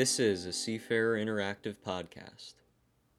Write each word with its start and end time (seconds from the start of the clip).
This 0.00 0.18
is 0.18 0.46
a 0.46 0.52
Seafarer 0.54 1.18
Interactive 1.18 1.76
podcast. 1.86 2.54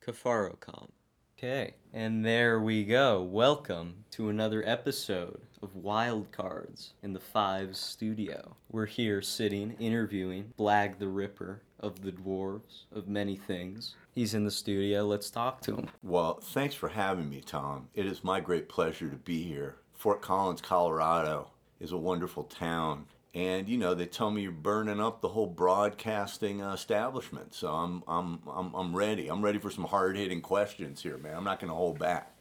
Kafarocom. 0.04 0.90
Okay, 1.38 1.76
and 1.94 2.26
there 2.26 2.60
we 2.60 2.86
go. 2.86 3.22
Welcome 3.22 4.06
to 4.10 4.30
another 4.30 4.64
episode 4.68 5.42
of 5.62 5.76
Wild 5.76 6.32
Cards 6.32 6.94
in 7.04 7.14
the 7.14 7.20
Fives 7.20 7.78
studio. 7.78 8.56
We're 8.72 8.88
here 8.88 9.22
sitting, 9.22 9.76
interviewing 9.80 10.54
Blag 10.58 10.98
the 10.98 11.08
Ripper 11.08 11.62
of 11.80 12.02
the 12.02 12.14
Dwarves, 12.14 12.86
of 12.92 13.08
many 13.08 13.36
things. 13.36 13.94
He's 14.16 14.34
in 14.34 14.44
the 14.44 14.50
studio. 14.50 15.06
Let's 15.06 15.30
talk 15.30 15.62
to 15.62 15.76
him. 15.76 15.90
Well, 16.02 16.40
thanks 16.42 16.74
for 16.74 16.90
having 16.90 17.30
me, 17.30 17.42
Tom. 17.42 17.90
It 17.94 18.08
is 18.08 18.24
my 18.24 18.40
great 18.40 18.68
pleasure 18.68 19.08
to 19.08 19.18
be 19.18 19.44
here. 19.44 19.76
Fort 19.94 20.24
Collins, 20.24 20.62
Colorado 20.62 21.52
is 21.80 21.92
a 21.92 21.98
wonderful 21.98 22.46
town. 22.46 23.06
And 23.34 23.70
you 23.70 23.78
know 23.78 23.94
they 23.94 24.08
tell 24.08 24.30
me 24.30 24.42
you're 24.42 24.52
burning 24.52 25.00
up 25.00 25.22
the 25.22 25.30
whole 25.30 25.48
broadcasting 25.48 26.60
establishment, 26.60 27.54
so 27.54 27.70
I'm 27.72 28.04
I'm 28.08 28.40
I'm 28.52 28.74
I'm 28.74 28.96
ready. 28.96 29.30
I'm 29.30 29.42
ready 29.42 29.58
for 29.58 29.72
some 29.72 29.86
hard 29.86 30.18
hitting 30.18 30.42
questions 30.42 31.02
here, 31.02 31.18
man. 31.18 31.36
I'm 31.36 31.46
not 31.46 31.60
going 31.60 31.70
to 31.70 31.76
hold 31.76 31.98
back. 31.98 32.36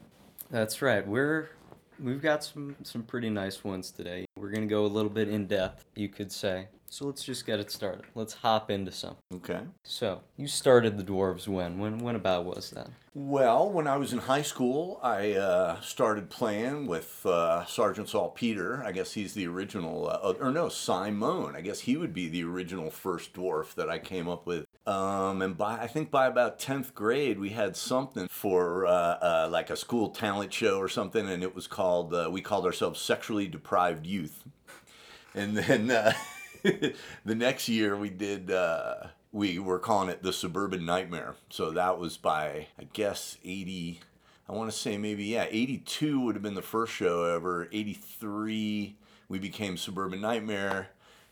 That's 0.50 0.82
right. 0.82 1.06
We're 1.06 1.50
we've 2.00 2.20
got 2.20 2.42
some 2.42 2.76
some 2.82 3.02
pretty 3.04 3.30
nice 3.30 3.62
ones 3.62 3.90
today. 3.90 4.24
We're 4.36 4.50
gonna 4.50 4.66
go 4.66 4.84
a 4.84 4.88
little 4.88 5.10
bit 5.10 5.28
in 5.28 5.46
depth, 5.46 5.84
you 5.94 6.08
could 6.08 6.32
say. 6.32 6.68
So 6.92 7.06
let's 7.06 7.22
just 7.22 7.46
get 7.46 7.60
it 7.60 7.70
started. 7.70 8.02
Let's 8.16 8.34
hop 8.34 8.68
into 8.68 8.90
some. 8.90 9.14
Okay. 9.32 9.60
So 9.84 10.22
you 10.36 10.48
started 10.48 10.98
the 10.98 11.04
dwarves 11.04 11.46
when? 11.46 11.78
When 11.78 12.00
when 12.00 12.16
about 12.16 12.44
was 12.44 12.70
that? 12.70 12.90
Well, 13.14 13.70
when 13.70 13.86
I 13.86 13.96
was 13.96 14.12
in 14.12 14.18
high 14.18 14.42
school, 14.42 14.98
I 15.00 15.34
uh, 15.34 15.80
started 15.80 16.30
playing 16.30 16.88
with 16.88 17.24
uh, 17.24 17.64
Sergeant 17.66 18.08
Saltpeter. 18.08 18.82
I 18.84 18.90
guess 18.90 19.12
he's 19.12 19.34
the 19.34 19.46
original, 19.46 20.08
uh, 20.08 20.34
or 20.40 20.50
no, 20.50 20.68
Simone. 20.68 21.54
I 21.54 21.60
guess 21.60 21.78
he 21.78 21.96
would 21.96 22.12
be 22.12 22.28
the 22.28 22.42
original 22.42 22.90
first 22.90 23.34
dwarf 23.34 23.72
that 23.74 23.88
I 23.88 24.00
came 24.00 24.28
up 24.28 24.44
with. 24.44 24.66
Um, 24.84 25.42
and 25.42 25.56
by 25.56 25.78
I 25.78 25.86
think 25.86 26.10
by 26.10 26.26
about 26.26 26.58
tenth 26.58 26.92
grade, 26.92 27.38
we 27.38 27.50
had 27.50 27.76
something 27.76 28.26
for 28.28 28.86
uh, 28.86 28.90
uh, 28.90 29.48
like 29.48 29.70
a 29.70 29.76
school 29.76 30.10
talent 30.10 30.52
show 30.52 30.78
or 30.78 30.88
something, 30.88 31.28
and 31.28 31.44
it 31.44 31.54
was 31.54 31.68
called. 31.68 32.12
Uh, 32.12 32.28
we 32.32 32.40
called 32.40 32.66
ourselves 32.66 33.00
Sexually 33.00 33.46
Deprived 33.46 34.06
Youth. 34.06 34.42
And 35.32 35.56
then 35.56 35.92
uh, 35.92 36.12
the 37.24 37.34
next 37.34 37.68
year, 37.68 37.96
we 37.96 38.10
did. 38.10 38.50
Uh, 38.50 39.08
we 39.32 39.58
were 39.58 39.78
calling 39.78 40.08
it 40.08 40.22
the 40.22 40.32
Suburban 40.32 40.84
Nightmare. 40.84 41.36
So 41.50 41.70
that 41.70 41.98
was 41.98 42.16
by 42.16 42.68
I 42.78 42.84
guess 42.92 43.38
eighty. 43.44 44.00
I 44.48 44.52
want 44.52 44.70
to 44.70 44.76
say 44.76 44.98
maybe 44.98 45.24
yeah, 45.24 45.46
eighty 45.50 45.78
two 45.78 46.20
would 46.20 46.34
have 46.34 46.42
been 46.42 46.54
the 46.54 46.62
first 46.62 46.92
show 46.92 47.24
ever. 47.24 47.68
Eighty 47.72 47.94
three, 47.94 48.96
we 49.28 49.38
became 49.38 49.76
Suburban 49.76 50.20
Nightmare 50.20 50.90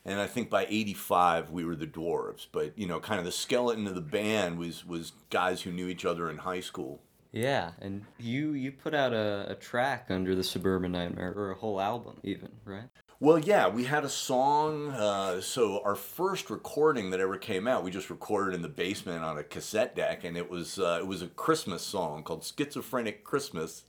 and 0.09 0.21
I 0.21 0.27
think 0.27 0.49
by 0.49 0.67
'85 0.67 1.51
we 1.51 1.65
were 1.65 1.77
the 1.77 1.87
Dwarves. 1.87 2.47
But 2.51 2.77
you 2.79 2.87
know, 2.87 2.99
kind 2.99 3.19
of 3.19 3.25
the 3.25 3.33
skeleton 3.33 3.87
of 3.87 3.95
the 3.95 4.01
band 4.01 4.59
was 4.59 4.87
was 4.87 5.13
guys 5.31 5.63
who 5.63 5.71
knew 5.71 5.89
each 5.89 6.05
other 6.05 6.31
in 6.31 6.39
high 6.39 6.61
school. 6.61 7.01
Yeah, 7.31 7.73
and 7.81 8.05
you 8.19 8.53
you 8.53 8.73
put 8.73 8.95
out 8.95 9.13
a, 9.13 9.47
a 9.51 9.55
track 9.55 10.07
under 10.09 10.35
the 10.35 10.43
Suburban 10.43 10.93
Nightmare, 10.93 11.35
or 11.37 11.51
a 11.51 11.55
whole 11.55 11.81
album 11.81 12.19
even, 12.23 12.49
right? 12.65 12.89
Well, 13.21 13.41
yeah, 13.41 13.67
we 13.67 13.83
had 13.83 14.05
a 14.05 14.09
song. 14.09 14.91
Uh, 14.91 15.41
so 15.41 15.83
our 15.83 15.97
first 15.97 16.51
recording 16.51 17.11
that 17.11 17.19
ever 17.19 17.37
came 17.37 17.67
out, 17.67 17.83
we 17.83 17.91
just 17.91 18.11
recorded 18.11 18.55
in 18.55 18.63
the 18.63 18.69
basement 18.69 19.25
on 19.25 19.37
a 19.37 19.43
cassette 19.43 19.97
deck, 19.97 20.23
and 20.23 20.37
it 20.37 20.49
was 20.49 20.79
uh, 20.79 20.99
it 21.01 21.07
was 21.07 21.21
a 21.21 21.27
Christmas 21.27 21.83
song 21.83 22.23
called 22.23 22.45
"Schizophrenic 22.45 23.25
Christmas." 23.25 23.83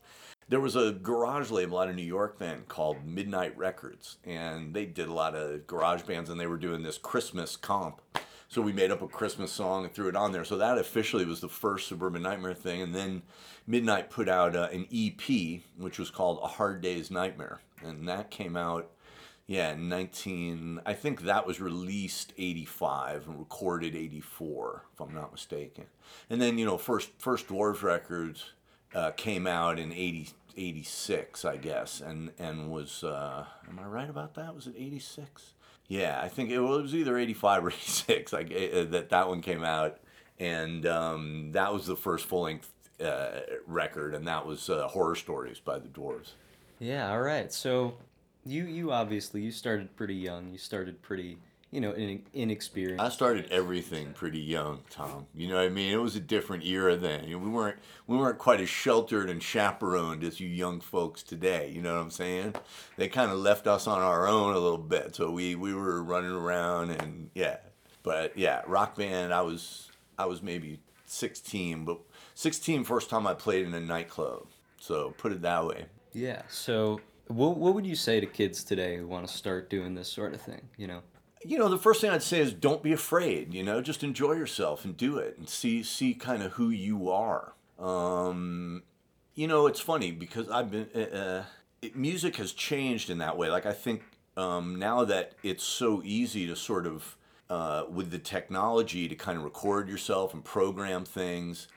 There 0.47 0.59
was 0.59 0.75
a 0.75 0.93
garage 0.93 1.51
label 1.51 1.77
out 1.77 1.89
of 1.89 1.95
New 1.95 2.01
York 2.01 2.39
then 2.39 2.63
called 2.67 3.05
Midnight 3.05 3.55
Records, 3.55 4.17
and 4.25 4.73
they 4.73 4.87
did 4.87 5.07
a 5.07 5.13
lot 5.13 5.35
of 5.35 5.67
garage 5.67 6.01
bands, 6.01 6.31
and 6.31 6.39
they 6.39 6.47
were 6.47 6.57
doing 6.57 6.81
this 6.81 6.97
Christmas 6.97 7.55
comp. 7.55 8.01
So 8.47 8.63
we 8.63 8.73
made 8.73 8.89
up 8.89 9.03
a 9.03 9.07
Christmas 9.07 9.51
song 9.51 9.83
and 9.83 9.93
threw 9.93 10.07
it 10.07 10.15
on 10.15 10.31
there. 10.31 10.43
So 10.43 10.57
that 10.57 10.79
officially 10.79 11.23
was 11.23 11.39
the 11.39 11.47
first 11.49 11.87
Suburban 11.87 12.23
Nightmare 12.23 12.55
thing, 12.55 12.81
and 12.81 12.95
then 12.95 13.21
Midnight 13.67 14.09
put 14.09 14.27
out 14.27 14.55
uh, 14.55 14.69
an 14.71 14.87
EP, 14.91 15.61
which 15.77 15.99
was 15.99 16.09
called 16.09 16.39
A 16.41 16.47
Hard 16.47 16.81
Day's 16.81 17.11
Nightmare, 17.11 17.59
and 17.83 18.07
that 18.07 18.31
came 18.31 18.57
out 18.57 18.89
yeah, 19.49 19.73
19. 19.73 20.81
I 20.85 20.93
think 20.93 21.23
that 21.23 21.47
was 21.47 21.59
released 21.59 22.33
85 22.37 23.27
and 23.27 23.39
recorded 23.39 23.95
84, 23.95 24.83
if 24.93 25.01
I'm 25.01 25.15
not 25.15 25.31
mistaken. 25.31 25.85
And 26.29 26.39
then, 26.39 26.59
you 26.59 26.67
know, 26.67 26.77
first 26.77 27.09
first 27.17 27.47
Dwarves 27.47 27.81
Records 27.81 28.51
uh, 28.93 29.09
came 29.09 29.47
out 29.47 29.79
in 29.79 29.91
80, 29.91 30.29
86, 30.55 31.45
I 31.45 31.57
guess, 31.57 31.99
and 31.99 32.29
and 32.37 32.69
was 32.69 33.03
uh, 33.03 33.45
am 33.67 33.79
I 33.79 33.87
right 33.87 34.07
about 34.07 34.35
that? 34.35 34.53
Was 34.53 34.67
it 34.67 34.75
86? 34.77 35.53
Yeah, 35.87 36.21
I 36.21 36.27
think 36.27 36.51
it 36.51 36.59
was 36.59 36.93
either 36.93 37.17
85 37.17 37.65
or 37.65 37.69
86. 37.71 38.31
Like 38.31 38.51
uh, 38.51 38.83
that 38.91 39.09
that 39.09 39.29
one 39.29 39.41
came 39.41 39.63
out, 39.63 39.97
and 40.37 40.85
um, 40.85 41.53
that 41.53 41.73
was 41.73 41.87
the 41.87 41.95
first 41.95 42.27
full 42.27 42.43
length 42.43 42.71
uh, 43.03 43.39
record, 43.65 44.13
and 44.13 44.27
that 44.27 44.45
was 44.45 44.69
uh, 44.69 44.87
Horror 44.89 45.15
Stories 45.15 45.59
by 45.59 45.79
the 45.79 45.87
Dwarves. 45.87 46.33
Yeah. 46.77 47.09
All 47.09 47.21
right. 47.21 47.51
So 47.51 47.95
you 48.45 48.65
you 48.65 48.91
obviously 48.91 49.41
you 49.41 49.51
started 49.51 49.95
pretty 49.95 50.15
young. 50.15 50.51
You 50.51 50.57
started 50.57 51.01
pretty 51.01 51.37
you 51.71 51.81
know 51.81 51.91
in, 51.91 52.23
inexperienced. 52.33 53.03
I 53.03 53.09
started 53.09 53.47
everything 53.51 54.13
pretty 54.13 54.39
young, 54.39 54.81
Tom. 54.89 55.27
You 55.35 55.47
know 55.49 55.55
what 55.55 55.65
I 55.65 55.69
mean? 55.69 55.93
It 55.93 55.97
was 55.97 56.15
a 56.15 56.19
different 56.19 56.65
era 56.65 56.95
then. 56.95 57.25
You 57.25 57.37
know, 57.37 57.43
we 57.43 57.49
weren't 57.49 57.77
we 58.07 58.17
weren't 58.17 58.37
quite 58.37 58.61
as 58.61 58.69
sheltered 58.69 59.29
and 59.29 59.41
chaperoned 59.41 60.23
as 60.23 60.39
you 60.39 60.47
young 60.47 60.81
folks 60.81 61.23
today. 61.23 61.71
You 61.73 61.81
know 61.81 61.95
what 61.95 62.01
I'm 62.01 62.11
saying? 62.11 62.55
They 62.97 63.07
kind 63.07 63.31
of 63.31 63.37
left 63.37 63.67
us 63.67 63.87
on 63.87 64.01
our 64.01 64.27
own 64.27 64.53
a 64.55 64.59
little 64.59 64.77
bit, 64.77 65.15
so 65.15 65.31
we 65.31 65.55
we 65.55 65.73
were 65.73 66.03
running 66.03 66.31
around 66.31 66.91
and 66.91 67.29
yeah. 67.33 67.57
But 68.01 68.37
yeah, 68.37 68.61
rock 68.65 68.95
band. 68.95 69.33
I 69.33 69.41
was 69.41 69.91
I 70.17 70.25
was 70.25 70.41
maybe 70.41 70.79
16, 71.05 71.85
but 71.85 71.99
16 72.35 72.83
first 72.83 73.09
time 73.09 73.27
I 73.27 73.33
played 73.33 73.65
in 73.65 73.73
a 73.73 73.79
nightclub. 73.79 74.47
So 74.79 75.13
put 75.17 75.31
it 75.31 75.41
that 75.41 75.65
way. 75.65 75.85
Yeah. 76.13 76.41
So 76.49 77.01
what, 77.29 77.57
what 77.57 77.75
would 77.75 77.85
you 77.85 77.95
say 77.95 78.19
to 78.19 78.25
kids 78.25 78.63
today 78.63 78.97
who 78.97 79.07
want 79.07 79.27
to 79.27 79.33
start 79.33 79.69
doing 79.69 79.95
this 79.95 80.11
sort 80.11 80.33
of 80.33 80.41
thing? 80.41 80.61
You 80.77 80.87
know, 80.87 81.01
you 81.45 81.57
know, 81.57 81.69
the 81.69 81.77
first 81.77 82.01
thing 82.01 82.09
I'd 82.09 82.23
say 82.23 82.39
is 82.39 82.53
don't 82.53 82.83
be 82.83 82.91
afraid. 82.91 83.53
You 83.53 83.63
know, 83.63 83.81
just 83.81 84.03
enjoy 84.03 84.33
yourself 84.33 84.83
and 84.83 84.97
do 84.97 85.17
it, 85.17 85.37
and 85.37 85.47
see 85.47 85.83
see 85.83 86.13
kind 86.13 86.43
of 86.43 86.53
who 86.53 86.69
you 86.69 87.09
are. 87.09 87.53
Um, 87.77 88.83
you 89.35 89.47
know, 89.47 89.67
it's 89.67 89.79
funny 89.79 90.11
because 90.11 90.49
I've 90.49 90.71
been 90.71 90.89
uh, 90.93 90.99
uh, 90.99 91.43
it, 91.81 91.95
music 91.95 92.35
has 92.37 92.51
changed 92.51 93.09
in 93.09 93.19
that 93.19 93.37
way. 93.37 93.49
Like 93.49 93.65
I 93.65 93.73
think 93.73 94.03
um, 94.35 94.77
now 94.77 95.05
that 95.05 95.33
it's 95.43 95.63
so 95.63 96.01
easy 96.03 96.47
to 96.47 96.55
sort 96.55 96.87
of 96.87 97.15
uh, 97.49 97.83
with 97.89 98.11
the 98.11 98.19
technology 98.19 99.07
to 99.07 99.15
kind 99.15 99.37
of 99.37 99.43
record 99.43 99.87
yourself 99.87 100.33
and 100.33 100.43
program 100.43 101.05
things 101.05 101.67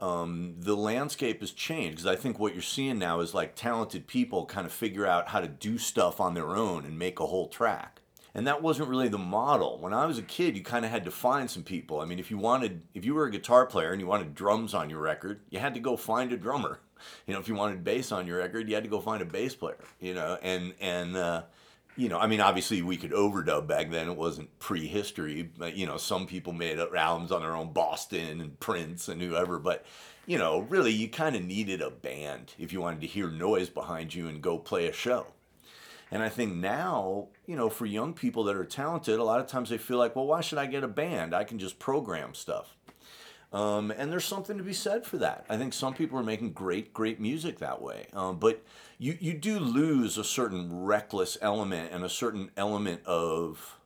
um, 0.00 0.56
the 0.58 0.76
landscape 0.76 1.40
has 1.40 1.52
changed 1.52 1.96
because 1.96 2.06
I 2.06 2.16
think 2.16 2.38
what 2.38 2.52
you're 2.52 2.62
seeing 2.62 2.98
now 2.98 3.20
is 3.20 3.34
like 3.34 3.54
talented 3.54 4.06
people 4.06 4.44
kind 4.44 4.66
of 4.66 4.72
figure 4.72 5.06
out 5.06 5.28
how 5.28 5.40
to 5.40 5.48
do 5.48 5.78
stuff 5.78 6.20
on 6.20 6.34
their 6.34 6.54
own 6.54 6.84
and 6.84 6.98
make 6.98 7.18
a 7.18 7.26
whole 7.26 7.48
track. 7.48 8.00
And 8.34 8.46
that 8.46 8.62
wasn't 8.62 8.90
really 8.90 9.08
the 9.08 9.16
model. 9.16 9.78
When 9.80 9.94
I 9.94 10.04
was 10.04 10.18
a 10.18 10.22
kid, 10.22 10.54
you 10.54 10.62
kind 10.62 10.84
of 10.84 10.90
had 10.90 11.04
to 11.04 11.10
find 11.10 11.50
some 11.50 11.62
people. 11.62 12.00
I 12.00 12.04
mean, 12.04 12.18
if 12.18 12.30
you 12.30 12.36
wanted, 12.36 12.82
if 12.92 13.02
you 13.02 13.14
were 13.14 13.24
a 13.24 13.30
guitar 13.30 13.64
player 13.64 13.92
and 13.92 14.00
you 14.00 14.06
wanted 14.06 14.34
drums 14.34 14.74
on 14.74 14.90
your 14.90 15.00
record, 15.00 15.40
you 15.48 15.58
had 15.58 15.72
to 15.72 15.80
go 15.80 15.96
find 15.96 16.32
a 16.32 16.36
drummer. 16.36 16.80
You 17.26 17.34
know, 17.34 17.40
if 17.40 17.46
you 17.46 17.54
wanted 17.54 17.84
bass 17.84 18.10
on 18.10 18.26
your 18.26 18.38
record, 18.38 18.70
you 18.70 18.74
had 18.74 18.82
to 18.84 18.90
go 18.90 19.00
find 19.00 19.20
a 19.20 19.26
bass 19.26 19.54
player. 19.54 19.84
You 20.00 20.14
know, 20.14 20.38
and 20.40 20.72
and 20.80 21.14
uh, 21.14 21.42
you 21.96 22.08
know, 22.08 22.18
I 22.18 22.26
mean, 22.26 22.40
obviously 22.40 22.82
we 22.82 22.96
could 22.96 23.12
overdub 23.12 23.66
back 23.66 23.90
then. 23.90 24.08
It 24.08 24.16
wasn't 24.16 24.58
prehistory. 24.58 25.50
But, 25.56 25.76
you 25.76 25.86
know, 25.86 25.96
some 25.96 26.26
people 26.26 26.52
made 26.52 26.78
albums 26.78 27.32
on 27.32 27.40
their 27.40 27.56
own, 27.56 27.72
Boston 27.72 28.40
and 28.40 28.60
Prince 28.60 29.08
and 29.08 29.20
whoever. 29.20 29.58
But, 29.58 29.84
you 30.26 30.36
know, 30.38 30.60
really, 30.60 30.92
you 30.92 31.08
kind 31.08 31.34
of 31.34 31.44
needed 31.44 31.80
a 31.80 31.90
band 31.90 32.54
if 32.58 32.72
you 32.72 32.80
wanted 32.80 33.00
to 33.00 33.06
hear 33.06 33.30
noise 33.30 33.70
behind 33.70 34.14
you 34.14 34.28
and 34.28 34.42
go 34.42 34.58
play 34.58 34.86
a 34.86 34.92
show. 34.92 35.26
And 36.10 36.22
I 36.22 36.28
think 36.28 36.54
now, 36.54 37.28
you 37.46 37.56
know, 37.56 37.68
for 37.68 37.86
young 37.86 38.12
people 38.14 38.44
that 38.44 38.56
are 38.56 38.64
talented, 38.64 39.18
a 39.18 39.24
lot 39.24 39.40
of 39.40 39.48
times 39.48 39.70
they 39.70 39.78
feel 39.78 39.98
like, 39.98 40.14
well, 40.14 40.26
why 40.26 40.40
should 40.40 40.58
I 40.58 40.66
get 40.66 40.84
a 40.84 40.88
band? 40.88 41.34
I 41.34 41.44
can 41.44 41.58
just 41.58 41.78
program 41.78 42.34
stuff. 42.34 42.75
Um, 43.52 43.90
and 43.90 44.12
there's 44.12 44.24
something 44.24 44.58
to 44.58 44.64
be 44.64 44.72
said 44.72 45.06
for 45.06 45.18
that. 45.18 45.46
I 45.48 45.56
think 45.56 45.72
some 45.72 45.94
people 45.94 46.18
are 46.18 46.24
making 46.24 46.52
great, 46.52 46.92
great 46.92 47.20
music 47.20 47.58
that 47.60 47.80
way. 47.80 48.08
Um, 48.12 48.38
but 48.38 48.62
you, 48.98 49.16
you 49.20 49.34
do 49.34 49.58
lose 49.58 50.18
a 50.18 50.24
certain 50.24 50.84
reckless 50.84 51.38
element 51.40 51.92
and 51.92 52.04
a 52.04 52.08
certain 52.08 52.50
element 52.56 53.06
of, 53.06 53.78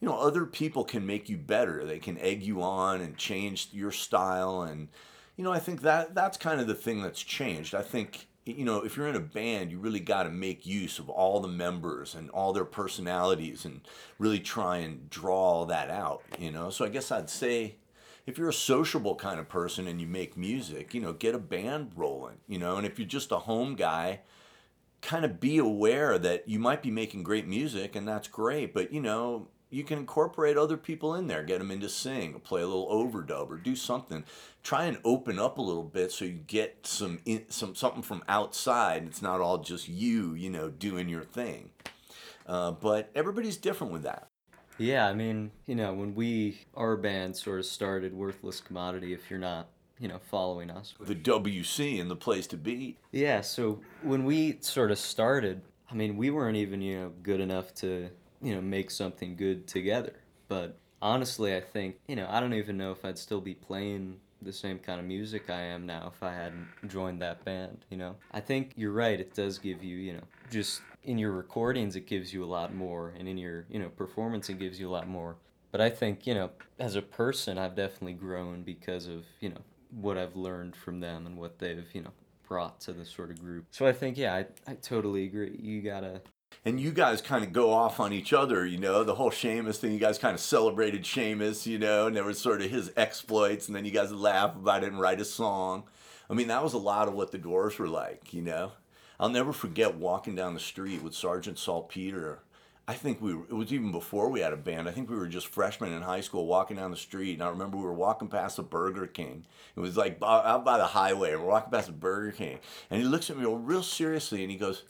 you 0.00 0.08
know, 0.08 0.16
other 0.16 0.46
people 0.46 0.84
can 0.84 1.06
make 1.06 1.28
you 1.28 1.36
better. 1.36 1.84
They 1.84 1.98
can 1.98 2.18
egg 2.18 2.42
you 2.42 2.62
on 2.62 3.00
and 3.00 3.16
change 3.16 3.68
your 3.72 3.90
style. 3.90 4.62
And, 4.62 4.88
you 5.36 5.44
know, 5.44 5.52
I 5.52 5.58
think 5.58 5.82
that 5.82 6.14
that's 6.14 6.38
kind 6.38 6.60
of 6.60 6.66
the 6.66 6.74
thing 6.74 7.02
that's 7.02 7.22
changed. 7.22 7.74
I 7.74 7.82
think, 7.82 8.28
you 8.46 8.64
know, 8.64 8.82
if 8.84 8.96
you're 8.96 9.08
in 9.08 9.16
a 9.16 9.20
band, 9.20 9.70
you 9.70 9.80
really 9.80 10.00
got 10.00 10.22
to 10.22 10.30
make 10.30 10.64
use 10.64 10.98
of 10.98 11.10
all 11.10 11.40
the 11.40 11.48
members 11.48 12.14
and 12.14 12.30
all 12.30 12.52
their 12.52 12.64
personalities 12.64 13.64
and 13.64 13.80
really 14.18 14.40
try 14.40 14.78
and 14.78 15.10
draw 15.10 15.34
all 15.34 15.66
that 15.66 15.90
out, 15.90 16.22
you 16.38 16.52
know. 16.52 16.70
So 16.70 16.84
I 16.84 16.88
guess 16.88 17.10
I'd 17.10 17.28
say, 17.28 17.74
if 18.30 18.38
you're 18.38 18.48
a 18.48 18.54
sociable 18.54 19.16
kind 19.16 19.40
of 19.40 19.48
person 19.48 19.88
and 19.88 20.00
you 20.00 20.06
make 20.06 20.36
music, 20.36 20.94
you 20.94 21.00
know, 21.00 21.12
get 21.12 21.34
a 21.34 21.38
band 21.38 21.90
rolling, 21.96 22.36
you 22.46 22.58
know, 22.58 22.76
and 22.76 22.86
if 22.86 22.96
you're 22.96 23.08
just 23.08 23.32
a 23.32 23.38
home 23.38 23.74
guy, 23.74 24.20
kind 25.02 25.24
of 25.24 25.40
be 25.40 25.58
aware 25.58 26.16
that 26.16 26.48
you 26.48 26.60
might 26.60 26.80
be 26.80 26.92
making 26.92 27.24
great 27.24 27.48
music 27.48 27.96
and 27.96 28.06
that's 28.06 28.28
great, 28.28 28.72
but 28.72 28.92
you 28.92 29.00
know, 29.00 29.48
you 29.68 29.82
can 29.82 29.98
incorporate 29.98 30.56
other 30.56 30.76
people 30.76 31.14
in 31.14 31.26
there, 31.26 31.42
get 31.42 31.58
them 31.58 31.72
into 31.72 31.88
sing, 31.88 32.38
play 32.40 32.62
a 32.62 32.66
little 32.66 32.88
overdub, 32.88 33.50
or 33.50 33.56
do 33.56 33.74
something. 33.74 34.24
Try 34.62 34.86
and 34.86 34.98
open 35.04 35.38
up 35.38 35.58
a 35.58 35.62
little 35.62 35.84
bit 35.84 36.12
so 36.12 36.24
you 36.24 36.40
get 36.46 36.86
some 36.86 37.20
in, 37.24 37.44
some 37.50 37.74
something 37.74 38.02
from 38.02 38.24
outside. 38.28 39.06
It's 39.06 39.22
not 39.22 39.40
all 39.40 39.58
just 39.58 39.88
you, 39.88 40.34
you 40.34 40.50
know, 40.50 40.68
doing 40.68 41.08
your 41.08 41.22
thing. 41.22 41.70
Uh, 42.46 42.72
but 42.72 43.10
everybody's 43.14 43.56
different 43.56 43.92
with 43.92 44.02
that. 44.02 44.29
Yeah, 44.80 45.06
I 45.06 45.12
mean, 45.12 45.50
you 45.66 45.74
know, 45.74 45.92
when 45.92 46.14
we 46.14 46.60
our 46.74 46.96
band 46.96 47.36
sort 47.36 47.58
of 47.58 47.66
started, 47.66 48.14
worthless 48.14 48.60
commodity. 48.60 49.12
If 49.12 49.30
you're 49.30 49.38
not, 49.38 49.68
you 49.98 50.08
know, 50.08 50.18
following 50.30 50.70
us, 50.70 50.94
The 50.98 51.14
WC 51.14 52.00
and 52.00 52.10
the 52.10 52.16
place 52.16 52.46
to 52.48 52.56
be. 52.56 52.96
Yeah, 53.12 53.42
so 53.42 53.80
when 54.02 54.24
we 54.24 54.56
sort 54.60 54.90
of 54.90 54.98
started, 54.98 55.60
I 55.90 55.94
mean, 55.94 56.16
we 56.16 56.30
weren't 56.30 56.56
even, 56.56 56.80
you 56.80 56.98
know, 56.98 57.12
good 57.22 57.40
enough 57.40 57.74
to, 57.76 58.08
you 58.42 58.54
know, 58.54 58.62
make 58.62 58.90
something 58.90 59.36
good 59.36 59.66
together. 59.66 60.14
But 60.48 60.78
honestly, 61.02 61.54
I 61.54 61.60
think, 61.60 61.96
you 62.08 62.16
know, 62.16 62.26
I 62.30 62.40
don't 62.40 62.54
even 62.54 62.78
know 62.78 62.90
if 62.92 63.04
I'd 63.04 63.18
still 63.18 63.40
be 63.40 63.54
playing 63.54 64.16
the 64.42 64.52
same 64.52 64.78
kind 64.78 64.98
of 64.98 65.04
music 65.04 65.50
I 65.50 65.60
am 65.60 65.84
now 65.84 66.10
if 66.14 66.22
I 66.22 66.32
hadn't 66.32 66.66
joined 66.88 67.20
that 67.20 67.44
band, 67.44 67.84
you 67.90 67.98
know. 67.98 68.16
I 68.32 68.40
think 68.40 68.72
you're 68.76 68.92
right, 68.92 69.20
it 69.20 69.34
does 69.34 69.58
give 69.58 69.84
you, 69.84 69.96
you 69.96 70.14
know, 70.14 70.22
just 70.50 70.80
in 71.02 71.18
your 71.18 71.32
recordings 71.32 71.96
it 71.96 72.06
gives 72.06 72.32
you 72.32 72.44
a 72.44 72.46
lot 72.46 72.74
more 72.74 73.14
and 73.18 73.28
in 73.28 73.38
your, 73.38 73.64
you 73.70 73.78
know, 73.78 73.88
performance 73.88 74.48
it 74.48 74.58
gives 74.58 74.78
you 74.78 74.88
a 74.88 74.92
lot 74.92 75.08
more. 75.08 75.36
But 75.72 75.80
I 75.80 75.88
think, 75.90 76.26
you 76.26 76.34
know, 76.34 76.50
as 76.78 76.96
a 76.96 77.02
person 77.02 77.58
I've 77.58 77.76
definitely 77.76 78.14
grown 78.14 78.62
because 78.62 79.06
of, 79.06 79.24
you 79.40 79.50
know, 79.50 79.60
what 79.90 80.18
I've 80.18 80.36
learned 80.36 80.76
from 80.76 81.00
them 81.00 81.26
and 81.26 81.36
what 81.36 81.58
they've, 81.58 81.86
you 81.92 82.02
know, 82.02 82.12
brought 82.50 82.80
to 82.80 82.92
the 82.92 83.04
sort 83.04 83.30
of 83.30 83.40
group. 83.40 83.66
So 83.70 83.86
I 83.86 83.92
think, 83.92 84.18
yeah, 84.18 84.34
I, 84.34 84.46
I 84.66 84.74
totally 84.74 85.24
agree. 85.24 85.56
You 85.62 85.80
gotta. 85.82 86.20
And 86.64 86.80
you 86.80 86.90
guys 86.90 87.22
kind 87.22 87.44
of 87.44 87.52
go 87.52 87.72
off 87.72 88.00
on 88.00 88.12
each 88.12 88.32
other, 88.32 88.66
you 88.66 88.76
know, 88.76 89.04
the 89.04 89.14
whole 89.14 89.30
Seamus 89.30 89.76
thing. 89.76 89.92
You 89.92 89.98
guys 90.00 90.18
kind 90.18 90.34
of 90.34 90.40
celebrated 90.40 91.04
Seamus, 91.04 91.64
you 91.64 91.78
know, 91.78 92.08
and 92.08 92.16
there 92.16 92.24
was 92.24 92.40
sort 92.40 92.60
of 92.60 92.70
his 92.70 92.92
exploits, 92.96 93.68
and 93.68 93.76
then 93.76 93.84
you 93.84 93.92
guys 93.92 94.12
laugh 94.12 94.56
about 94.56 94.82
it 94.82 94.92
and 94.92 95.00
write 95.00 95.20
a 95.20 95.24
song. 95.24 95.84
I 96.28 96.34
mean, 96.34 96.48
that 96.48 96.62
was 96.62 96.74
a 96.74 96.78
lot 96.78 97.08
of 97.08 97.14
what 97.14 97.30
the 97.30 97.38
Doors 97.38 97.78
were 97.78 97.88
like, 97.88 98.34
you 98.34 98.42
know. 98.42 98.72
I'll 99.20 99.28
never 99.28 99.52
forget 99.52 99.96
walking 99.96 100.34
down 100.34 100.54
the 100.54 100.60
street 100.60 101.02
with 101.02 101.14
Sergeant 101.14 101.58
Saltpeter. 101.58 102.38
I 102.88 102.94
think 102.94 103.20
we 103.20 103.34
were, 103.34 103.44
it 103.44 103.52
was 103.52 103.70
even 103.70 103.92
before 103.92 104.30
we 104.30 104.40
had 104.40 104.54
a 104.54 104.56
band. 104.56 104.88
I 104.88 104.92
think 104.92 105.10
we 105.10 105.16
were 105.16 105.28
just 105.28 105.48
freshmen 105.48 105.92
in 105.92 106.00
high 106.00 106.22
school 106.22 106.46
walking 106.46 106.78
down 106.78 106.90
the 106.90 106.96
street. 106.96 107.34
And 107.34 107.42
I 107.42 107.50
remember 107.50 107.76
we 107.76 107.84
were 107.84 107.92
walking 107.92 108.28
past 108.28 108.56
the 108.56 108.62
Burger 108.62 109.06
King. 109.06 109.44
It 109.76 109.80
was 109.80 109.98
like 109.98 110.18
out 110.22 110.64
by 110.64 110.78
the 110.78 110.86
highway. 110.86 111.36
We're 111.36 111.44
walking 111.44 111.70
past 111.70 111.88
the 111.88 111.92
Burger 111.92 112.32
King. 112.32 112.60
And 112.90 113.02
he 113.02 113.06
looks 113.06 113.28
at 113.28 113.36
me 113.36 113.44
real 113.44 113.82
seriously 113.82 114.42
and 114.42 114.50
he 114.50 114.56
goes, 114.56 114.84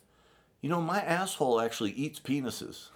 You 0.61 0.71
know, 0.71 0.81
my 0.81 1.01
asshole 1.01 1.61
actually 1.61 1.91
eats 1.91 2.21
penises. 2.21 2.91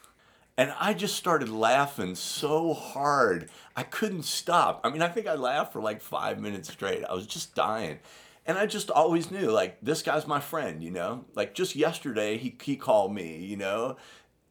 And 0.57 0.73
I 0.79 0.95
just 0.95 1.17
started 1.17 1.49
laughing 1.49 2.15
so 2.15 2.75
hard. 2.75 3.51
I 3.75 3.83
couldn't 3.83 4.23
stop. 4.23 4.83
I 4.85 4.91
mean, 4.91 5.03
I 5.03 5.09
think 5.09 5.27
I 5.27 5.35
laughed 5.35 5.73
for 5.73 5.83
like 5.83 6.01
five 6.01 6.39
minutes 6.39 6.71
straight. 6.71 7.05
I 7.05 7.13
was 7.13 7.27
just 7.27 7.57
dying. 7.57 7.99
And 8.47 8.59
I 8.59 8.67
just 8.67 8.91
always 8.91 9.31
knew, 9.31 9.51
like, 9.51 9.79
this 9.81 10.03
guy's 10.03 10.27
my 10.27 10.41
friend, 10.41 10.83
you 10.83 10.91
know? 10.91 11.25
Like, 11.35 11.55
just 11.55 11.75
yesterday, 11.75 12.37
he, 12.37 12.57
he 12.63 12.77
called 12.77 13.15
me, 13.15 13.39
you 13.39 13.57
know? 13.57 13.97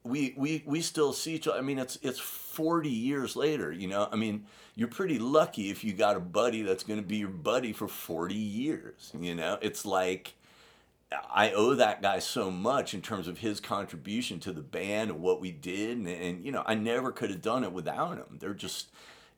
we 0.04 0.34
we 0.36 0.62
we 0.66 0.82
still 0.82 1.12
see 1.12 1.34
each 1.34 1.48
other. 1.48 1.58
I 1.58 1.62
mean, 1.62 1.78
it's 1.78 1.98
it's 2.02 2.20
40 2.20 2.88
years 2.90 3.36
later, 3.36 3.72
you 3.72 3.88
know. 3.88 4.08
I 4.12 4.16
mean, 4.16 4.44
you're 4.74 4.88
pretty 4.88 5.18
lucky 5.18 5.70
if 5.70 5.82
you 5.82 5.94
got 5.94 6.16
a 6.16 6.20
buddy 6.20 6.62
that's 6.62 6.84
going 6.84 7.00
to 7.00 7.06
be 7.06 7.16
your 7.16 7.28
buddy 7.28 7.72
for 7.72 7.88
40 7.88 8.34
years, 8.34 9.12
you 9.18 9.34
know. 9.34 9.58
It's 9.62 9.86
like 9.86 10.34
I 11.34 11.52
owe 11.52 11.74
that 11.74 12.02
guy 12.02 12.18
so 12.18 12.50
much 12.50 12.92
in 12.92 13.00
terms 13.00 13.28
of 13.28 13.38
his 13.38 13.60
contribution 13.60 14.40
to 14.40 14.52
the 14.52 14.60
band 14.60 15.10
and 15.10 15.20
what 15.20 15.40
we 15.40 15.50
did 15.52 15.96
and, 15.96 16.08
and 16.08 16.44
you 16.44 16.52
know, 16.52 16.64
I 16.66 16.74
never 16.74 17.10
could 17.10 17.30
have 17.30 17.42
done 17.42 17.64
it 17.64 17.72
without 17.72 18.18
him. 18.18 18.38
They're 18.40 18.52
just 18.52 18.88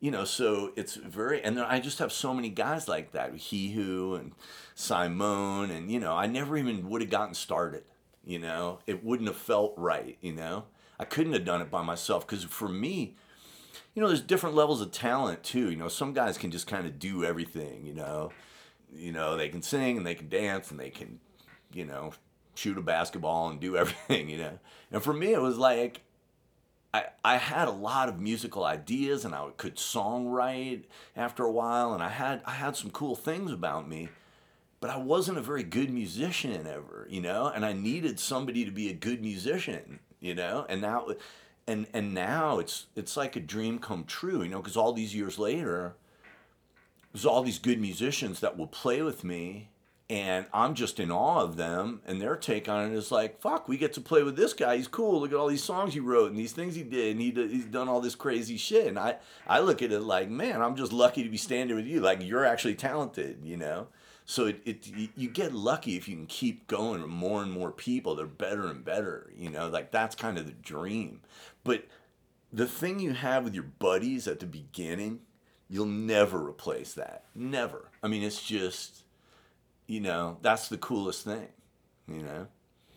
you 0.00 0.10
know, 0.10 0.24
so 0.24 0.72
it's 0.76 0.94
very, 0.94 1.42
and 1.42 1.58
I 1.58 1.80
just 1.80 1.98
have 1.98 2.12
so 2.12 2.34
many 2.34 2.48
guys 2.48 2.86
like 2.88 3.12
that, 3.12 3.34
He 3.34 3.72
Who 3.72 4.14
and 4.14 4.32
Simone, 4.74 5.70
and 5.70 5.90
you 5.90 5.98
know, 5.98 6.14
I 6.14 6.26
never 6.26 6.56
even 6.56 6.88
would 6.90 7.00
have 7.00 7.10
gotten 7.10 7.34
started 7.34 7.84
you 8.26 8.38
know? 8.40 8.80
It 8.86 9.02
wouldn't 9.04 9.28
have 9.28 9.38
felt 9.38 9.72
right 9.78 10.18
you 10.20 10.32
know? 10.32 10.64
I 10.98 11.04
couldn't 11.04 11.32
have 11.32 11.44
done 11.44 11.62
it 11.62 11.70
by 11.70 11.82
myself 11.82 12.26
because 12.26 12.44
for 12.44 12.68
me 12.68 13.14
you 13.94 14.02
know 14.02 14.08
there's 14.08 14.20
different 14.20 14.56
levels 14.56 14.82
of 14.82 14.90
talent 14.90 15.42
too 15.42 15.70
you 15.70 15.76
know? 15.76 15.88
Some 15.88 16.12
guys 16.12 16.36
can 16.36 16.50
just 16.50 16.66
kind 16.66 16.86
of 16.86 16.98
do 16.98 17.24
everything 17.24 17.86
you 17.86 17.94
know? 17.94 18.32
You 18.92 19.12
know 19.12 19.36
they 19.36 19.48
can 19.48 19.62
sing 19.62 19.96
and 19.96 20.06
they 20.06 20.16
can 20.16 20.28
dance 20.28 20.70
and 20.70 20.78
they 20.78 20.90
can 20.90 21.20
you 21.72 21.84
know 21.84 22.12
shoot 22.54 22.76
a 22.76 22.82
basketball 22.82 23.48
and 23.48 23.60
do 23.60 23.76
everything 23.78 24.28
you 24.28 24.38
know? 24.38 24.58
And 24.92 25.02
for 25.02 25.14
me 25.14 25.32
it 25.32 25.40
was 25.40 25.56
like 25.56 26.02
I, 26.94 27.06
I 27.24 27.36
had 27.36 27.68
a 27.68 27.72
lot 27.72 28.08
of 28.08 28.20
musical 28.20 28.64
ideas 28.64 29.24
and 29.24 29.34
I 29.34 29.48
could 29.56 29.76
songwrite 29.76 30.84
after 31.14 31.44
a 31.44 31.50
while 31.50 31.92
and 31.92 32.02
I 32.02 32.08
had 32.08 32.42
I 32.46 32.52
had 32.52 32.76
some 32.76 32.90
cool 32.90 33.16
things 33.16 33.52
about 33.52 33.88
me 33.88 34.08
but 34.80 34.90
I 34.90 34.98
wasn't 34.98 35.38
a 35.38 35.42
very 35.42 35.62
good 35.62 35.90
musician 35.90 36.66
ever, 36.66 37.06
you 37.10 37.20
know, 37.20 37.46
and 37.46 37.64
I 37.64 37.72
needed 37.72 38.20
somebody 38.20 38.64
to 38.64 38.70
be 38.70 38.90
a 38.90 38.94
good 38.94 39.22
musician, 39.22 40.00
you 40.20 40.34
know, 40.34 40.66
and 40.68 40.80
now, 40.80 41.08
and 41.66 41.86
and 41.92 42.14
now 42.14 42.58
it's 42.58 42.86
it's 42.94 43.16
like 43.16 43.36
a 43.36 43.40
dream 43.40 43.78
come 43.78 44.04
true, 44.04 44.42
you 44.42 44.48
know, 44.48 44.60
because 44.60 44.76
all 44.76 44.92
these 44.92 45.14
years 45.14 45.38
later, 45.38 45.94
there's 47.12 47.26
all 47.26 47.42
these 47.42 47.58
good 47.58 47.80
musicians 47.80 48.40
that 48.40 48.56
will 48.56 48.66
play 48.66 49.02
with 49.02 49.24
me, 49.24 49.70
and 50.08 50.46
I'm 50.52 50.74
just 50.74 51.00
in 51.00 51.10
awe 51.10 51.40
of 51.40 51.56
them, 51.56 52.00
and 52.06 52.20
their 52.20 52.36
take 52.36 52.68
on 52.68 52.90
it 52.90 52.94
is 52.94 53.10
like, 53.10 53.40
fuck, 53.40 53.68
we 53.68 53.76
get 53.76 53.92
to 53.94 54.00
play 54.00 54.22
with 54.22 54.36
this 54.36 54.52
guy. 54.52 54.76
He's 54.76 54.86
cool. 54.86 55.20
Look 55.20 55.32
at 55.32 55.36
all 55.36 55.48
these 55.48 55.64
songs 55.64 55.94
he 55.94 56.00
wrote 56.00 56.30
and 56.30 56.38
these 56.38 56.52
things 56.52 56.76
he 56.76 56.84
did, 56.84 57.12
and 57.12 57.20
he 57.20 57.30
he's 57.32 57.64
done 57.64 57.88
all 57.88 58.00
this 58.00 58.14
crazy 58.14 58.56
shit. 58.56 58.86
And 58.86 58.98
I 58.98 59.16
I 59.46 59.60
look 59.60 59.82
at 59.82 59.92
it 59.92 60.00
like, 60.00 60.30
man, 60.30 60.62
I'm 60.62 60.76
just 60.76 60.92
lucky 60.92 61.24
to 61.24 61.28
be 61.28 61.36
standing 61.36 61.76
with 61.76 61.86
you. 61.86 62.00
Like 62.00 62.22
you're 62.22 62.44
actually 62.44 62.76
talented, 62.76 63.40
you 63.42 63.56
know. 63.56 63.88
So 64.24 64.46
it, 64.46 64.60
it 64.64 64.86
you 65.16 65.28
get 65.28 65.52
lucky 65.52 65.96
if 65.96 66.08
you 66.08 66.16
can 66.16 66.26
keep 66.26 66.66
going 66.66 67.02
with 67.02 67.10
more 67.10 67.42
and 67.42 67.50
more 67.50 67.72
people. 67.72 68.14
They're 68.14 68.26
better 68.26 68.66
and 68.66 68.84
better. 68.84 69.32
You 69.36 69.50
know, 69.50 69.68
like 69.68 69.90
that's 69.90 70.14
kind 70.14 70.38
of 70.38 70.46
the 70.46 70.52
dream. 70.52 71.20
But 71.64 71.86
the 72.52 72.66
thing 72.66 73.00
you 73.00 73.12
have 73.12 73.44
with 73.44 73.54
your 73.54 73.64
buddies 73.64 74.28
at 74.28 74.40
the 74.40 74.46
beginning, 74.46 75.20
you'll 75.68 75.86
never 75.86 76.46
replace 76.46 76.94
that. 76.94 77.24
Never. 77.34 77.90
I 78.02 78.08
mean, 78.08 78.22
it's 78.22 78.42
just, 78.42 79.02
you 79.86 80.00
know, 80.00 80.38
that's 80.42 80.68
the 80.68 80.78
coolest 80.78 81.24
thing. 81.24 81.48
You 82.08 82.22
know. 82.22 82.46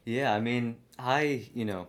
Yeah, 0.05 0.33
I 0.33 0.39
mean, 0.39 0.77
I 0.97 1.47
you 1.53 1.65
know, 1.65 1.87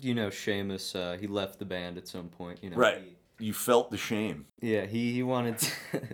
you 0.00 0.14
know, 0.14 0.28
Seamus, 0.28 0.96
uh, 0.96 1.18
he 1.18 1.26
left 1.26 1.58
the 1.58 1.64
band 1.64 1.98
at 1.98 2.08
some 2.08 2.28
point. 2.28 2.58
You 2.62 2.70
know. 2.70 2.76
Right. 2.76 3.02
He, 3.02 3.16
you 3.42 3.52
felt 3.52 3.90
the 3.90 3.96
shame. 3.96 4.46
Yeah, 4.60 4.86
he, 4.86 5.12
he 5.12 5.22
wanted 5.24 5.58
to, 5.58 5.72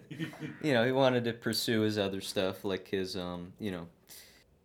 you 0.63 0.73
know, 0.73 0.87
he 0.87 0.93
wanted 0.93 1.25
to 1.25 1.35
pursue 1.35 1.83
his 1.83 1.99
other 1.99 2.23
stuff, 2.23 2.65
like 2.65 2.89
his, 2.89 3.17
um, 3.17 3.53
you 3.59 3.71
know, 3.71 3.87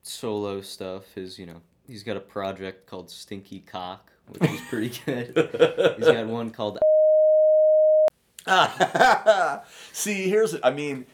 solo 0.01 0.61
stuff. 0.61 1.13
His, 1.13 1.37
you 1.37 1.45
know, 1.45 1.61
he's 1.85 2.03
got 2.03 2.15
a 2.15 2.21
project 2.21 2.87
called 2.87 3.09
Stinky 3.09 3.59
Cock, 3.59 4.11
which 4.29 4.49
is 4.49 4.61
pretty 4.69 4.89
good. 5.05 5.33
he's 5.97 6.07
got 6.07 6.27
one 6.27 6.51
called. 6.51 6.79
See, 9.91 10.29
here's, 10.29 10.55
I 10.63 10.71
mean, 10.71 11.05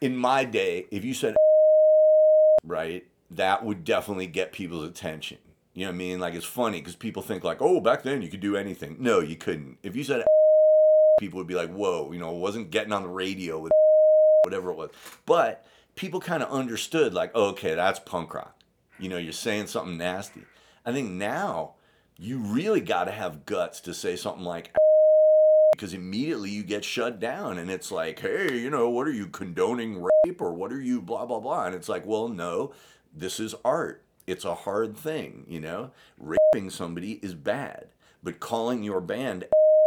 in 0.00 0.16
my 0.16 0.44
day, 0.44 0.86
if 0.90 1.04
you 1.04 1.12
said, 1.12 1.36
right, 2.66 3.06
that 3.30 3.64
would 3.64 3.84
definitely 3.84 4.26
get 4.26 4.52
people's 4.52 4.88
attention. 4.88 5.38
You 5.74 5.84
know 5.84 5.90
what 5.90 5.94
I 5.94 5.98
mean? 5.98 6.20
Like, 6.20 6.34
it's 6.34 6.46
funny 6.46 6.80
because 6.80 6.96
people 6.96 7.22
think, 7.22 7.44
like, 7.44 7.60
oh, 7.60 7.80
back 7.80 8.02
then 8.02 8.22
you 8.22 8.28
could 8.28 8.40
do 8.40 8.56
anything. 8.56 8.96
No, 8.98 9.20
you 9.20 9.36
couldn't. 9.36 9.78
If 9.82 9.94
you 9.94 10.04
said 10.04 10.24
people 11.20 11.38
would 11.38 11.46
be 11.46 11.54
like, 11.54 11.70
whoa, 11.70 12.10
you 12.12 12.18
know, 12.18 12.34
it 12.34 12.40
wasn't 12.40 12.70
getting 12.70 12.92
on 12.92 13.02
the 13.02 13.08
radio 13.08 13.58
with 13.58 13.72
whatever 14.44 14.70
it 14.70 14.76
was. 14.76 14.90
But 15.26 15.64
people 15.94 16.20
kind 16.20 16.42
of 16.42 16.50
understood, 16.50 17.14
like, 17.14 17.30
oh, 17.34 17.48
okay, 17.48 17.74
that's 17.74 17.98
punk 17.98 18.34
rock. 18.34 18.54
You 18.98 19.08
know, 19.08 19.18
you're 19.18 19.32
saying 19.32 19.66
something 19.66 19.98
nasty. 19.98 20.42
I 20.84 20.92
think 20.92 21.10
now 21.10 21.74
you 22.16 22.38
really 22.38 22.80
got 22.80 23.04
to 23.04 23.12
have 23.12 23.44
guts 23.44 23.80
to 23.80 23.92
say 23.92 24.16
something 24.16 24.44
like, 24.44 24.72
because 25.76 25.94
immediately 25.94 26.50
you 26.50 26.62
get 26.62 26.84
shut 26.84 27.20
down 27.20 27.58
and 27.58 27.70
it's 27.70 27.92
like, 27.92 28.20
hey, 28.20 28.58
you 28.58 28.70
know, 28.70 28.88
what 28.88 29.06
are 29.06 29.12
you 29.12 29.26
condoning 29.26 30.02
rape 30.02 30.40
or 30.40 30.52
what 30.52 30.72
are 30.72 30.80
you 30.80 31.00
blah, 31.02 31.26
blah, 31.26 31.40
blah. 31.40 31.66
And 31.66 31.74
it's 31.74 31.88
like, 31.88 32.06
well, 32.06 32.28
no, 32.28 32.72
this 33.14 33.38
is 33.38 33.54
art. 33.64 34.02
It's 34.26 34.44
a 34.44 34.54
hard 34.54 34.96
thing, 34.96 35.44
you 35.46 35.60
know? 35.60 35.90
Raping 36.18 36.70
somebody 36.70 37.20
is 37.22 37.34
bad, 37.34 37.88
but 38.22 38.40
calling 38.40 38.82
your 38.82 39.00
band 39.00 39.44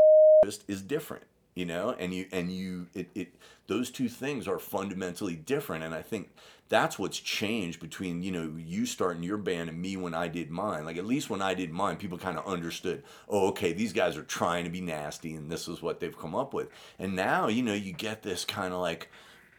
is 0.67 0.81
different 0.81 1.23
you 1.59 1.65
know 1.65 1.93
and 1.99 2.13
you 2.13 2.25
and 2.31 2.49
you 2.49 2.87
it, 2.93 3.09
it 3.13 3.35
those 3.67 3.91
two 3.91 4.07
things 4.07 4.47
are 4.47 4.59
fundamentally 4.59 5.35
different. 5.35 5.83
And 5.83 5.93
i 5.93 6.01
think 6.01 6.29
that's 6.69 6.97
what's 6.97 7.19
changed 7.19 7.81
between 7.81 8.23
you 8.23 8.31
know 8.31 8.53
you 8.57 8.85
starting 8.85 9.23
your 9.23 9.37
band 9.37 9.69
and 9.69 9.81
me 9.81 9.97
when 9.97 10.13
i 10.13 10.29
did 10.29 10.49
mine. 10.49 10.85
Like 10.85 10.95
at 10.95 11.05
least 11.05 11.29
when 11.29 11.41
i 11.41 11.53
did 11.53 11.69
mine 11.69 11.97
people 11.97 12.17
kind 12.17 12.37
of 12.37 12.47
understood 12.47 13.03
oh 13.27 13.49
okay 13.49 13.73
these 13.73 13.91
guys 13.91 14.15
are 14.15 14.23
trying 14.23 14.63
to 14.63 14.69
be 14.69 14.79
nasty 14.79 15.35
and 15.35 15.51
this 15.51 15.67
is 15.67 15.81
what 15.81 15.99
they've 15.99 16.17
come 16.17 16.33
up 16.33 16.53
with. 16.53 16.69
And 16.97 17.13
now 17.13 17.49
you 17.49 17.61
know 17.61 17.73
you 17.73 17.91
get 17.91 18.23
this 18.23 18.45
kind 18.45 18.73
of 18.73 18.79
like 18.79 19.09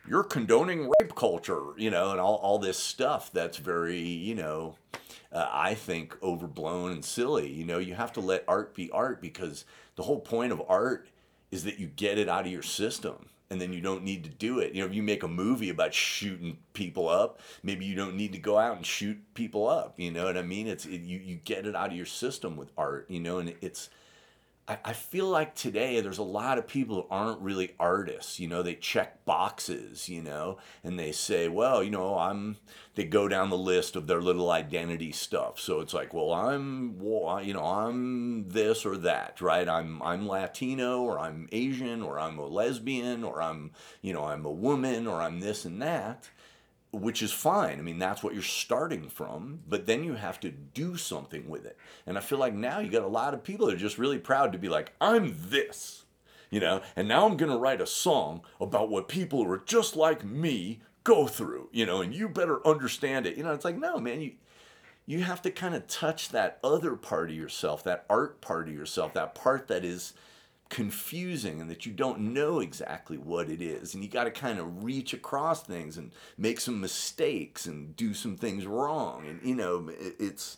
you're 0.09 0.25
condoning 0.25 0.91
rape 1.01 1.15
culture 1.15 1.65
you 1.77 1.91
know 1.91 2.13
and 2.13 2.21
all, 2.21 2.37
all 2.37 2.59
this 2.59 2.79
stuff 2.79 3.31
that's 3.31 3.59
very 3.59 4.01
you 4.01 4.35
know 4.35 4.75
uh, 5.33 5.49
I 5.49 5.75
think, 5.75 6.17
overblown 6.25 6.91
and 6.91 7.05
silly. 7.05 7.49
You 7.49 7.65
know, 7.65 7.79
you 7.79 7.95
have 7.95 8.13
to 8.15 8.21
let 8.21 8.45
art 8.49 8.75
be 8.75 8.91
art 8.91 9.23
because 9.23 9.65
the 9.95 10.03
whole 10.03 10.19
point 10.19 10.53
of 10.53 10.61
art 10.69 11.07
is 11.51 11.65
that 11.65 11.79
you 11.79 11.87
get 11.87 12.19
it 12.19 12.29
out 12.29 12.47
of 12.47 12.53
your 12.53 12.63
system 12.63 13.27
and 13.51 13.61
then 13.61 13.73
you 13.73 13.81
don't 13.81 14.05
need 14.05 14.23
to 14.25 14.31
do 14.31 14.61
it. 14.61 14.75
You 14.75 14.81
know, 14.81 14.87
if 14.87 14.95
you 14.95 15.03
make 15.03 15.25
a 15.25 15.29
movie 15.29 15.71
about 15.71 15.93
shooting 15.93 16.59
people 16.73 17.09
up, 17.09 17.41
maybe 17.63 17.85
you 17.85 17.97
don't 17.97 18.15
need 18.15 18.33
to 18.33 18.39
go 18.39 18.57
out 18.59 18.77
and 18.77 18.87
shoot 18.87 19.19
people 19.35 19.69
up. 19.69 19.95
You 19.99 20.13
know 20.13 20.25
what 20.25 20.37
I 20.37 20.43
mean? 20.43 20.69
It's 20.69 20.87
it, 20.87 21.01
you 21.01 21.19
you 21.19 21.37
get 21.37 21.67
it 21.67 21.75
out 21.75 21.91
of 21.91 21.97
your 21.97 22.07
system 22.07 22.57
with 22.57 22.71
art. 22.79 23.07
You 23.11 23.19
know, 23.19 23.39
and 23.39 23.55
it's 23.61 23.91
I, 24.71 24.79
I 24.85 24.93
feel 24.93 25.27
like 25.27 25.57
today 25.57 26.01
there's 26.01 26.19
a 26.19 26.23
lot 26.23 26.57
of 26.57 26.67
people 26.67 26.95
who 26.97 27.07
aren't 27.11 27.41
really 27.41 27.75
artists. 27.81 28.39
You 28.39 28.47
know, 28.47 28.63
they 28.63 28.77
check 28.77 29.25
boxes, 29.25 30.09
you 30.09 30.23
know, 30.23 30.59
and 30.85 30.99
they 30.99 31.11
say, 31.11 31.49
well, 31.49 31.83
you 31.83 31.91
know, 31.91 32.17
I'm, 32.17 32.57
they 32.95 33.05
go 33.05 33.27
down 33.27 33.51
the 33.51 33.59
list 33.59 33.97
of 33.97 34.07
their 34.07 34.21
little 34.23 34.51
identity 34.51 35.11
stuff. 35.11 35.59
So 35.59 35.81
it's 35.81 35.93
like, 35.93 36.15
well, 36.15 36.33
I'm, 36.33 36.99
well, 37.01 37.43
you 37.43 37.53
know, 37.53 37.65
I'm 37.65 38.49
this 38.49 38.87
or 38.87 38.97
that, 38.99 39.41
right? 39.41 39.69
I'm, 39.69 40.01
I'm 40.03 40.29
Latino 40.29 41.03
or 41.03 41.19
I'm 41.19 41.49
Asian 41.51 42.03
or 42.03 42.21
I'm 42.21 42.39
a 42.39 42.47
lesbian 42.47 43.25
or 43.25 43.43
I'm, 43.43 43.73
you 44.03 44.13
know, 44.13 44.25
I'm 44.25 44.45
a 44.45 44.53
woman 44.53 45.09
or 45.09 45.21
I'm 45.21 45.41
this 45.41 45.65
and 45.65 45.83
that 45.83 46.31
which 46.93 47.23
is 47.23 47.33
fine. 47.33 47.79
I 47.79 47.83
mean, 47.83 47.99
that's 47.99 48.23
what 48.23 48.35
you're 48.35 48.43
starting 48.43 49.09
from, 49.09 49.61
but 49.69 49.87
then 49.87 50.03
you 50.03 50.15
have 50.15 50.41
to 50.41 50.51
do 50.51 50.97
something 50.97 51.49
with 51.49 51.65
it. 51.65 51.77
And 52.07 52.19
I 52.19 52.21
feel 52.21 52.39
like 52.39 52.55
now 52.55 52.81
you 52.81 52.91
got 52.91 53.03
a 53.03 53.09
lot 53.09 53.35
of 53.35 53.45
people 53.45 53.67
that 53.67 53.77
are 53.77 53.79
just 53.79 53.99
really 53.99 54.19
proud 54.19 54.53
to 54.53 54.59
be 54.59 54.69
like, 54.69 54.93
I'm 55.01 55.37
this, 55.39 56.05
you 56.51 56.59
know, 56.59 56.83
and 56.97 57.07
now 57.07 57.27
I'm 57.27 57.37
going 57.37 57.53
to 57.53 57.59
write 57.59 57.81
a 57.81 57.87
song 57.87 58.43
about 58.61 58.91
what 58.91 59.09
people 59.09 59.45
who 59.45 59.53
are 59.53 59.63
just 59.65 59.95
like 59.95 60.25
me 60.25 60.81
go 61.05 61.27
through, 61.27 61.69
you 61.73 61.87
know, 61.87 62.03
and 62.03 62.15
you 62.15 62.29
better 62.29 62.67
understand 62.67 63.27
it. 63.27 63.37
You 63.37 63.45
know, 63.45 63.53
it's 63.53 63.65
like, 63.65 63.79
no, 63.79 63.99
man, 63.99 64.21
you, 64.21 64.33
you 65.07 65.23
have 65.23 65.43
to 65.43 65.51
kind 65.51 65.75
of 65.75 65.87
touch 65.87 66.31
that 66.31 66.59
other 66.63 66.97
part 66.97 67.31
of 67.31 67.37
yourself, 67.37 67.85
that 67.85 68.05
art 68.11 68.41
part 68.41 68.69
of 68.69 68.75
yourself, 68.75 69.15
that 69.15 69.35
part 69.35 69.69
that 69.69 69.85
is 69.85 70.13
confusing 70.71 71.61
and 71.61 71.69
that 71.69 71.85
you 71.85 71.93
don't 71.93 72.21
know 72.21 72.61
exactly 72.61 73.19
what 73.19 73.51
it 73.51 73.61
is 73.61 73.93
and 73.93 74.03
you 74.03 74.09
got 74.09 74.25
to 74.25 74.31
kind 74.31 74.59
of 74.59 74.85
reach 74.85 75.13
across 75.13 75.63
things 75.63 75.99
and 75.99 76.13
make 76.39 76.61
some 76.61 76.81
mistakes 76.81 77.67
and 77.67 77.95
do 77.97 78.15
some 78.15 78.37
things 78.37 78.65
wrong 78.67 79.27
and 79.27 79.41
you 79.43 79.55
know 79.55 79.91
it's 79.99 80.57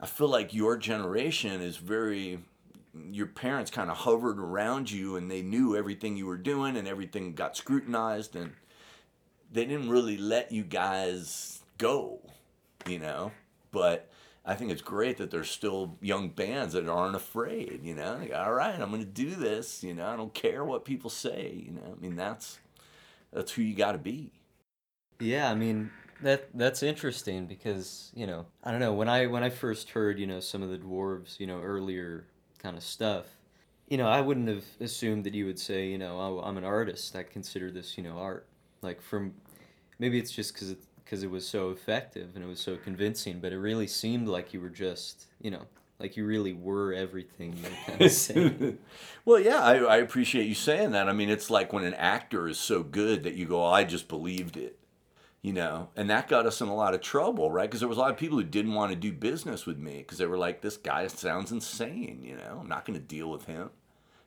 i 0.00 0.06
feel 0.06 0.28
like 0.28 0.54
your 0.54 0.76
generation 0.76 1.60
is 1.60 1.76
very 1.76 2.38
your 3.10 3.26
parents 3.26 3.70
kind 3.70 3.90
of 3.90 3.96
hovered 3.98 4.38
around 4.38 4.90
you 4.90 5.16
and 5.16 5.30
they 5.30 5.42
knew 5.42 5.76
everything 5.76 6.16
you 6.16 6.26
were 6.26 6.38
doing 6.38 6.76
and 6.76 6.88
everything 6.88 7.34
got 7.34 7.54
scrutinized 7.54 8.34
and 8.34 8.52
they 9.52 9.66
didn't 9.66 9.90
really 9.90 10.16
let 10.16 10.50
you 10.50 10.62
guys 10.62 11.60
go 11.76 12.20
you 12.86 12.98
know? 12.98 13.32
But 13.70 14.10
I 14.44 14.54
think 14.54 14.72
it's 14.72 14.82
great 14.82 15.18
that 15.18 15.30
there's 15.30 15.50
still 15.50 15.96
young 16.00 16.28
bands 16.28 16.74
that 16.74 16.88
aren't 16.88 17.14
afraid, 17.14 17.80
you 17.84 17.94
know. 17.94 18.16
Like, 18.18 18.34
all 18.34 18.52
right, 18.52 18.78
I'm 18.80 18.90
going 18.90 19.02
to 19.02 19.06
do 19.06 19.34
this, 19.36 19.84
you 19.84 19.94
know. 19.94 20.06
I 20.06 20.16
don't 20.16 20.34
care 20.34 20.64
what 20.64 20.84
people 20.84 21.10
say, 21.10 21.62
you 21.64 21.72
know. 21.72 21.96
I 21.96 22.00
mean, 22.00 22.16
that's 22.16 22.58
that's 23.32 23.52
who 23.52 23.62
you 23.62 23.74
got 23.74 23.92
to 23.92 23.98
be. 23.98 24.32
Yeah, 25.20 25.48
I 25.48 25.54
mean, 25.54 25.90
that 26.22 26.48
that's 26.54 26.82
interesting 26.82 27.46
because, 27.46 28.10
you 28.14 28.26
know, 28.26 28.46
I 28.64 28.72
don't 28.72 28.80
know, 28.80 28.92
when 28.92 29.08
I 29.08 29.26
when 29.26 29.44
I 29.44 29.50
first 29.50 29.90
heard, 29.90 30.18
you 30.18 30.26
know, 30.26 30.40
some 30.40 30.62
of 30.62 30.70
the 30.70 30.78
dwarves, 30.78 31.38
you 31.38 31.46
know, 31.46 31.60
earlier 31.60 32.26
kind 32.58 32.76
of 32.76 32.82
stuff, 32.82 33.26
you 33.88 33.96
know, 33.96 34.08
I 34.08 34.20
wouldn't 34.20 34.48
have 34.48 34.64
assumed 34.80 35.24
that 35.24 35.34
you 35.34 35.46
would 35.46 35.58
say, 35.58 35.86
you 35.86 35.98
know, 35.98 36.18
oh, 36.18 36.42
I'm 36.44 36.56
an 36.56 36.64
artist. 36.64 37.14
I 37.14 37.22
consider 37.22 37.70
this, 37.70 37.96
you 37.96 38.02
know, 38.02 38.18
art. 38.18 38.46
Like 38.80 39.00
from 39.00 39.34
maybe 40.00 40.18
it's 40.18 40.32
just 40.32 40.56
cuz 40.56 40.74
because 41.04 41.22
it 41.22 41.30
was 41.30 41.46
so 41.46 41.70
effective 41.70 42.30
and 42.34 42.44
it 42.44 42.48
was 42.48 42.60
so 42.60 42.76
convincing. 42.76 43.40
But 43.40 43.52
it 43.52 43.58
really 43.58 43.86
seemed 43.86 44.28
like 44.28 44.52
you 44.52 44.60
were 44.60 44.70
just, 44.70 45.26
you 45.40 45.50
know, 45.50 45.66
like 45.98 46.16
you 46.16 46.26
really 46.26 46.52
were 46.52 46.92
everything 46.92 47.56
kind 47.86 48.02
of 48.02 48.10
saying. 48.12 48.78
well, 49.24 49.38
yeah, 49.38 49.60
I, 49.60 49.76
I 49.78 49.96
appreciate 49.98 50.46
you 50.46 50.54
saying 50.54 50.90
that. 50.92 51.08
I 51.08 51.12
mean, 51.12 51.30
it's 51.30 51.50
like 51.50 51.72
when 51.72 51.84
an 51.84 51.94
actor 51.94 52.48
is 52.48 52.58
so 52.58 52.82
good 52.82 53.22
that 53.22 53.34
you 53.34 53.46
go, 53.46 53.64
oh, 53.64 53.70
I 53.70 53.84
just 53.84 54.08
believed 54.08 54.56
it, 54.56 54.78
you 55.42 55.52
know, 55.52 55.90
and 55.94 56.10
that 56.10 56.28
got 56.28 56.44
us 56.44 56.60
in 56.60 56.68
a 56.68 56.74
lot 56.74 56.94
of 56.94 57.00
trouble, 57.00 57.50
right? 57.52 57.70
Because 57.70 57.80
there 57.80 57.88
was 57.88 57.98
a 57.98 58.00
lot 58.00 58.10
of 58.10 58.16
people 58.16 58.38
who 58.38 58.44
didn't 58.44 58.74
want 58.74 58.90
to 58.90 58.96
do 58.96 59.12
business 59.12 59.64
with 59.64 59.78
me 59.78 59.98
because 59.98 60.18
they 60.18 60.26
were 60.26 60.38
like, 60.38 60.60
this 60.60 60.76
guy 60.76 61.06
sounds 61.06 61.52
insane, 61.52 62.20
you 62.24 62.36
know, 62.36 62.58
I'm 62.60 62.68
not 62.68 62.84
going 62.84 62.98
to 62.98 63.04
deal 63.04 63.30
with 63.30 63.44
him. 63.44 63.70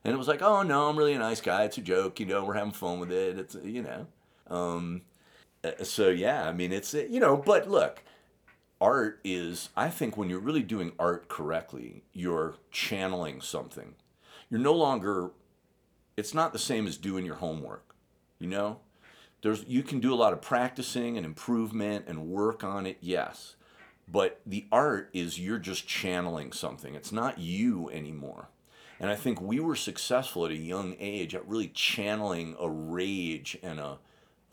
And 0.05 0.13
it 0.13 0.17
was 0.17 0.27
like, 0.27 0.43
oh 0.43 0.61
no, 0.61 0.87
I'm 0.87 0.97
really 0.97 1.13
a 1.13 1.19
nice 1.19 1.41
guy. 1.41 1.63
It's 1.63 1.79
a 1.79 1.81
joke, 1.81 2.19
you 2.19 2.27
know. 2.27 2.45
We're 2.45 2.53
having 2.53 2.71
fun 2.71 2.99
with 2.99 3.11
it. 3.11 3.39
It's 3.39 3.55
you 3.55 3.81
know. 3.81 4.05
Um, 4.47 5.01
so 5.83 6.09
yeah, 6.09 6.47
I 6.47 6.51
mean 6.51 6.71
it's 6.71 6.93
uh, 6.93 7.05
you 7.09 7.19
know, 7.19 7.37
but 7.37 7.69
look, 7.69 8.03
art 8.81 9.19
is 9.23 9.69
I 9.75 9.89
think 9.89 10.17
when 10.17 10.29
you're 10.29 10.39
really 10.39 10.63
doing 10.63 10.93
art 10.99 11.27
correctly, 11.27 12.03
you're 12.13 12.55
channeling 12.71 13.41
something. 13.41 13.95
You're 14.49 14.59
no 14.59 14.73
longer 14.73 15.31
it's 16.17 16.33
not 16.33 16.53
the 16.53 16.59
same 16.59 16.87
as 16.87 16.97
doing 16.97 17.25
your 17.25 17.35
homework. 17.35 17.95
You 18.39 18.47
know? 18.47 18.79
There's 19.41 19.63
you 19.67 19.83
can 19.83 19.99
do 19.99 20.13
a 20.13 20.15
lot 20.15 20.33
of 20.33 20.41
practicing 20.41 21.17
and 21.17 21.25
improvement 21.25 22.05
and 22.07 22.27
work 22.27 22.63
on 22.63 22.85
it, 22.85 22.97
yes. 23.01 23.55
But 24.07 24.39
the 24.45 24.65
art 24.71 25.09
is 25.13 25.39
you're 25.39 25.59
just 25.59 25.87
channeling 25.87 26.51
something. 26.51 26.95
It's 26.95 27.11
not 27.11 27.39
you 27.39 27.89
anymore. 27.89 28.49
And 28.99 29.09
I 29.09 29.15
think 29.15 29.41
we 29.41 29.59
were 29.59 29.75
successful 29.75 30.45
at 30.45 30.51
a 30.51 30.55
young 30.55 30.95
age 30.99 31.35
at 31.35 31.47
really 31.47 31.67
channeling 31.67 32.55
a 32.59 32.69
rage 32.69 33.57
and 33.61 33.79
a 33.79 33.99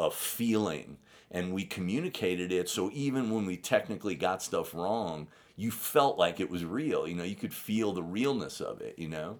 a 0.02 0.10
feeling 0.10 0.98
and 1.30 1.54
we 1.54 1.64
communicated 1.64 2.52
it 2.52 2.68
so 2.68 2.90
even 2.92 3.30
when 3.30 3.46
we 3.46 3.56
technically 3.56 4.14
got 4.14 4.42
stuff 4.42 4.74
wrong 4.74 5.26
you 5.56 5.70
felt 5.70 6.18
like 6.18 6.40
it 6.40 6.50
was 6.50 6.64
real 6.64 7.06
you 7.08 7.14
know 7.14 7.24
you 7.24 7.36
could 7.36 7.54
feel 7.54 7.92
the 7.92 8.02
realness 8.02 8.60
of 8.60 8.80
it 8.80 8.98
you 8.98 9.08
know? 9.08 9.38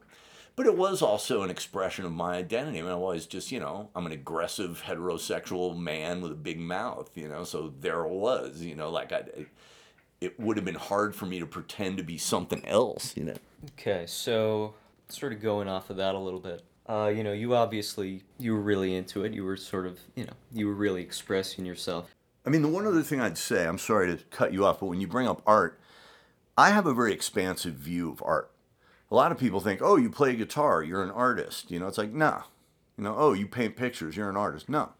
But 0.55 0.67
it 0.67 0.77
was 0.77 1.01
also 1.01 1.41
an 1.43 1.49
expression 1.49 2.05
of 2.05 2.13
my 2.13 2.35
identity. 2.37 2.79
I, 2.79 2.83
mean, 2.83 2.91
I 2.91 2.97
was 2.97 3.27
just 3.27 3.51
you 3.53 3.61
know 3.61 3.91
i'm 3.95 4.07
an 4.07 4.13
aggressive 4.13 4.83
heterosexual 4.87 5.77
man 5.77 6.21
with 6.21 6.33
a 6.33 6.37
big 6.37 6.59
mouth 6.59 7.11
you 7.15 7.29
know 7.29 7.45
so 7.45 7.73
there 7.81 8.05
it 8.05 8.11
was 8.11 8.61
you 8.61 8.75
know 8.75 8.91
like 8.91 9.13
i 9.13 9.23
it 10.21 10.39
would 10.39 10.57
have 10.57 10.65
been 10.65 10.77
hard 10.77 11.17
for 11.17 11.27
me 11.27 11.41
to 11.41 11.47
pretend 11.47 11.97
to 11.97 12.05
be 12.05 12.17
something 12.17 12.65
else 12.67 13.17
you 13.17 13.25
know? 13.25 13.35
Okay 13.79 14.05
so 14.07 14.75
sort 15.09 15.33
of 15.33 15.41
going 15.41 15.69
off 15.69 15.91
of 15.91 15.97
that 15.97 16.15
a 16.15 16.19
little 16.19 16.41
bit 16.41 16.63
uh, 16.89 17.13
you 17.15 17.23
know, 17.23 17.33
you 17.33 17.55
obviously 17.55 18.23
you 18.39 18.55
were 18.55 18.61
really 18.61 18.95
into 18.95 19.25
it. 19.25 19.33
You 19.33 19.45
were 19.45 19.57
sort 19.57 19.87
of, 19.87 20.01
you 20.15 20.25
know, 20.25 20.33
you 20.53 20.67
were 20.67 20.75
really 20.75 21.03
expressing 21.03 21.65
yourself. 21.65 22.15
I 22.45 22.51
mean, 22.51 22.63
the 22.63 22.69
one 22.69 22.87
other 22.87 23.03
thing 23.03 23.21
I'd 23.21 23.39
say, 23.39 23.67
I'm 23.67 23.79
sorry 23.79 24.09
to 24.09 24.23
cut 24.25 24.53
you 24.53 24.65
off, 24.65 24.81
but 24.81 24.87
when 24.87 25.01
you 25.01 25.07
bring 25.07 25.29
up 25.29 25.43
art, 25.47 25.79
I 26.59 26.71
have 26.71 26.87
a 26.87 26.95
very 26.95 27.13
expansive 27.13 27.75
view 27.75 28.11
of 28.11 28.23
art. 28.25 28.51
A 29.11 29.15
lot 29.15 29.31
of 29.31 29.39
people 29.39 29.61
think, 29.61 29.81
oh, 29.83 29.97
you 29.97 30.11
play 30.11 30.35
guitar, 30.35 30.83
you're 30.83 31.03
an 31.03 31.11
artist. 31.11 31.71
You 31.71 31.79
know, 31.79 31.87
it's 31.87 31.99
like, 31.99 32.13
no. 32.13 32.43
You 32.97 33.05
know, 33.05 33.15
oh, 33.17 33.33
you 33.33 33.47
paint 33.47 33.77
pictures, 33.77 34.17
you're 34.17 34.31
an 34.31 34.37
artist. 34.37 34.69
No. 34.69 34.93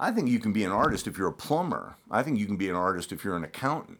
I 0.00 0.12
think 0.12 0.28
you 0.28 0.38
can 0.38 0.52
be 0.52 0.64
an 0.64 0.72
artist 0.72 1.06
if 1.06 1.18
you're 1.18 1.28
a 1.28 1.32
plumber. 1.32 1.96
I 2.10 2.22
think 2.22 2.38
you 2.38 2.46
can 2.46 2.56
be 2.56 2.68
an 2.68 2.76
artist 2.76 3.12
if 3.12 3.24
you're 3.24 3.36
an 3.36 3.44
accountant. 3.44 3.98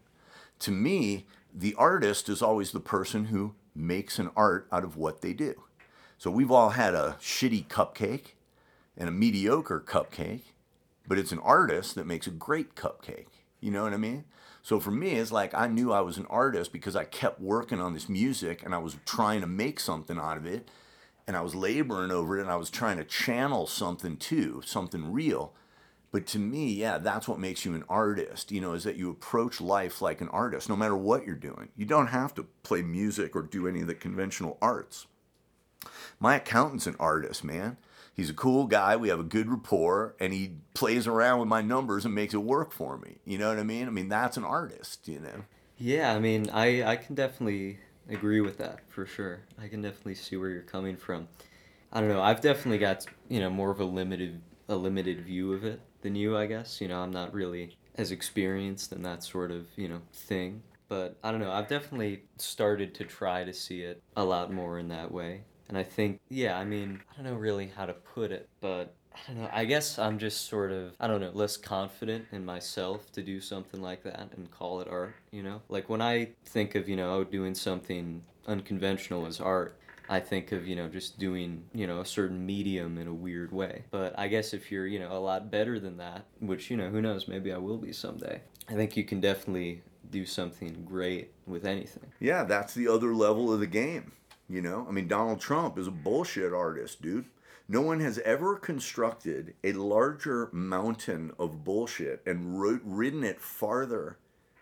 To 0.61 0.71
me, 0.71 1.27
the 1.53 1.75
artist 1.75 2.29
is 2.29 2.41
always 2.41 2.71
the 2.71 2.81
person 2.81 3.27
who 3.27 3.55
makes 3.75 4.19
an 4.19 4.31
art 4.37 4.69
out 4.73 4.85
of 4.85 4.97
what 4.97 5.21
they 5.21 5.33
do. 5.33 5.55
So 6.19 6.33
we've 6.33 6.51
all 6.51 6.71
had 6.71 6.95
a 6.95 7.17
shitty 7.21 7.67
cupcake 7.69 8.33
and 8.97 9.09
a 9.09 9.13
mediocre 9.13 9.81
cupcake, 9.81 10.43
but 11.07 11.17
it's 11.17 11.31
an 11.31 11.39
artist 11.39 11.95
that 11.95 12.09
makes 12.09 12.27
a 12.27 12.31
great 12.31 12.75
cupcake. 12.75 13.29
You 13.61 13.71
know 13.71 13.85
what 13.85 13.93
I 13.93 13.99
mean? 13.99 14.25
So 14.61 14.81
for 14.81 14.91
me, 14.91 15.13
it's 15.13 15.31
like 15.31 15.55
I 15.55 15.69
knew 15.69 15.93
I 15.93 16.01
was 16.01 16.19
an 16.19 16.27
artist 16.27 16.73
because 16.73 16.97
I 16.97 17.05
kept 17.05 17.41
working 17.41 17.81
on 17.81 17.95
this 17.95 18.09
music 18.09 18.65
and 18.65 18.75
I 18.75 18.79
was 18.79 18.97
trying 19.07 19.43
to 19.43 19.47
make 19.47 19.79
something 19.79 20.19
out 20.19 20.37
of 20.37 20.45
it 20.45 20.69
and 21.29 21.37
I 21.37 21.41
was 21.41 21.55
laboring 21.55 22.11
over 22.11 22.37
it 22.37 22.43
and 22.43 22.51
I 22.51 22.57
was 22.57 22.69
trying 22.69 22.97
to 22.97 23.05
channel 23.05 23.69
something 23.69 24.17
too, 24.17 24.61
something 24.67 25.13
real. 25.13 25.53
But 26.11 26.27
to 26.29 26.41
me, 26.41 26.73
yeah, 26.73 26.99
that's 26.99 27.29
what 27.29 27.39
makes 27.39 27.65
you 27.65 27.75
an 27.75 27.85
artist, 27.89 28.51
you 28.51 28.61
know, 28.61 28.73
is 28.73 28.83
that 28.83 28.97
you 28.97 29.09
approach 29.09 29.61
life 29.61 30.03
like 30.03 30.21
an 30.21 30.29
artist, 30.31 30.69
no 30.69 30.75
matter 30.75 30.97
what 30.97 31.25
you're 31.25 31.37
doing. 31.37 31.69
You 31.77 31.87
don't 31.87 32.09
have 32.09 32.35
to 32.35 32.43
play 32.65 32.83
music 32.83 33.37
or 33.37 33.43
do 33.43 33.69
any 33.69 33.83
of 33.83 33.87
the 33.87 33.95
conventional 33.95 34.59
arts. 34.61 35.07
My 36.21 36.37
accountant's 36.37 36.87
an 36.87 36.97
artist, 36.99 37.45
man. 37.45 37.77
He's 38.13 38.31
a 38.31 38.35
cool 38.35 38.67
guy. 38.67 38.97
We 38.97 39.11
have 39.11 39.21
a 39.21 39.25
good 39.25 39.49
rapport, 39.49 40.17
and 40.19 40.33
he 40.33 40.57
plays 40.75 41.07
around 41.07 41.39
with 41.39 41.49
my 41.49 41.63
numbers 41.63 42.05
and 42.05 42.15
makes 42.15 42.35
it 42.35 42.39
work 42.39 42.73
for 42.73 42.99
me. 42.99 43.19
You 43.25 43.39
know 43.39 43.49
what 43.49 43.61
I 43.61 43.63
mean? 43.63 43.87
I 43.87 43.91
mean, 43.91 44.09
that's 44.09 44.37
an 44.37 44.45
artist, 44.45 45.07
you 45.07 45.21
know? 45.21 45.45
Yeah, 45.77 46.13
I 46.13 46.19
mean, 46.19 46.51
I, 46.51 46.83
I 46.83 46.97
can 46.97 47.15
definitely 47.15 47.79
agree 48.09 48.41
with 48.41 48.59
that 48.59 48.81
for 48.89 49.07
sure. 49.07 49.41
I 49.61 49.69
can 49.69 49.83
definitely 49.83 50.17
see 50.17 50.37
where 50.37 50.51
you're 50.51 50.63
coming 50.63 50.97
from. 50.97 51.29
I 51.93 52.01
don't 52.01 52.09
know. 52.09 52.21
I've 52.21 52.41
definitely 52.41 52.79
got, 52.79 53.07
you 53.29 53.39
know, 53.39 53.51
more 53.51 53.71
of 53.71 53.81
a 53.81 53.85
limited 53.85 54.41
a 54.69 54.77
limited 54.77 55.23
view 55.23 55.53
of 55.55 55.65
it 55.65 55.81
than 56.03 56.15
you, 56.15 56.37
I 56.37 56.47
guess. 56.47 56.81
You 56.81 56.89
know, 56.89 57.01
I'm 57.01 57.13
not 57.13 57.33
really 57.33 57.77
as 57.95 58.11
experienced 58.11 58.93
in 58.93 59.03
that 59.03 59.23
sort 59.23 59.51
of, 59.51 59.67
you 59.77 59.89
know, 59.89 60.03
thing. 60.13 60.63
But 60.89 61.17
I 61.23 61.31
don't 61.31 61.41
know. 61.41 61.53
I've 61.53 61.69
definitely 61.69 62.25
started 62.37 62.95
to 62.97 63.05
try 63.05 63.45
to 63.45 63.53
see 63.53 63.83
it 63.83 64.03
a 64.17 64.25
lot 64.25 64.53
more 64.53 64.79
in 64.79 64.89
that 64.89 65.13
way. 65.13 65.43
And 65.69 65.77
I 65.77 65.83
think, 65.83 66.21
yeah, 66.29 66.57
I 66.59 66.65
mean, 66.65 67.01
I 67.11 67.17
don't 67.17 67.33
know 67.33 67.39
really 67.39 67.71
how 67.77 67.87
to 67.87 67.93
put 67.93 68.33
it, 68.33 68.49
but 68.61 68.95
I 69.15 69.33
don't 69.33 69.43
know. 69.43 69.51
I 69.53 69.65
guess 69.65 69.99
I'm 69.99 70.19
just 70.19 70.49
sort 70.49 70.73
of, 70.73 70.95
I 70.99 71.07
don't 71.07 71.21
know, 71.21 71.31
less 71.35 71.57
confident 71.57 72.27
in 72.33 72.45
myself 72.45 73.13
to 73.13 73.23
do 73.23 73.41
something 73.41 73.83
like 73.83 74.03
that 74.05 74.31
and 74.37 74.51
call 74.51 74.81
it 74.81 74.89
art, 74.89 75.15
you 75.31 75.43
know? 75.43 75.61
Like 75.69 75.89
when 75.89 76.01
I 76.01 76.31
think 76.47 76.75
of, 76.75 76.89
you 76.89 76.97
know, 76.97 77.17
oh, 77.17 77.25
doing 77.25 77.55
something 77.55 78.23
unconventional 78.47 79.27
as 79.27 79.41
art, 79.41 79.79
I 80.09 80.21
think 80.21 80.53
of, 80.53 80.67
you 80.67 80.75
know, 80.75 80.89
just 80.89 81.19
doing, 81.19 81.65
you 81.75 81.87
know, 81.87 82.01
a 82.01 82.07
certain 82.07 82.47
medium 82.47 82.97
in 82.97 83.07
a 83.07 83.13
weird 83.13 83.53
way. 83.53 83.85
But 83.91 84.19
I 84.19 84.29
guess 84.29 84.55
if 84.55 84.73
you're, 84.73 84.87
you 84.87 84.99
know, 84.99 85.13
a 85.13 85.21
lot 85.21 85.51
better 85.51 85.79
than 85.79 85.99
that, 85.99 86.25
which, 86.41 86.71
you 86.71 86.79
know, 86.79 86.89
who 86.89 87.03
knows, 87.03 87.29
maybe 87.29 87.53
I 87.53 87.59
will 87.59 87.77
be 87.77 87.93
someday, 87.93 88.41
I 88.71 88.73
think 88.73 88.97
you 88.97 89.05
can 89.05 89.21
definitely 89.21 89.83
do 90.11 90.25
something 90.25 90.85
great 90.87 91.33
with 91.47 91.67
anything. 91.67 92.11
Yeah, 92.21 92.45
that's 92.45 92.73
the 92.73 92.89
other 92.89 93.15
level 93.15 93.53
of 93.53 93.61
the 93.61 93.67
game. 93.67 94.13
You 94.49 94.63
know, 94.63 94.87
I 94.89 94.93
mean, 94.93 95.09
Donald 95.09 95.41
Trump 95.41 95.79
is 95.79 95.87
a 95.87 95.91
mm. 95.91 96.03
bullshit 96.03 96.53
artist, 96.53 97.03
dude. 97.03 97.27
No 97.69 97.83
one 97.83 98.01
has 98.01 98.19
ever 98.21 98.57
constructed 98.57 99.55
a 99.63 99.73
larger 99.73 100.49
mountain 100.53 101.33
of 101.39 101.65
bullshit 101.65 102.23
and 102.25 102.59
ro- 102.59 102.81
ridden 102.83 103.25
it 103.25 103.41
farther 103.41 104.17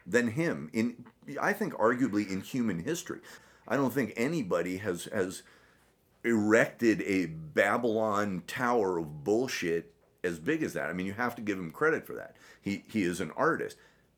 than 0.05 0.29
him 0.29 0.71
in 0.73 1.05
I 1.41 1.53
think 1.53 1.75
arguably 1.75 2.29
in 2.29 2.41
human 2.41 2.81
history. 2.81 3.21
I 3.69 3.77
don't 3.77 3.93
think 3.93 4.13
anybody 4.17 4.79
has 4.79 5.05
has 5.07 5.43
erected 6.25 7.03
a 7.03 7.27
Babylon 7.27 8.43
tower 8.47 8.99
of 8.99 9.23
bullshit 9.23 9.93
as 10.25 10.41
big 10.41 10.65
as 10.65 10.73
that. 10.73 10.91
I 10.91 10.93
mean, 10.93 11.07
you 11.07 11.13
have 11.13 11.37
to 11.37 11.43
give 11.43 11.59
him 11.59 11.71
credit 11.71 12.07
for 12.07 12.15
that. 12.15 12.37
He 12.61 12.85
he 12.89 13.03
is 13.03 13.21
an 13.21 13.31
artist. 13.37 13.77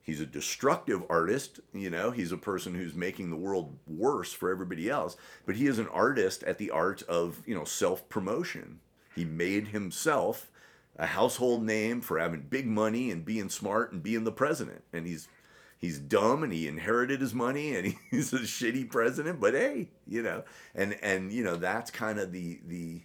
He's 0.09 0.23
a 0.23 0.27
destructive 0.27 1.03
artist, 1.11 1.61
you 1.75 1.91
know, 1.91 2.11
he's 2.11 2.33
a 2.33 2.39
person 2.39 2.75
who's 2.75 2.95
making 2.95 3.29
the 3.29 3.37
world 3.37 3.77
worse 3.87 4.33
for 4.33 4.51
everybody 4.51 4.89
else, 4.89 5.19
but 5.45 5.57
he 5.57 5.67
is 5.67 5.79
an 5.79 5.89
artist 5.89 6.43
at 6.45 6.57
the 6.57 6.71
art 6.71 7.03
of, 7.03 7.43
you 7.45 7.55
know, 7.55 7.65
self-promotion. 7.65 8.81
He 9.15 9.27
made 9.27 9.69
himself 9.69 10.51
a 10.97 11.05
household 11.05 11.63
name 11.63 12.01
for 12.01 12.19
having 12.19 12.41
big 12.41 12.67
money 12.67 13.11
and 13.11 13.23
being 13.23 13.51
smart 13.51 13.93
and 13.93 14.03
being 14.03 14.25
the 14.25 14.33
president. 14.33 14.83
And 14.95 15.07
he's 15.07 15.29
he's 15.77 15.99
dumb 15.99 16.43
and 16.43 16.55
he 16.55 16.67
inherited 16.67 17.21
his 17.21 17.35
money 17.35 17.77
and 17.77 17.95
he's 18.11 18.33
a 18.33 18.39
shitty 18.39 18.91
president 18.91 19.39
but 19.39 19.53
hey 19.53 19.91
you 20.07 20.23
know 20.23 20.43
and 20.75 20.97
and 21.03 21.31
you 21.35 21.45
know 21.45 21.57
that's 21.57 21.91
kind 21.91 22.19
of 22.19 22.33
the 22.33 22.59
the 22.67 23.03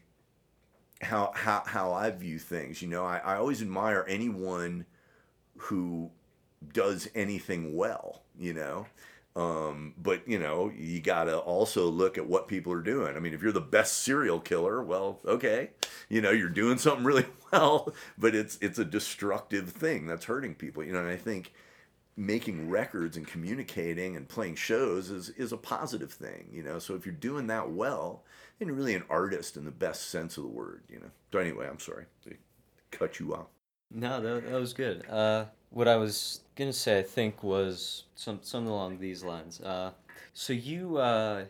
how 1.01 1.33
how 1.35 1.61
how 1.65 1.91
i 1.91 2.09
view 2.09 2.39
things 2.39 2.81
you 2.81 2.87
know 2.87 3.05
i, 3.05 3.17
I 3.17 3.35
always 3.35 3.61
admire 3.61 4.05
anyone 4.07 4.85
who 5.57 6.09
does 6.71 7.09
anything 7.15 7.75
well 7.75 8.23
you 8.37 8.53
know 8.53 8.85
um, 9.35 9.95
but 9.97 10.27
you 10.27 10.37
know 10.37 10.71
you 10.75 11.01
gotta 11.01 11.37
also 11.37 11.87
look 11.87 12.17
at 12.19 12.27
what 12.27 12.47
people 12.47 12.71
are 12.71 12.81
doing 12.81 13.15
i 13.15 13.19
mean 13.19 13.33
if 13.33 13.41
you're 13.41 13.51
the 13.51 13.61
best 13.61 14.03
serial 14.03 14.39
killer 14.39 14.83
well 14.83 15.19
okay 15.25 15.71
you 16.09 16.21
know 16.21 16.31
you're 16.31 16.49
doing 16.49 16.77
something 16.77 17.03
really 17.05 17.25
well 17.51 17.93
but 18.17 18.35
it's 18.35 18.57
it's 18.61 18.79
a 18.79 18.85
destructive 18.85 19.69
thing 19.69 20.05
that's 20.05 20.25
hurting 20.25 20.53
people 20.53 20.83
you 20.83 20.93
know 20.93 20.99
and 20.99 21.09
i 21.09 21.17
think 21.17 21.51
making 22.15 22.69
records 22.69 23.17
and 23.17 23.27
communicating 23.27 24.15
and 24.15 24.27
playing 24.27 24.55
shows 24.55 25.09
is, 25.09 25.29
is 25.29 25.51
a 25.51 25.57
positive 25.57 26.11
thing, 26.11 26.47
you 26.51 26.63
know. 26.63 26.79
So 26.79 26.95
if 26.95 27.05
you're 27.05 27.15
doing 27.15 27.47
that 27.47 27.71
well, 27.71 28.23
then 28.59 28.67
you're 28.67 28.77
really 28.77 28.95
an 28.95 29.05
artist 29.09 29.57
in 29.57 29.65
the 29.65 29.71
best 29.71 30.09
sense 30.09 30.37
of 30.37 30.43
the 30.43 30.49
word, 30.49 30.83
you 30.89 30.99
know. 30.99 31.09
So 31.31 31.39
anyway, 31.39 31.67
I'm 31.67 31.79
sorry 31.79 32.05
to 32.25 32.35
cut 32.91 33.19
you 33.19 33.33
off. 33.33 33.47
No, 33.93 34.19
that, 34.21 34.49
that 34.49 34.59
was 34.59 34.73
good. 34.73 35.07
Uh, 35.09 35.45
what 35.69 35.87
I 35.87 35.95
was 35.95 36.41
gonna 36.55 36.73
say, 36.73 36.99
I 36.99 37.03
think, 37.03 37.43
was 37.43 38.03
some 38.15 38.39
something 38.41 38.71
along 38.71 38.99
these 38.99 39.23
lines. 39.23 39.61
Uh, 39.61 39.91
so 40.33 40.53
you, 40.53 40.97
uh, 40.97 41.45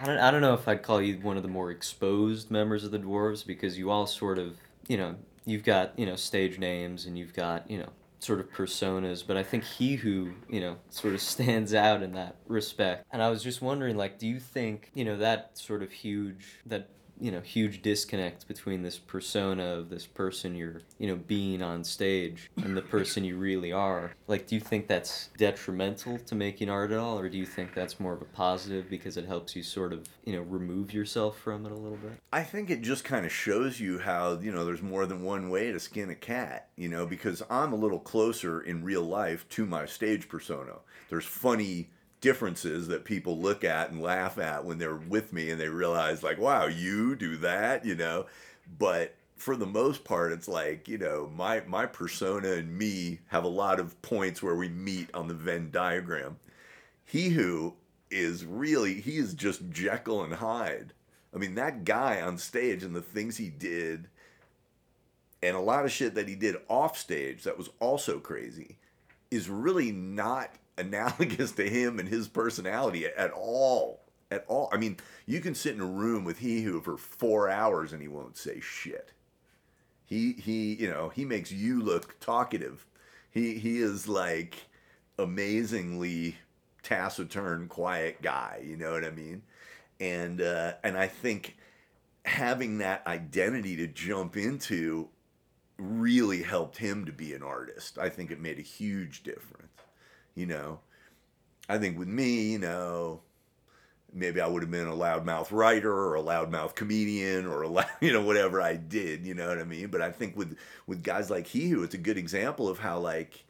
I 0.00 0.06
don't, 0.06 0.18
I 0.18 0.30
don't 0.30 0.40
know 0.40 0.54
if 0.54 0.68
I'd 0.68 0.82
call 0.82 1.02
you 1.02 1.18
one 1.18 1.36
of 1.36 1.42
the 1.42 1.48
more 1.48 1.70
exposed 1.70 2.50
members 2.50 2.84
of 2.84 2.90
the 2.92 2.98
dwarves 2.98 3.44
because 3.46 3.76
you 3.76 3.90
all 3.90 4.06
sort 4.06 4.38
of, 4.38 4.56
you 4.86 4.96
know, 4.96 5.16
you've 5.44 5.64
got 5.64 5.98
you 5.98 6.06
know 6.06 6.16
stage 6.16 6.58
names 6.58 7.06
and 7.06 7.18
you've 7.18 7.34
got 7.34 7.68
you 7.70 7.78
know 7.78 7.88
sort 8.20 8.40
of 8.40 8.50
personas, 8.52 9.24
but 9.26 9.36
I 9.36 9.42
think 9.42 9.64
he 9.64 9.96
who, 9.96 10.32
you 10.48 10.60
know, 10.60 10.76
sort 10.90 11.14
of 11.14 11.20
stands 11.34 11.74
out 11.74 12.02
in 12.02 12.12
that 12.12 12.36
respect. 12.46 13.04
And 13.12 13.22
I 13.22 13.28
was 13.28 13.42
just 13.42 13.60
wondering, 13.60 13.96
like, 13.96 14.18
do 14.18 14.26
you 14.26 14.40
think, 14.40 14.90
you 14.94 15.04
know, 15.04 15.18
that 15.18 15.58
sort 15.58 15.82
of 15.82 15.92
huge, 15.92 16.58
that 16.66 16.88
you 17.20 17.30
know 17.30 17.40
huge 17.40 17.82
disconnect 17.82 18.46
between 18.48 18.82
this 18.82 18.98
persona 18.98 19.64
of 19.64 19.90
this 19.90 20.06
person 20.06 20.54
you're 20.54 20.80
you 20.98 21.06
know 21.06 21.16
being 21.16 21.62
on 21.62 21.84
stage 21.84 22.50
and 22.56 22.76
the 22.76 22.82
person 22.82 23.24
you 23.24 23.36
really 23.36 23.72
are. 23.72 24.12
Like 24.26 24.46
do 24.46 24.54
you 24.54 24.60
think 24.60 24.86
that's 24.86 25.28
detrimental 25.36 26.18
to 26.18 26.34
making 26.34 26.68
art 26.68 26.90
at 26.90 26.98
all 26.98 27.18
or 27.18 27.28
do 27.28 27.38
you 27.38 27.46
think 27.46 27.74
that's 27.74 28.00
more 28.00 28.12
of 28.12 28.22
a 28.22 28.26
positive 28.26 28.88
because 28.90 29.16
it 29.16 29.26
helps 29.26 29.54
you 29.54 29.62
sort 29.62 29.92
of 29.92 30.08
you 30.24 30.34
know 30.34 30.42
remove 30.42 30.92
yourself 30.92 31.38
from 31.38 31.66
it 31.66 31.72
a 31.72 31.76
little 31.76 31.98
bit? 31.98 32.12
I 32.32 32.42
think 32.42 32.70
it 32.70 32.82
just 32.82 33.04
kind 33.04 33.24
of 33.24 33.32
shows 33.32 33.80
you 33.80 33.98
how 33.98 34.38
you 34.38 34.52
know 34.52 34.64
there's 34.64 34.82
more 34.82 35.06
than 35.06 35.22
one 35.22 35.50
way 35.50 35.72
to 35.72 35.80
skin 35.80 36.10
a 36.10 36.14
cat 36.14 36.68
you 36.76 36.88
know 36.88 37.06
because 37.06 37.42
i'm 37.50 37.72
a 37.72 37.76
little 37.76 38.00
closer 38.00 38.60
in 38.60 38.84
real 38.84 39.02
life 39.02 39.48
to 39.50 39.66
my 39.66 39.86
stage 39.86 40.28
persona. 40.28 40.72
There's 41.08 41.24
funny 41.24 41.90
differences 42.24 42.88
that 42.88 43.04
people 43.04 43.38
look 43.38 43.64
at 43.64 43.90
and 43.90 44.00
laugh 44.00 44.38
at 44.38 44.64
when 44.64 44.78
they're 44.78 44.96
with 44.96 45.30
me 45.30 45.50
and 45.50 45.60
they 45.60 45.68
realize 45.68 46.22
like 46.22 46.38
wow 46.38 46.64
you 46.64 47.14
do 47.14 47.36
that 47.36 47.84
you 47.84 47.94
know? 47.94 48.24
But 48.78 49.14
for 49.36 49.56
the 49.56 49.66
most 49.66 50.04
part 50.04 50.32
it's 50.32 50.48
like 50.48 50.88
you 50.88 50.96
know 50.96 51.30
my 51.36 51.60
my 51.66 51.84
persona 51.84 52.52
and 52.52 52.78
me 52.78 53.20
have 53.26 53.44
a 53.44 53.48
lot 53.48 53.78
of 53.78 54.00
points 54.00 54.42
where 54.42 54.54
we 54.54 54.70
meet 54.70 55.10
on 55.12 55.28
the 55.28 55.34
venn 55.34 55.70
diagram. 55.70 56.38
He 57.04 57.28
who 57.28 57.74
is 58.10 58.46
really 58.46 59.02
he 59.02 59.18
is 59.18 59.34
just 59.34 59.68
jekyll 59.68 60.24
and 60.24 60.32
hyde. 60.32 60.94
I 61.34 61.36
mean 61.36 61.56
that 61.56 61.84
guy 61.84 62.22
on 62.22 62.38
stage 62.38 62.82
and 62.82 62.96
the 62.96 63.02
things 63.02 63.36
he 63.36 63.50
did 63.50 64.08
and 65.42 65.54
a 65.54 65.60
lot 65.60 65.84
of 65.84 65.92
shit 65.92 66.14
that 66.14 66.26
he 66.26 66.36
did 66.36 66.56
off 66.70 66.96
stage 66.96 67.42
that 67.42 67.58
was 67.58 67.68
also 67.80 68.18
crazy 68.18 68.78
is 69.30 69.50
really 69.50 69.92
not 69.92 70.54
analogous 70.76 71.52
to 71.52 71.68
him 71.68 71.98
and 71.98 72.08
his 72.08 72.28
personality 72.28 73.06
at 73.06 73.30
all. 73.30 74.00
At 74.30 74.44
all. 74.48 74.68
I 74.72 74.78
mean, 74.78 74.96
you 75.26 75.40
can 75.40 75.54
sit 75.54 75.74
in 75.74 75.80
a 75.80 75.86
room 75.86 76.24
with 76.24 76.38
he 76.38 76.62
who 76.62 76.80
for 76.80 76.96
four 76.96 77.48
hours 77.48 77.92
and 77.92 78.02
he 78.02 78.08
won't 78.08 78.36
say 78.36 78.60
shit. 78.60 79.12
He 80.06 80.32
he, 80.32 80.74
you 80.74 80.90
know, 80.90 81.08
he 81.08 81.24
makes 81.24 81.52
you 81.52 81.82
look 81.82 82.18
talkative. 82.20 82.86
He 83.30 83.58
he 83.58 83.80
is 83.80 84.08
like 84.08 84.56
amazingly 85.18 86.36
taciturn, 86.82 87.68
quiet 87.68 88.22
guy. 88.22 88.62
You 88.64 88.76
know 88.76 88.92
what 88.92 89.04
I 89.04 89.10
mean? 89.10 89.42
And 90.00 90.40
uh, 90.40 90.74
and 90.82 90.96
I 90.96 91.06
think 91.06 91.56
having 92.24 92.78
that 92.78 93.06
identity 93.06 93.76
to 93.76 93.86
jump 93.86 94.36
into 94.36 95.08
really 95.76 96.42
helped 96.42 96.78
him 96.78 97.04
to 97.04 97.12
be 97.12 97.34
an 97.34 97.42
artist. 97.42 97.98
I 97.98 98.08
think 98.08 98.30
it 98.30 98.40
made 98.40 98.58
a 98.58 98.62
huge 98.62 99.22
difference 99.22 99.73
you 100.34 100.46
know. 100.46 100.80
I 101.68 101.78
think 101.78 101.98
with 101.98 102.08
me, 102.08 102.52
you 102.52 102.58
know, 102.58 103.22
maybe 104.12 104.40
I 104.40 104.46
would 104.46 104.62
have 104.62 104.70
been 104.70 104.86
a 104.86 104.92
loudmouth 104.92 105.50
writer 105.50 105.92
or 105.92 106.14
a 106.16 106.22
loudmouth 106.22 106.74
comedian 106.74 107.46
or 107.46 107.62
a 107.62 107.68
loud, 107.68 107.88
you 108.00 108.12
know 108.12 108.22
whatever 108.22 108.60
I 108.62 108.76
did, 108.76 109.26
you 109.26 109.34
know 109.34 109.48
what 109.48 109.58
I 109.58 109.64
mean. 109.64 109.88
But 109.88 110.02
I 110.02 110.10
think 110.10 110.36
with 110.36 110.56
with 110.86 111.02
guys 111.02 111.30
like 111.30 111.46
he, 111.46 111.68
who 111.68 111.82
it's 111.82 111.94
a 111.94 111.98
good 111.98 112.18
example 112.18 112.68
of 112.68 112.78
how 112.78 112.98
like, 112.98 113.44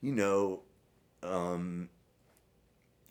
you 0.00 0.12
know, 0.12 0.62
um, 1.22 1.88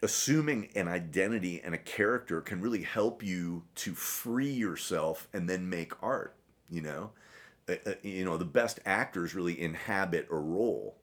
assuming 0.03 0.69
an 0.75 0.87
identity 0.87 1.61
and 1.63 1.73
a 1.73 1.79
character 1.79 2.41
can 2.41 2.61
really 2.61 2.83
help 2.83 3.23
you 3.23 3.63
to 3.75 3.93
free 3.93 4.51
yourself 4.51 5.27
and 5.33 5.49
then 5.49 5.69
make 5.69 5.93
art. 6.03 6.35
You 6.69 6.81
know, 6.81 7.11
uh, 7.69 7.93
you 8.03 8.25
know 8.25 8.37
the 8.37 8.45
best 8.45 8.79
actors 8.85 9.33
really 9.33 9.59
inhabit 9.59 10.27
a 10.29 10.35
role 10.35 10.97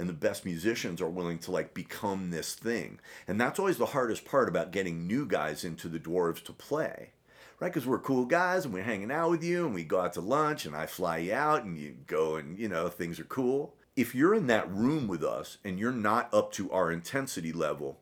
and 0.00 0.08
the 0.08 0.14
best 0.14 0.46
musicians 0.46 1.02
are 1.02 1.10
willing 1.10 1.38
to 1.38 1.50
like 1.50 1.74
become 1.74 2.30
this 2.30 2.54
thing. 2.54 2.98
And 3.28 3.38
that's 3.38 3.58
always 3.58 3.76
the 3.76 3.86
hardest 3.86 4.24
part 4.24 4.48
about 4.48 4.72
getting 4.72 5.06
new 5.06 5.26
guys 5.26 5.62
into 5.62 5.88
the 5.88 6.00
dwarves 6.00 6.42
to 6.44 6.54
play. 6.54 7.10
Right, 7.60 7.70
because 7.70 7.86
we're 7.86 7.98
cool 7.98 8.24
guys 8.24 8.64
and 8.64 8.72
we're 8.72 8.82
hanging 8.82 9.12
out 9.12 9.28
with 9.28 9.44
you 9.44 9.66
and 9.66 9.74
we 9.74 9.84
go 9.84 10.00
out 10.00 10.14
to 10.14 10.22
lunch 10.22 10.64
and 10.64 10.74
I 10.74 10.86
fly 10.86 11.18
you 11.18 11.34
out 11.34 11.64
and 11.64 11.76
you 11.76 11.96
go 12.06 12.36
and 12.36 12.58
you 12.58 12.66
know 12.66 12.88
things 12.88 13.20
are 13.20 13.24
cool. 13.24 13.74
If 13.94 14.14
you're 14.14 14.34
in 14.34 14.46
that 14.46 14.72
room 14.72 15.06
with 15.06 15.22
us 15.22 15.58
and 15.62 15.78
you're 15.78 15.92
not 15.92 16.32
up 16.32 16.52
to 16.52 16.72
our 16.72 16.90
intensity 16.90 17.52
level, 17.52 18.00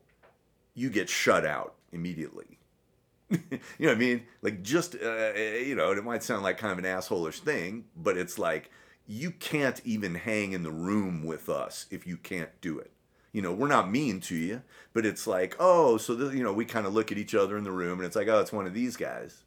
you 0.74 0.90
get 0.90 1.08
shut 1.08 1.44
out 1.44 1.74
immediately. 1.90 2.60
you 3.28 3.40
know 3.50 3.88
what 3.88 3.90
I 3.90 3.94
mean? 3.96 4.22
Like 4.40 4.62
just 4.62 4.94
uh, 4.94 5.32
you 5.34 5.74
know, 5.74 5.90
it 5.90 6.04
might 6.04 6.22
sound 6.22 6.44
like 6.44 6.58
kind 6.58 6.70
of 6.70 6.78
an 6.78 6.84
assholeish 6.84 7.40
thing, 7.40 7.86
but 7.96 8.16
it's 8.16 8.38
like 8.38 8.70
you 9.10 9.30
can't 9.30 9.80
even 9.84 10.14
hang 10.14 10.52
in 10.52 10.62
the 10.62 10.70
room 10.70 11.24
with 11.24 11.48
us 11.48 11.86
if 11.90 12.06
you 12.06 12.18
can't 12.18 12.50
do 12.60 12.78
it. 12.78 12.92
You 13.32 13.40
know, 13.40 13.52
we're 13.52 13.66
not 13.66 13.90
mean 13.90 14.20
to 14.20 14.36
you, 14.36 14.62
but 14.92 15.06
it's 15.06 15.26
like, 15.26 15.56
oh, 15.58 15.96
so 15.96 16.14
the, 16.14 16.36
you 16.36 16.42
know, 16.42 16.52
we 16.52 16.66
kind 16.66 16.86
of 16.86 16.92
look 16.92 17.10
at 17.10 17.18
each 17.18 17.34
other 17.34 17.56
in 17.56 17.64
the 17.64 17.72
room 17.72 17.98
and 17.98 18.06
it's 18.06 18.16
like, 18.16 18.28
oh, 18.28 18.40
it's 18.40 18.52
one 18.52 18.66
of 18.66 18.74
these 18.74 18.96
guys. 18.96 19.44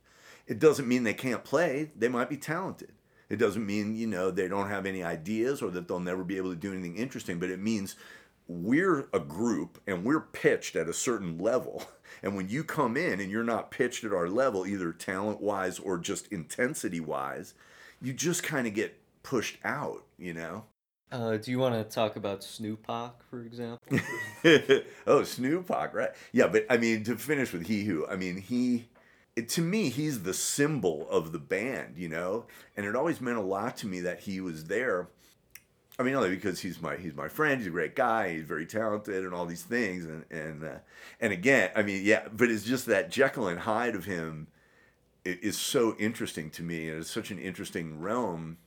It 0.47 0.57
doesn't 0.57 0.87
mean 0.87 1.03
they 1.03 1.13
can't 1.13 1.43
play. 1.43 1.91
They 1.95 2.07
might 2.07 2.29
be 2.29 2.37
talented. 2.37 2.91
It 3.29 3.37
doesn't 3.37 3.65
mean, 3.65 3.95
you 3.95 4.07
know, 4.07 4.31
they 4.31 4.47
don't 4.47 4.69
have 4.69 4.87
any 4.87 5.03
ideas 5.03 5.61
or 5.61 5.69
that 5.71 5.87
they'll 5.87 5.99
never 5.99 6.23
be 6.23 6.37
able 6.37 6.49
to 6.49 6.55
do 6.55 6.73
anything 6.73 6.97
interesting, 6.97 7.39
but 7.39 7.51
it 7.51 7.59
means 7.59 7.95
we're 8.47 9.09
a 9.13 9.19
group 9.19 9.79
and 9.85 10.03
we're 10.03 10.19
pitched 10.19 10.75
at 10.75 10.89
a 10.89 10.93
certain 10.93 11.37
level. 11.37 11.83
And 12.23 12.35
when 12.35 12.49
you 12.49 12.65
come 12.65 12.97
in 12.97 13.21
and 13.21 13.31
you're 13.31 13.41
not 13.41 13.71
pitched 13.71 14.03
at 14.03 14.11
our 14.11 14.27
level, 14.27 14.67
either 14.67 14.91
talent 14.91 15.41
wise 15.41 15.79
or 15.79 15.97
just 15.97 16.27
intensity 16.27 16.99
wise, 16.99 17.53
you 18.01 18.11
just 18.11 18.43
kind 18.43 18.67
of 18.67 18.73
get 18.73 19.00
pushed 19.23 19.57
out, 19.63 20.03
you 20.17 20.33
know. 20.33 20.65
Uh, 21.11 21.35
do 21.35 21.51
you 21.51 21.59
want 21.59 21.75
to 21.75 21.83
talk 21.83 22.15
about 22.15 22.43
Snoop 22.43 22.85
for 22.85 23.41
example? 23.43 23.99
oh, 25.07 25.23
Snoop 25.23 25.69
right? 25.69 26.11
Yeah, 26.31 26.47
but 26.47 26.65
I 26.69 26.77
mean, 26.77 27.03
to 27.03 27.17
finish 27.17 27.51
with 27.51 27.67
He 27.67 27.83
Who, 27.83 28.07
I 28.07 28.15
mean, 28.15 28.37
he, 28.37 28.87
it, 29.35 29.49
to 29.49 29.61
me, 29.61 29.89
he's 29.89 30.23
the 30.23 30.33
symbol 30.33 31.09
of 31.09 31.33
the 31.33 31.39
band, 31.39 31.97
you 31.97 32.07
know? 32.07 32.45
And 32.77 32.85
it 32.85 32.95
always 32.95 33.19
meant 33.19 33.37
a 33.37 33.41
lot 33.41 33.75
to 33.77 33.87
me 33.87 33.99
that 34.01 34.21
he 34.21 34.39
was 34.39 34.65
there. 34.65 35.09
I 35.99 36.03
mean, 36.03 36.15
only 36.15 36.29
because 36.29 36.61
he's 36.61 36.81
my 36.81 36.95
he's 36.95 37.13
my 37.13 37.27
friend. 37.27 37.59
He's 37.59 37.67
a 37.67 37.71
great 37.71 37.95
guy. 37.95 38.33
He's 38.33 38.45
very 38.45 38.65
talented 38.65 39.25
and 39.25 39.33
all 39.33 39.45
these 39.45 39.63
things. 39.63 40.05
And 40.05 40.25
and 40.31 40.63
uh, 40.63 40.77
and 41.19 41.33
again, 41.33 41.71
I 41.75 41.83
mean, 41.83 42.03
yeah. 42.03 42.27
But 42.31 42.49
it's 42.49 42.63
just 42.63 42.85
that 42.85 43.11
Jekyll 43.11 43.47
and 43.47 43.59
Hyde 43.59 43.95
of 43.95 44.05
him 44.05 44.47
is 45.25 45.57
so 45.57 45.95
interesting 45.99 46.49
to 46.51 46.63
me, 46.63 46.89
and 46.89 46.99
it's 46.99 47.11
such 47.11 47.29
an 47.31 47.37
interesting 47.37 47.99
realm. 47.99 48.57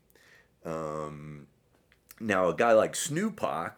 Um, 0.65 1.47
now, 2.21 2.49
a 2.49 2.55
guy 2.55 2.73
like 2.73 2.95
Snupac, 2.95 3.73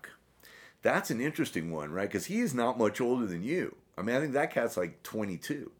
that's 0.83 1.11
an 1.11 1.20
interesting 1.20 1.70
one, 1.70 1.90
right? 1.90 2.09
Because 2.09 2.27
he 2.27 2.40
is 2.40 2.55
not 2.55 2.79
much 2.79 3.01
older 3.01 3.27
than 3.27 3.42
you. 3.42 3.77
I 3.99 4.03
mean, 4.03 4.14
I 4.14 4.20
think 4.20 4.35
that 4.35 4.53
cat's 4.53 4.77
like 4.77 5.03
22. 5.03 5.70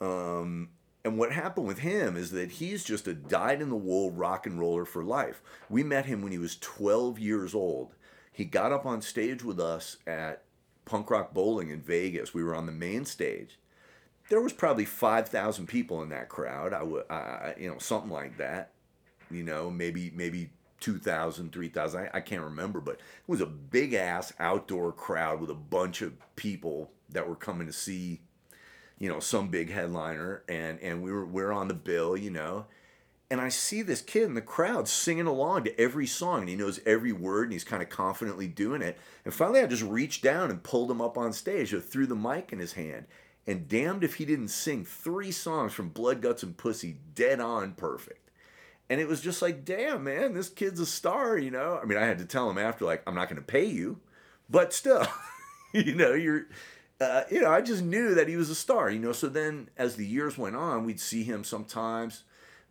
Um, 0.00 0.70
and 1.04 1.18
what 1.18 1.32
happened 1.32 1.66
with 1.66 1.80
him 1.80 2.16
is 2.16 2.30
that 2.30 2.52
he's 2.52 2.82
just 2.82 3.06
a 3.06 3.14
dyed 3.14 3.60
in 3.60 3.68
the 3.68 3.76
wool 3.76 4.10
rock 4.10 4.46
and 4.46 4.58
roller 4.58 4.84
for 4.84 5.04
life. 5.04 5.42
We 5.68 5.82
met 5.82 6.06
him 6.06 6.22
when 6.22 6.32
he 6.32 6.38
was 6.38 6.56
12 6.56 7.18
years 7.18 7.54
old. 7.54 7.94
He 8.32 8.44
got 8.44 8.72
up 8.72 8.86
on 8.86 9.02
stage 9.02 9.44
with 9.44 9.60
us 9.60 9.98
at 10.06 10.42
Punk 10.86 11.10
Rock 11.10 11.32
Bowling 11.32 11.70
in 11.70 11.80
Vegas. 11.80 12.34
We 12.34 12.42
were 12.42 12.54
on 12.54 12.66
the 12.66 12.72
main 12.72 13.04
stage. 13.04 13.58
There 14.30 14.40
was 14.40 14.54
probably 14.54 14.86
5,000 14.86 15.66
people 15.66 16.02
in 16.02 16.08
that 16.08 16.30
crowd. 16.30 16.72
I 16.72 16.82
would, 16.82 17.04
you 17.58 17.70
know, 17.70 17.78
something 17.78 18.10
like 18.10 18.38
that. 18.38 18.70
You 19.30 19.42
know, 19.42 19.70
maybe 19.70 20.12
maybe 20.14 20.50
2,000, 20.84 21.50
3,000. 21.50 22.00
I, 22.00 22.18
I 22.18 22.20
can't 22.20 22.42
remember, 22.42 22.78
but 22.78 22.96
it 22.96 23.00
was 23.26 23.40
a 23.40 23.46
big 23.46 23.94
ass 23.94 24.34
outdoor 24.38 24.92
crowd 24.92 25.40
with 25.40 25.48
a 25.48 25.54
bunch 25.54 26.02
of 26.02 26.12
people 26.36 26.90
that 27.08 27.26
were 27.26 27.36
coming 27.36 27.66
to 27.66 27.72
see, 27.72 28.20
you 28.98 29.08
know, 29.08 29.18
some 29.18 29.48
big 29.48 29.70
headliner. 29.70 30.42
And, 30.46 30.78
and 30.80 31.02
we 31.02 31.10
were, 31.10 31.24
we 31.24 31.42
are 31.42 31.52
on 31.52 31.68
the 31.68 31.74
bill, 31.74 32.18
you 32.18 32.28
know. 32.28 32.66
And 33.30 33.40
I 33.40 33.48
see 33.48 33.80
this 33.80 34.02
kid 34.02 34.24
in 34.24 34.34
the 34.34 34.42
crowd 34.42 34.86
singing 34.86 35.26
along 35.26 35.64
to 35.64 35.80
every 35.80 36.06
song, 36.06 36.40
and 36.40 36.48
he 36.50 36.54
knows 36.54 36.80
every 36.84 37.12
word, 37.12 37.44
and 37.44 37.54
he's 37.54 37.64
kind 37.64 37.82
of 37.82 37.88
confidently 37.88 38.46
doing 38.46 38.82
it. 38.82 38.98
And 39.24 39.32
finally, 39.32 39.60
I 39.60 39.66
just 39.66 39.82
reached 39.82 40.22
down 40.22 40.50
and 40.50 40.62
pulled 40.62 40.90
him 40.90 41.00
up 41.00 41.16
on 41.16 41.32
stage, 41.32 41.72
or 41.72 41.80
threw 41.80 42.06
the 42.06 42.14
mic 42.14 42.52
in 42.52 42.58
his 42.58 42.74
hand. 42.74 43.06
And 43.46 43.68
damned 43.68 44.04
if 44.04 44.16
he 44.16 44.26
didn't 44.26 44.48
sing 44.48 44.84
three 44.84 45.32
songs 45.32 45.72
from 45.72 45.88
Blood, 45.88 46.20
Guts, 46.20 46.42
and 46.42 46.56
Pussy 46.56 46.98
dead 47.14 47.40
on 47.40 47.72
perfect 47.72 48.23
and 48.90 49.00
it 49.00 49.08
was 49.08 49.20
just 49.20 49.40
like, 49.40 49.64
damn, 49.64 50.04
man, 50.04 50.34
this 50.34 50.48
kid's 50.48 50.80
a 50.80 50.86
star, 50.86 51.38
you 51.38 51.50
know. 51.50 51.78
I 51.82 51.86
mean, 51.86 51.98
I 51.98 52.04
had 52.04 52.18
to 52.18 52.26
tell 52.26 52.50
him 52.50 52.58
after, 52.58 52.84
like, 52.84 53.02
I'm 53.06 53.14
not 53.14 53.28
going 53.28 53.40
to 53.40 53.46
pay 53.46 53.64
you, 53.64 54.00
but 54.50 54.72
still, 54.72 55.06
you 55.72 55.94
know, 55.94 56.12
you're, 56.12 56.46
uh, 57.00 57.22
you 57.30 57.40
know, 57.40 57.50
I 57.50 57.62
just 57.62 57.82
knew 57.82 58.14
that 58.14 58.28
he 58.28 58.36
was 58.36 58.50
a 58.50 58.54
star, 58.54 58.90
you 58.90 58.98
know. 58.98 59.12
So 59.12 59.28
then, 59.28 59.70
as 59.76 59.96
the 59.96 60.06
years 60.06 60.36
went 60.36 60.56
on, 60.56 60.84
we'd 60.84 61.00
see 61.00 61.24
him 61.24 61.44
sometimes 61.44 62.24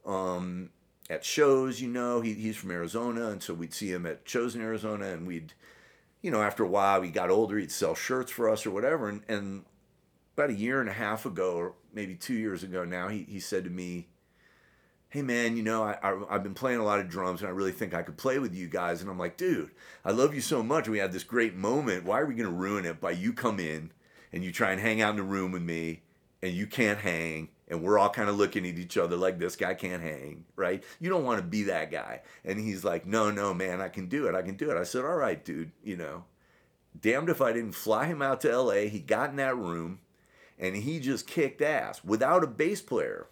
um, 0.06 0.70
at 1.10 1.26
shows, 1.26 1.82
you 1.82 1.90
know. 1.90 2.22
He, 2.22 2.34
he's 2.34 2.58
from 2.58 2.72
Arizona, 2.72 3.30
and 3.30 3.42
so 3.42 3.56
we'd 3.56 3.74
see 3.74 3.92
him 3.92 4.06
at 4.06 4.22
shows 4.26 4.56
in 4.56 4.62
Arizona, 4.62 5.08
and 5.08 5.26
we'd, 5.26 5.54
you 6.22 6.30
know, 6.30 6.44
after 6.44 6.64
a 6.64 6.70
while, 6.70 7.02
he 7.02 7.10
got 7.10 7.32
older, 7.32 7.58
he'd 7.58 7.72
sell 7.72 7.96
shirts 7.96 8.32
for 8.32 8.50
us 8.50 8.68
or 8.68 8.72
whatever. 8.72 9.10
And, 9.10 9.24
and 9.28 9.66
about 10.38 10.52
a 10.52 10.56
year 10.56 10.80
and 10.80 10.90
a 10.90 10.94
half 10.94 11.26
ago, 11.26 11.56
or 11.56 11.74
maybe 11.92 12.14
two 12.14 12.36
years 12.36 12.62
ago 12.62 12.86
now, 12.86 13.08
he, 13.08 13.26
he 13.28 13.40
said 13.40 13.64
to 13.64 13.72
me, 13.72 14.08
hey 15.14 15.22
man, 15.22 15.56
you 15.56 15.62
know, 15.62 15.84
I, 15.84 15.96
I, 16.02 16.34
have 16.34 16.42
been 16.42 16.56
playing 16.56 16.80
a 16.80 16.84
lot 16.84 17.00
of 17.00 17.08
drums 17.08 17.42
and 17.42 17.48
I 17.48 17.52
really 17.52 17.72
think 17.72 17.94
I 17.94 18.02
could 18.02 18.18
play 18.18 18.40
with 18.40 18.56
you 18.56 18.68
guys. 18.68 19.00
And 19.00 19.12
I'm 19.12 19.20
like, 19.20 19.38
dude, 19.38 19.70
I 20.04 20.10
love 20.10 20.34
you 20.34 20.42
so 20.42 20.64
much. 20.64 20.90
We 20.90 20.98
had 20.98 21.12
this 21.12 21.24
great 21.24 21.54
moment. 21.54 22.04
Why 22.04 22.20
are 22.20 22.26
we 22.26 22.34
going 22.34 22.50
to 22.50 22.56
ruin 22.56 22.84
it 22.84 23.00
by 23.00 23.12
you 23.12 23.32
come 23.32 23.60
in 23.60 23.92
and 24.32 24.44
you 24.44 24.52
try 24.52 24.72
and 24.72 24.82
hang 24.82 25.02
out 25.02 25.12
in 25.12 25.18
the 25.18 25.22
room 25.22 25.52
with 25.52 25.62
me 25.62 26.02
and 26.42 26.52
you 26.54 26.66
can't 26.66 26.98
hang 26.98 27.50
and 27.68 27.84
we're 27.84 28.00
all 28.00 28.10
kind 28.10 28.28
of 28.28 28.38
looking 28.38 28.68
at 28.68 28.80
each 28.80 28.98
other 28.98 29.16
like 29.16 29.38
this 29.38 29.56
guy 29.56 29.76
can't 29.76 30.02
hang, 30.02 30.46
right? 30.56 30.84
You 31.00 31.12
don't 31.12 31.26
want 31.26 31.38
to 31.38 31.46
be 31.46 31.62
that 31.66 31.92
guy. 31.92 32.24
And 32.44 32.60
he's 32.60 32.84
like, 32.84 33.06
no, 33.06 33.30
no, 33.30 33.54
man, 33.54 33.82
I 33.82 33.90
can 33.90 34.08
do 34.08 34.26
it. 34.26 34.34
I 34.34 34.42
can 34.42 34.56
do 34.56 34.72
it. 34.72 34.78
I 34.78 34.84
said, 34.84 35.06
all 35.06 35.16
right, 35.16 35.46
dude, 35.46 35.74
you 35.84 35.96
know, 35.96 36.24
damned 37.00 37.30
if 37.30 37.40
I 37.40 37.54
didn't 37.54 37.74
fly 37.74 38.08
him 38.08 38.24
out 38.24 38.42
to 38.42 38.58
LA. 38.58 38.88
He 38.88 38.98
got 38.98 39.30
in 39.30 39.36
that 39.36 39.56
room 39.56 40.00
and 40.58 40.76
he 40.76 41.00
just 41.00 41.28
kicked 41.28 41.62
ass 41.62 42.04
without 42.04 42.44
a 42.44 42.48
bass 42.48 42.82
player 42.82 43.28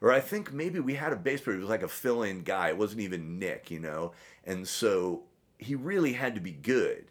or 0.00 0.12
I 0.12 0.20
think 0.20 0.52
maybe 0.52 0.80
we 0.80 0.94
had 0.94 1.12
a 1.12 1.16
bass 1.16 1.40
player 1.40 1.56
who 1.56 1.62
was 1.62 1.70
like 1.70 1.82
a 1.82 1.88
fill-in 1.88 2.42
guy. 2.42 2.68
It 2.68 2.78
wasn't 2.78 3.02
even 3.02 3.38
Nick, 3.38 3.70
you 3.70 3.80
know, 3.80 4.12
and 4.44 4.66
so 4.66 5.24
he 5.58 5.74
really 5.74 6.14
had 6.14 6.34
to 6.34 6.40
be 6.40 6.52
good. 6.52 7.06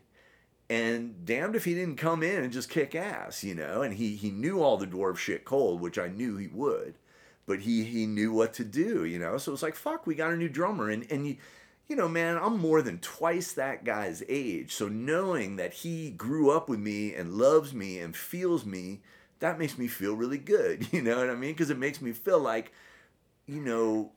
And 0.70 1.26
damned 1.26 1.56
if 1.56 1.66
he 1.66 1.74
didn't 1.74 1.98
come 1.98 2.22
in 2.22 2.44
and 2.44 2.54
just 2.54 2.70
kick 2.70 2.94
ass, 2.94 3.44
you 3.44 3.56
know. 3.56 3.82
And 3.82 3.94
he 3.96 4.16
he 4.16 4.30
knew 4.30 4.62
all 4.62 4.78
the 4.78 4.86
dwarf 4.86 5.18
shit 5.18 5.44
cold, 5.44 5.82
which 5.82 5.98
I 5.98 6.10
knew 6.10 6.38
he 6.38 6.48
would, 6.48 6.96
but 7.48 7.62
he 7.62 7.84
he 7.84 8.06
knew 8.06 8.32
what 8.32 8.54
to 8.56 8.64
do, 8.64 9.04
you 9.04 9.18
know. 9.18 9.38
So 9.38 9.52
it's 9.52 9.64
like 9.64 9.76
fuck, 9.76 10.06
we 10.06 10.14
got 10.14 10.32
a 10.32 10.38
new 10.38 10.50
drummer, 10.50 10.90
and 10.90 11.08
and 11.12 11.26
you 11.28 11.38
you 11.88 11.96
know, 11.96 12.08
man, 12.08 12.38
I'm 12.38 12.60
more 12.60 12.84
than 12.84 13.00
twice 13.00 13.54
that 13.54 13.84
guy's 13.84 14.24
age. 14.30 14.72
So 14.74 14.88
knowing 14.88 15.56
that 15.56 15.74
he 15.74 16.12
grew 16.12 16.52
up 16.52 16.70
with 16.70 16.80
me 16.80 17.16
and 17.16 17.34
loves 17.34 17.74
me 17.74 17.98
and 18.00 18.16
feels 18.16 18.64
me 18.64 19.02
that 19.40 19.58
makes 19.58 19.78
me 19.78 19.88
feel 19.88 20.16
really 20.16 20.38
good. 20.38 20.88
You 20.94 21.02
know 21.02 21.18
what 21.18 21.30
I 21.30 21.36
mean? 21.36 21.52
Because 21.52 21.70
it 21.70 21.78
makes 21.78 22.02
me 22.02 22.12
feel 22.12 22.40
like, 22.40 22.72
you 23.46 23.62
know, 23.62 24.12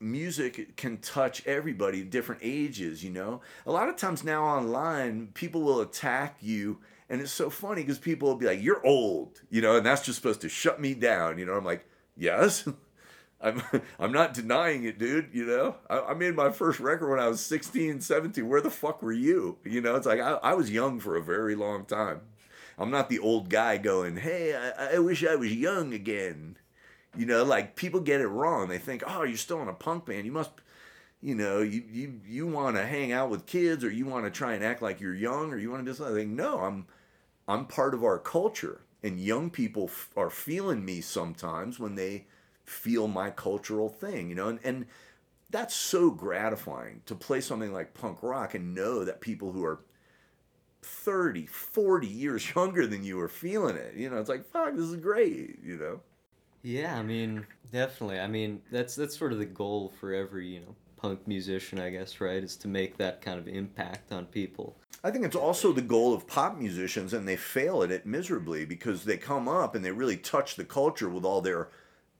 music 0.00 0.76
can 0.76 0.98
touch 0.98 1.46
everybody, 1.46 2.02
different 2.02 2.40
ages, 2.44 3.02
you 3.04 3.10
know? 3.10 3.40
A 3.66 3.72
lot 3.72 3.88
of 3.88 3.96
times 3.96 4.24
now 4.24 4.44
online, 4.44 5.28
people 5.34 5.62
will 5.62 5.80
attack 5.80 6.36
you. 6.40 6.78
And 7.08 7.20
it's 7.20 7.32
so 7.32 7.50
funny 7.50 7.82
because 7.82 7.98
people 7.98 8.28
will 8.28 8.36
be 8.36 8.46
like, 8.46 8.62
you're 8.62 8.84
old, 8.84 9.40
you 9.50 9.62
know, 9.62 9.76
and 9.76 9.86
that's 9.86 10.04
just 10.04 10.16
supposed 10.16 10.40
to 10.40 10.48
shut 10.48 10.80
me 10.80 10.94
down. 10.94 11.38
You 11.38 11.46
know, 11.46 11.54
I'm 11.54 11.64
like, 11.64 11.86
yes. 12.16 12.68
I'm, 13.40 13.62
I'm 13.98 14.12
not 14.12 14.34
denying 14.34 14.84
it, 14.84 14.98
dude. 14.98 15.28
You 15.32 15.46
know, 15.46 15.76
I, 15.88 16.00
I, 16.00 16.14
made 16.14 16.34
my 16.34 16.50
first 16.50 16.80
record 16.80 17.10
when 17.10 17.20
I 17.20 17.28
was 17.28 17.40
16, 17.40 18.00
17. 18.00 18.48
Where 18.48 18.60
the 18.60 18.70
fuck 18.70 19.02
were 19.02 19.12
you? 19.12 19.58
You 19.64 19.80
know, 19.80 19.94
it's 19.96 20.06
like 20.06 20.20
I, 20.20 20.32
I 20.42 20.54
was 20.54 20.70
young 20.70 21.00
for 21.00 21.16
a 21.16 21.22
very 21.22 21.54
long 21.54 21.84
time. 21.84 22.22
I'm 22.78 22.90
not 22.90 23.08
the 23.08 23.18
old 23.18 23.48
guy 23.48 23.78
going, 23.78 24.16
hey, 24.18 24.54
I, 24.54 24.96
I 24.96 24.98
wish 24.98 25.24
I 25.24 25.36
was 25.36 25.52
young 25.54 25.94
again. 25.94 26.56
You 27.16 27.24
know, 27.24 27.44
like 27.44 27.76
people 27.76 28.00
get 28.00 28.20
it 28.20 28.28
wrong. 28.28 28.68
They 28.68 28.78
think, 28.78 29.02
oh, 29.06 29.22
you're 29.22 29.38
still 29.38 29.62
in 29.62 29.68
a 29.68 29.72
punk 29.74 30.04
band. 30.06 30.26
You 30.26 30.32
must, 30.32 30.50
you 31.22 31.34
know, 31.34 31.60
you 31.60 31.82
you 31.90 32.20
you 32.26 32.46
want 32.46 32.76
to 32.76 32.84
hang 32.86 33.12
out 33.12 33.30
with 33.30 33.46
kids, 33.46 33.82
or 33.82 33.90
you 33.90 34.04
want 34.04 34.26
to 34.26 34.30
try 34.30 34.52
and 34.54 34.62
act 34.62 34.82
like 34.82 35.00
you're 35.00 35.14
young, 35.14 35.50
or 35.52 35.56
you 35.56 35.70
want 35.70 35.84
to 35.84 35.90
do 35.90 35.96
something. 35.96 36.36
No, 36.36 36.60
I'm 36.60 36.86
I'm 37.48 37.64
part 37.64 37.94
of 37.94 38.04
our 38.04 38.18
culture, 38.18 38.82
and 39.02 39.18
young 39.18 39.48
people 39.48 39.84
f- 39.84 40.10
are 40.14 40.28
feeling 40.28 40.84
me 40.84 41.00
sometimes 41.00 41.78
when 41.78 41.94
they 41.94 42.26
feel 42.64 43.08
my 43.08 43.30
cultural 43.30 43.88
thing. 43.88 44.28
You 44.28 44.34
know, 44.34 44.48
and 44.48 44.60
and 44.62 44.86
that's 45.48 45.74
so 45.74 46.10
gratifying 46.10 47.00
to 47.06 47.14
play 47.14 47.40
something 47.40 47.72
like 47.72 47.94
punk 47.94 48.22
rock 48.22 48.54
and 48.54 48.74
know 48.74 49.04
that 49.04 49.22
people 49.22 49.52
who 49.52 49.64
are 49.64 49.80
30, 50.86 51.46
40 51.46 52.06
years 52.06 52.54
younger 52.54 52.86
than 52.86 53.04
you 53.04 53.20
are 53.20 53.28
feeling 53.28 53.76
it. 53.76 53.94
You 53.94 54.10
know, 54.10 54.18
it's 54.18 54.28
like, 54.28 54.48
fuck, 54.50 54.74
this 54.74 54.84
is 54.84 54.96
great, 54.96 55.58
you 55.62 55.76
know? 55.76 56.00
Yeah, 56.62 56.98
I 56.98 57.02
mean, 57.02 57.46
definitely. 57.70 58.18
I 58.18 58.26
mean, 58.26 58.60
that's 58.72 58.96
that's 58.96 59.16
sort 59.16 59.32
of 59.32 59.38
the 59.38 59.46
goal 59.46 59.92
for 60.00 60.12
every, 60.12 60.48
you 60.48 60.60
know, 60.60 60.74
punk 60.96 61.26
musician, 61.28 61.78
I 61.78 61.90
guess, 61.90 62.20
right? 62.20 62.42
Is 62.42 62.56
to 62.56 62.68
make 62.68 62.96
that 62.96 63.20
kind 63.20 63.38
of 63.38 63.46
impact 63.46 64.10
on 64.10 64.26
people. 64.26 64.76
I 65.04 65.12
think 65.12 65.24
it's 65.24 65.36
also 65.36 65.72
the 65.72 65.82
goal 65.82 66.12
of 66.12 66.26
pop 66.26 66.58
musicians, 66.58 67.12
and 67.12 67.28
they 67.28 67.36
fail 67.36 67.84
at 67.84 67.92
it 67.92 68.06
miserably 68.06 68.64
because 68.64 69.04
they 69.04 69.16
come 69.16 69.48
up 69.48 69.76
and 69.76 69.84
they 69.84 69.92
really 69.92 70.16
touch 70.16 70.56
the 70.56 70.64
culture 70.64 71.08
with 71.08 71.24
all 71.24 71.40
their 71.40 71.68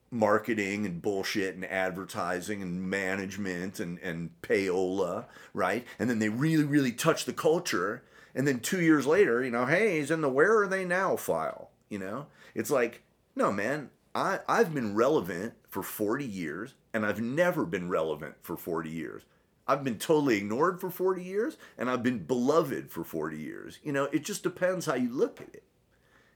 marketing 0.09 0.85
and 0.85 1.01
bullshit 1.01 1.55
and 1.55 1.65
advertising 1.65 2.61
and 2.61 2.89
management 2.89 3.81
and, 3.81 3.99
and 3.99 4.29
payola, 4.41 5.25
right? 5.53 5.85
And 5.99 6.09
then 6.09 6.19
they 6.19 6.29
really, 6.29 6.63
really 6.63 6.93
touch 6.93 7.25
the 7.25 7.33
culture 7.33 8.03
and 8.37 8.47
then 8.47 8.59
two 8.59 8.81
years 8.81 9.07
later, 9.07 9.43
you 9.43 9.49
know, 9.49 9.65
hey, 9.65 9.97
he's 9.97 10.11
in 10.11 10.21
the 10.21 10.29
where 10.29 10.61
are 10.61 10.67
they 10.67 10.85
now 10.85 11.15
file. 11.15 11.71
You 11.89 11.97
know, 11.97 12.27
it's 12.53 12.69
like, 12.69 13.01
no, 13.35 13.51
man, 13.51 13.89
I, 14.13 14.41
I've 14.47 14.75
been 14.75 14.93
relevant 14.93 15.55
for 15.67 15.81
40 15.81 16.23
years 16.23 16.75
and 16.93 17.03
I've 17.03 17.19
never 17.19 17.65
been 17.65 17.89
relevant 17.89 18.35
for 18.43 18.55
40 18.55 18.91
years. 18.91 19.23
I've 19.67 19.83
been 19.83 19.97
totally 19.97 20.37
ignored 20.37 20.79
for 20.79 20.91
40 20.91 21.23
years 21.23 21.57
and 21.79 21.89
I've 21.89 22.03
been 22.03 22.19
beloved 22.19 22.91
for 22.91 23.03
40 23.03 23.39
years. 23.39 23.79
You 23.81 23.91
know, 23.91 24.03
it 24.05 24.23
just 24.23 24.43
depends 24.43 24.85
how 24.85 24.93
you 24.93 25.09
look 25.09 25.41
at 25.41 25.55
it. 25.55 25.63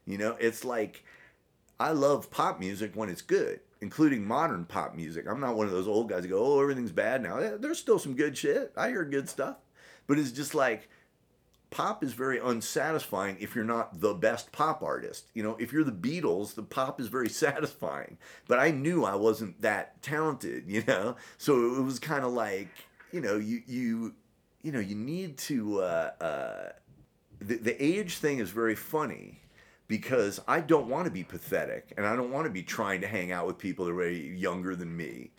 You 0.04 0.18
know, 0.18 0.36
it's 0.40 0.64
like 0.64 1.04
I 1.78 1.92
love 1.92 2.32
pop 2.32 2.58
music 2.58 2.96
when 2.96 3.10
it's 3.10 3.22
good, 3.22 3.60
including 3.80 4.26
modern 4.26 4.64
pop 4.64 4.96
music. 4.96 5.26
I'm 5.28 5.38
not 5.38 5.54
one 5.54 5.66
of 5.66 5.72
those 5.72 5.86
old 5.86 6.08
guys 6.08 6.24
who 6.24 6.30
go, 6.30 6.44
oh, 6.44 6.60
everything's 6.60 6.90
bad 6.90 7.22
now. 7.22 7.56
There's 7.58 7.78
still 7.78 8.00
some 8.00 8.16
good 8.16 8.36
shit. 8.36 8.72
I 8.76 8.88
hear 8.88 9.04
good 9.04 9.28
stuff. 9.28 9.58
But 10.08 10.18
it's 10.18 10.32
just 10.32 10.52
like, 10.52 10.88
pop 11.72 12.04
is 12.04 12.12
very 12.12 12.38
unsatisfying 12.38 13.36
if 13.40 13.56
you're 13.56 13.64
not 13.64 14.00
the 14.00 14.14
best 14.14 14.52
pop 14.52 14.82
artist. 14.82 15.26
You 15.34 15.42
know, 15.42 15.56
if 15.58 15.72
you're 15.72 15.82
the 15.82 15.90
Beatles, 15.90 16.54
the 16.54 16.62
pop 16.62 17.00
is 17.00 17.08
very 17.08 17.28
satisfying. 17.44 18.18
But 18.46 18.60
I 18.60 18.70
knew 18.70 19.04
I 19.04 19.16
wasn't 19.16 19.60
that 19.62 20.00
talented, 20.02 20.64
you 20.68 20.84
know? 20.86 21.16
So 21.38 21.74
it 21.74 21.82
was 21.82 21.98
kind 21.98 22.24
of 22.24 22.32
like, 22.32 22.68
you 23.10 23.20
know, 23.20 23.36
you 23.36 23.62
you 23.66 24.14
you 24.62 24.70
know, 24.70 24.80
you 24.80 24.94
need 24.94 25.38
to 25.38 25.80
uh, 25.80 26.10
uh, 26.20 26.68
the, 27.40 27.56
the 27.56 27.84
age 27.84 28.18
thing 28.18 28.38
is 28.38 28.50
very 28.50 28.76
funny 28.76 29.40
because 29.88 30.40
I 30.46 30.60
don't 30.60 30.88
want 30.88 31.06
to 31.06 31.10
be 31.10 31.24
pathetic 31.24 31.92
and 31.96 32.06
I 32.06 32.14
don't 32.14 32.30
want 32.30 32.46
to 32.46 32.50
be 32.50 32.62
trying 32.62 33.00
to 33.00 33.08
hang 33.08 33.32
out 33.32 33.46
with 33.46 33.58
people 33.58 33.84
that 33.84 33.90
are 33.90 33.96
way 33.96 34.14
younger 34.14 34.76
than 34.76 34.96
me. 34.96 35.32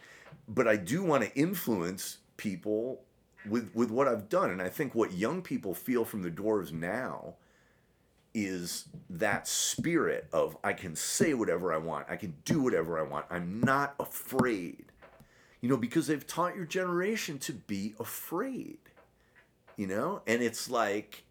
But 0.47 0.67
I 0.67 0.75
do 0.75 1.03
want 1.03 1.23
to 1.23 1.33
influence 1.35 2.17
people 2.35 3.05
with 3.47 3.71
with 3.73 3.91
what 3.91 4.07
I've 4.07 4.29
done. 4.29 4.49
And 4.49 4.61
I 4.61 4.69
think 4.69 4.95
what 4.95 5.13
young 5.13 5.41
people 5.41 5.73
feel 5.73 6.05
from 6.05 6.21
the 6.21 6.31
Dwarves 6.31 6.71
now 6.71 7.35
is 8.33 8.85
that 9.09 9.47
spirit 9.47 10.27
of 10.33 10.57
I 10.63 10.73
can 10.73 10.95
say 10.95 11.33
whatever 11.33 11.73
I 11.73 11.77
want, 11.77 12.07
I 12.09 12.15
can 12.15 12.33
do 12.45 12.61
whatever 12.61 12.97
I 12.99 13.03
want. 13.03 13.25
I'm 13.29 13.61
not 13.61 13.95
afraid. 13.99 14.85
You 15.61 15.69
know, 15.69 15.77
because 15.77 16.07
they've 16.07 16.27
taught 16.27 16.55
your 16.55 16.65
generation 16.65 17.39
to 17.39 17.53
be 17.53 17.95
afraid. 17.99 18.79
You 19.77 19.87
know, 19.87 20.21
and 20.27 20.41
it's 20.41 20.69
like, 20.69 21.23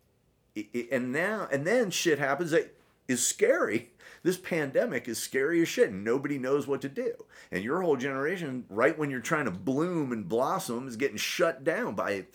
it, 0.54 0.66
it, 0.72 0.88
and 0.90 1.12
now 1.12 1.48
and 1.52 1.66
then 1.66 1.90
shit 1.90 2.18
happens 2.18 2.50
that 2.52 2.74
is 3.12 3.26
scary. 3.26 3.90
This 4.24 4.38
pandemic 4.38 5.08
is 5.08 5.18
scary 5.18 5.62
as 5.62 5.68
shit, 5.68 5.90
and 5.90 6.04
nobody 6.04 6.38
knows 6.38 6.68
what 6.68 6.80
to 6.82 6.88
do. 6.88 7.12
And 7.50 7.64
your 7.64 7.82
whole 7.82 7.96
generation, 7.96 8.64
right 8.70 8.96
when 8.96 9.10
you're 9.10 9.18
trying 9.18 9.46
to 9.46 9.50
bloom 9.50 10.12
and 10.12 10.28
blossom, 10.28 10.86
is 10.86 10.94
getting 10.94 11.16
shut 11.16 11.64
down 11.64 11.96
by 11.96 12.26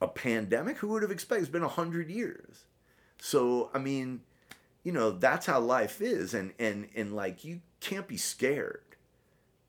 a 0.00 0.08
pandemic. 0.08 0.78
Who 0.78 0.88
would 0.88 1.02
have 1.02 1.10
expected? 1.10 1.42
It's 1.42 1.52
been 1.52 1.62
a 1.62 1.68
hundred 1.68 2.08
years. 2.08 2.64
So 3.20 3.70
I 3.74 3.78
mean, 3.78 4.22
you 4.84 4.92
know, 4.92 5.10
that's 5.10 5.44
how 5.44 5.60
life 5.60 6.00
is, 6.00 6.32
and 6.32 6.54
and 6.58 6.88
and 6.94 7.14
like 7.14 7.44
you 7.44 7.60
can't 7.80 8.08
be 8.08 8.16
scared. 8.16 8.80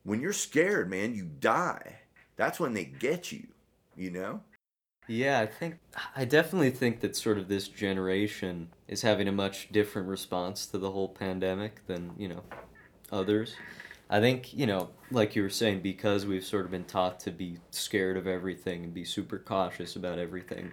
When 0.02 0.20
you're 0.20 0.32
scared, 0.32 0.88
man, 0.88 1.14
you 1.14 1.24
die. 1.24 1.98
That's 2.36 2.58
when 2.58 2.72
they 2.72 2.84
get 2.84 3.32
you. 3.32 3.48
You 3.96 4.12
know. 4.12 4.40
Yeah, 5.10 5.40
I 5.40 5.46
think 5.46 5.78
I 6.14 6.24
definitely 6.24 6.70
think 6.70 7.00
that 7.00 7.16
sort 7.16 7.36
of 7.36 7.48
this 7.48 7.66
generation 7.66 8.68
is 8.86 9.02
having 9.02 9.26
a 9.26 9.32
much 9.32 9.72
different 9.72 10.06
response 10.06 10.66
to 10.66 10.78
the 10.78 10.92
whole 10.92 11.08
pandemic 11.08 11.84
than, 11.88 12.12
you 12.16 12.28
know, 12.28 12.44
others. 13.10 13.56
I 14.08 14.20
think, 14.20 14.54
you 14.54 14.66
know, 14.66 14.90
like 15.10 15.34
you 15.34 15.42
were 15.42 15.50
saying, 15.50 15.80
because 15.80 16.26
we've 16.26 16.44
sort 16.44 16.64
of 16.64 16.70
been 16.70 16.84
taught 16.84 17.18
to 17.20 17.32
be 17.32 17.58
scared 17.72 18.16
of 18.16 18.28
everything 18.28 18.84
and 18.84 18.94
be 18.94 19.04
super 19.04 19.40
cautious 19.40 19.96
about 19.96 20.20
everything. 20.20 20.70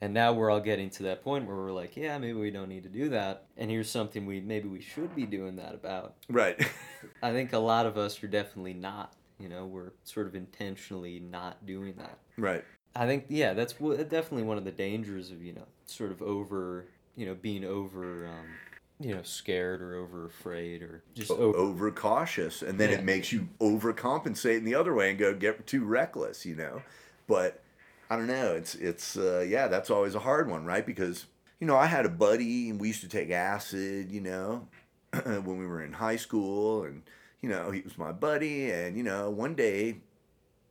And 0.00 0.14
now 0.14 0.32
we're 0.32 0.50
all 0.50 0.60
getting 0.60 0.88
to 0.90 1.02
that 1.04 1.24
point 1.24 1.44
where 1.44 1.56
we're 1.56 1.72
like, 1.72 1.96
yeah, 1.96 2.16
maybe 2.16 2.38
we 2.38 2.52
don't 2.52 2.68
need 2.68 2.84
to 2.84 2.88
do 2.88 3.08
that. 3.08 3.46
And 3.56 3.68
here's 3.68 3.90
something 3.90 4.24
we 4.24 4.40
maybe 4.40 4.68
we 4.68 4.80
should 4.80 5.16
be 5.16 5.26
doing 5.26 5.56
that 5.56 5.74
about. 5.74 6.14
Right. 6.28 6.64
I 7.24 7.32
think 7.32 7.52
a 7.52 7.58
lot 7.58 7.86
of 7.86 7.98
us 7.98 8.22
are 8.22 8.28
definitely 8.28 8.74
not. 8.74 9.14
You 9.40 9.48
know, 9.48 9.66
we're 9.66 9.90
sort 10.04 10.28
of 10.28 10.36
intentionally 10.36 11.18
not 11.18 11.66
doing 11.66 11.94
that. 11.98 12.18
Right. 12.36 12.64
I 12.96 13.06
think 13.06 13.26
yeah, 13.28 13.52
that's 13.52 13.72
definitely 13.72 14.42
one 14.42 14.58
of 14.58 14.64
the 14.64 14.72
dangers 14.72 15.30
of 15.30 15.42
you 15.42 15.52
know 15.52 15.66
sort 15.86 16.10
of 16.10 16.22
over 16.22 16.86
you 17.16 17.26
know 17.26 17.34
being 17.34 17.64
over 17.64 18.26
um, 18.26 18.46
you 19.00 19.14
know 19.14 19.22
scared 19.22 19.80
or 19.80 19.96
over 19.96 20.26
afraid 20.26 20.82
or 20.82 21.02
just 21.14 21.30
over, 21.30 21.56
over 21.56 21.90
cautious, 21.90 22.62
and 22.62 22.78
then 22.78 22.90
yeah. 22.90 22.98
it 22.98 23.04
makes 23.04 23.32
you 23.32 23.48
overcompensate 23.60 24.58
in 24.58 24.64
the 24.64 24.74
other 24.74 24.94
way 24.94 25.10
and 25.10 25.18
go 25.18 25.34
get 25.34 25.66
too 25.66 25.84
reckless, 25.84 26.44
you 26.44 26.56
know. 26.56 26.82
But 27.26 27.62
I 28.10 28.16
don't 28.16 28.26
know. 28.26 28.54
It's 28.54 28.74
it's 28.74 29.16
uh, 29.16 29.44
yeah, 29.46 29.68
that's 29.68 29.90
always 29.90 30.14
a 30.14 30.20
hard 30.20 30.50
one, 30.50 30.64
right? 30.64 30.84
Because 30.84 31.26
you 31.60 31.66
know 31.66 31.76
I 31.76 31.86
had 31.86 32.06
a 32.06 32.10
buddy 32.10 32.70
and 32.70 32.80
we 32.80 32.88
used 32.88 33.02
to 33.02 33.08
take 33.08 33.30
acid, 33.30 34.10
you 34.10 34.20
know, 34.20 34.66
when 35.22 35.58
we 35.58 35.66
were 35.66 35.82
in 35.82 35.92
high 35.92 36.16
school, 36.16 36.84
and 36.84 37.02
you 37.40 37.48
know 37.48 37.70
he 37.70 37.80
was 37.82 37.96
my 37.96 38.12
buddy, 38.12 38.70
and 38.70 38.96
you 38.96 39.02
know 39.02 39.30
one 39.30 39.54
day 39.54 39.98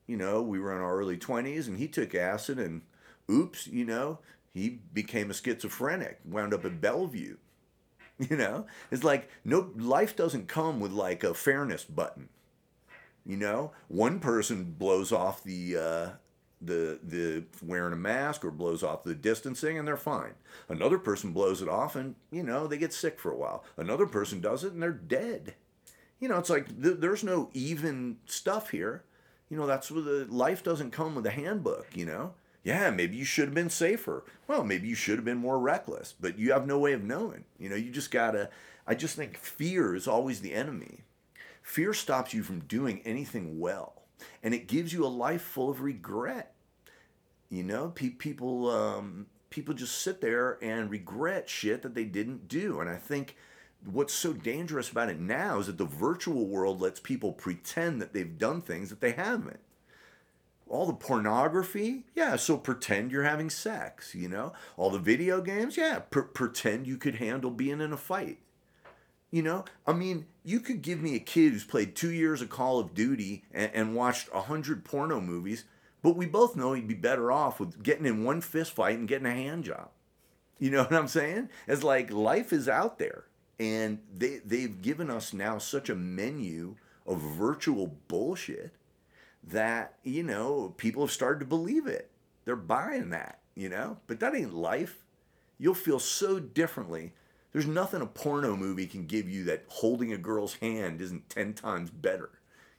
you 0.08 0.18
know, 0.18 0.42
we 0.42 0.60
were 0.60 0.74
in 0.76 0.82
our 0.82 0.98
early 0.98 1.18
20s 1.18 1.68
and 1.68 1.78
he 1.78 1.88
took 1.88 2.16
acid 2.16 2.58
and 2.58 2.82
oops, 3.30 3.68
you 3.68 3.86
know, 3.86 4.20
he 4.54 4.80
became 4.94 5.30
a 5.30 5.34
schizophrenic, 5.34 6.20
wound 6.26 6.54
up 6.54 6.66
at 6.66 6.82
Bellevue. 6.82 7.38
You 8.20 8.36
know, 8.36 8.66
it's 8.90 9.04
like 9.04 9.30
no 9.46 9.70
life 9.78 10.16
doesn't 10.16 10.48
come 10.48 10.80
with 10.80 10.92
like 10.92 11.24
a 11.24 11.36
fairness 11.36 11.84
button. 11.84 12.30
You 13.28 13.38
know, 13.38 13.74
one 13.90 14.20
person 14.20 14.76
blows 14.76 15.12
off 15.12 15.44
the 15.44 15.78
uh, 15.78 16.10
the 16.60 17.00
the 17.04 17.44
wearing 17.64 17.94
a 17.94 17.98
mask 17.98 18.44
or 18.44 18.50
blows 18.50 18.82
off 18.82 19.04
the 19.04 19.14
distancing 19.14 19.78
and 19.78 19.88
they're 19.88 19.98
fine. 19.98 20.34
Another 20.68 20.98
person 20.98 21.32
blows 21.32 21.62
it 21.62 21.70
off 21.70 21.96
and 21.96 22.16
you 22.32 22.42
know 22.42 22.66
they 22.66 22.80
get 22.80 22.92
sick 22.92 23.20
for 23.20 23.32
a 23.32 23.38
while. 23.38 23.64
Another 23.78 24.08
person 24.08 24.42
does 24.42 24.64
it 24.64 24.74
and 24.74 24.82
they're 24.82 24.92
dead. 24.92 25.54
You 26.20 26.28
know, 26.28 26.40
it's 26.40 26.50
like 26.50 26.82
th- 26.82 26.98
there's 26.98 27.24
no 27.24 27.52
even 27.54 28.18
stuff 28.26 28.72
here 28.72 29.04
you 29.50 29.58
know, 29.58 29.66
that's 29.66 29.92
where 29.92 30.02
the 30.02 30.26
life 30.30 30.64
doesn't 30.64 30.92
come 30.92 31.16
with 31.16 31.26
a 31.26 31.32
handbook, 31.32 31.88
you 31.94 32.06
know? 32.06 32.34
Yeah, 32.64 32.90
maybe 32.90 33.16
you 33.16 33.24
should 33.24 33.46
have 33.46 33.54
been 33.54 33.70
safer. 33.70 34.26
Well, 34.48 34.64
maybe 34.64 34.90
you 34.90 34.96
should 34.96 35.16
have 35.16 35.24
been 35.24 35.38
more 35.38 35.58
reckless, 35.58 36.14
but 36.20 36.38
you 36.38 36.52
have 36.52 36.68
no 36.68 36.78
way 36.78 36.92
of 36.92 37.04
knowing. 37.04 37.46
You 37.58 37.70
know, 37.70 37.76
you 37.78 37.92
just 37.92 38.12
gotta, 38.12 38.50
I 38.86 38.94
just 38.94 39.16
think 39.16 39.38
fear 39.38 39.96
is 39.96 40.08
always 40.08 40.42
the 40.42 40.54
enemy. 40.54 41.04
Fear 41.62 41.94
stops 41.94 42.34
you 42.34 42.44
from 42.44 42.60
doing 42.62 43.02
anything 43.06 43.60
well, 43.60 44.04
and 44.44 44.54
it 44.54 44.68
gives 44.68 44.92
you 44.92 45.06
a 45.06 45.08
life 45.08 45.42
full 45.42 45.70
of 45.70 45.82
regret. 45.82 46.56
You 47.50 47.64
know, 47.64 47.90
pe- 47.90 48.10
people, 48.10 48.70
um, 48.70 49.28
people 49.50 49.74
just 49.74 50.02
sit 50.02 50.20
there 50.20 50.58
and 50.62 50.90
regret 50.90 51.50
shit 51.50 51.82
that 51.84 51.96
they 51.96 52.04
didn't 52.04 52.50
do. 52.50 52.82
And 52.82 52.90
I 52.90 52.98
think 52.98 53.38
what's 53.86 54.14
so 54.14 54.34
dangerous 54.34 54.90
about 54.90 55.10
it 55.10 55.20
now 55.20 55.60
is 55.60 55.68
that 55.68 55.78
the 55.78 55.86
virtual 55.86 56.48
world 56.48 56.82
lets 56.82 57.00
people 57.00 57.32
pretend 57.32 58.02
that 58.02 58.14
they've 58.14 58.38
done 58.38 58.62
things 58.62 58.90
that 58.90 59.02
they 59.02 59.12
haven't. 59.12 59.60
All 60.70 60.86
the 60.86 60.94
pornography, 60.94 62.04
yeah, 62.14 62.36
so 62.36 62.58
pretend 62.58 63.12
you're 63.12 63.24
having 63.24 63.50
sex, 63.50 64.14
you 64.14 64.28
know? 64.28 64.52
All 64.76 64.90
the 64.90 65.00
video 65.00 65.40
games, 65.42 65.78
yeah, 65.78 66.00
pr- 66.00 66.22
pretend 66.22 66.88
you 66.88 66.98
could 66.98 67.16
handle 67.16 67.52
being 67.52 67.80
in 67.80 67.94
a 67.94 67.98
fight. 67.98 68.40
You 69.32 69.44
know, 69.44 69.66
I 69.86 69.94
mean, 69.94 70.26
you 70.44 70.60
could 70.60 70.82
give 70.82 71.02
me 71.02 71.16
a 71.16 71.20
kid 71.20 71.54
who's 71.54 71.66
played 71.66 71.96
two 71.96 72.12
years 72.12 72.42
of 72.42 72.50
Call 72.50 72.80
of 72.80 72.94
Duty 72.94 73.44
and, 73.54 73.72
and 73.74 73.96
watched 73.96 74.30
a 74.34 74.42
hundred 74.42 74.84
porno 74.86 75.22
movies, 75.22 75.66
but 76.02 76.16
we 76.16 76.26
both 76.26 76.56
know 76.56 76.74
he'd 76.74 76.88
be 76.88 76.94
better 76.94 77.32
off 77.32 77.60
with 77.60 77.84
getting 77.84 78.06
in 78.06 78.24
one 78.24 78.42
fist 78.42 78.72
fight 78.72 78.98
and 78.98 79.08
getting 79.08 79.28
a 79.28 79.34
hand 79.34 79.66
job. 79.66 79.90
You 80.60 80.72
know 80.72 80.84
what 80.84 80.94
I'm 80.94 81.08
saying? 81.08 81.50
It's 81.68 81.84
like 81.84 82.12
life 82.12 82.52
is 82.52 82.68
out 82.68 83.00
there 83.00 83.26
and 83.60 84.00
they 84.14 84.40
they've 84.46 84.82
given 84.82 85.10
us 85.10 85.34
now 85.34 85.58
such 85.58 85.90
a 85.90 85.96
menu 85.96 86.76
of 87.06 87.22
virtual 87.22 87.96
bullshit 88.08 88.74
that 89.44 89.96
you 90.04 90.24
know 90.24 90.74
people 90.78 91.04
have 91.04 91.12
started 91.12 91.40
to 91.40 91.46
believe 91.46 91.88
it. 91.88 92.10
They're 92.46 92.56
buying 92.56 93.10
that 93.10 93.40
you 93.58 93.68
know? 93.68 93.98
But 94.08 94.20
that 94.22 94.36
ain't 94.36 94.54
life. 94.54 95.04
You'll 95.58 95.74
feel 95.74 96.00
so 96.00 96.40
differently. 96.40 97.14
There's 97.52 97.66
nothing 97.66 98.02
a 98.02 98.06
porno 98.06 98.56
movie 98.56 98.86
can 98.86 99.08
give 99.08 99.28
you 99.28 99.44
that 99.46 99.66
holding 99.68 100.14
a 100.14 100.18
girl's 100.18 100.54
hand 100.56 101.02
isn't 101.02 101.30
10 101.30 101.54
times 101.54 101.90
better 101.90 102.30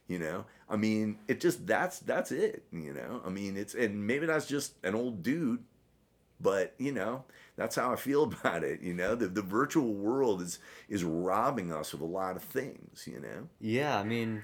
you 0.07 0.17
know? 0.17 0.45
I 0.69 0.77
mean 0.77 1.19
it 1.27 1.41
just 1.41 1.67
that's 1.67 1.99
that's 1.99 2.31
it 2.31 2.63
you 2.71 2.93
know? 2.93 3.21
I 3.25 3.29
mean 3.29 3.57
it's 3.57 3.75
and 3.75 4.07
maybe 4.07 4.25
that's 4.25 4.47
just 4.47 4.73
an 4.83 4.95
old 4.95 5.21
dude 5.21 5.63
but 6.39 6.73
you 6.77 6.93
know 6.93 7.25
that's 7.59 7.75
how 7.75 7.91
I 7.91 7.97
feel 7.97 8.23
about 8.31 8.63
it. 8.63 8.81
You 8.81 8.93
know, 8.93 9.13
the 9.13 9.27
the 9.27 9.41
virtual 9.41 9.93
world 9.93 10.41
is 10.41 10.59
is 10.87 11.03
robbing 11.03 11.71
us 11.71 11.93
of 11.93 12.01
a 12.01 12.05
lot 12.05 12.35
of 12.35 12.43
things. 12.43 13.05
You 13.05 13.19
know. 13.19 13.47
Yeah, 13.59 13.99
I 13.99 14.03
mean, 14.03 14.41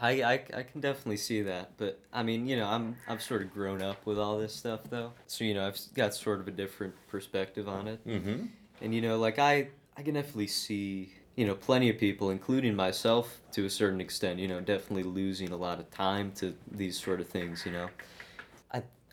I, 0.00 0.10
I, 0.22 0.32
I 0.32 0.62
can 0.62 0.80
definitely 0.80 1.18
see 1.18 1.42
that, 1.42 1.72
but 1.76 2.00
I 2.12 2.22
mean, 2.22 2.46
you 2.46 2.56
know, 2.56 2.66
I'm 2.66 2.96
I've 3.06 3.22
sort 3.22 3.42
of 3.42 3.52
grown 3.52 3.82
up 3.82 4.04
with 4.06 4.18
all 4.18 4.38
this 4.38 4.54
stuff 4.54 4.80
though, 4.88 5.12
so 5.26 5.44
you 5.44 5.54
know, 5.54 5.66
I've 5.66 5.78
got 5.94 6.14
sort 6.14 6.40
of 6.40 6.48
a 6.48 6.52
different 6.52 6.94
perspective 7.08 7.68
on 7.68 7.86
it. 7.86 8.06
Mm-hmm. 8.06 8.46
And 8.80 8.94
you 8.94 9.02
know, 9.02 9.18
like 9.18 9.38
I 9.38 9.68
I 9.96 10.02
can 10.02 10.14
definitely 10.14 10.46
see 10.46 11.12
you 11.36 11.46
know 11.46 11.54
plenty 11.54 11.90
of 11.90 11.98
people, 11.98 12.30
including 12.30 12.74
myself 12.74 13.40
to 13.52 13.66
a 13.66 13.70
certain 13.70 14.00
extent, 14.00 14.38
you 14.38 14.48
know, 14.48 14.60
definitely 14.60 15.02
losing 15.02 15.52
a 15.52 15.56
lot 15.56 15.78
of 15.78 15.90
time 15.90 16.32
to 16.36 16.54
these 16.70 16.98
sort 16.98 17.20
of 17.20 17.28
things. 17.28 17.66
You 17.66 17.72
know, 17.72 17.88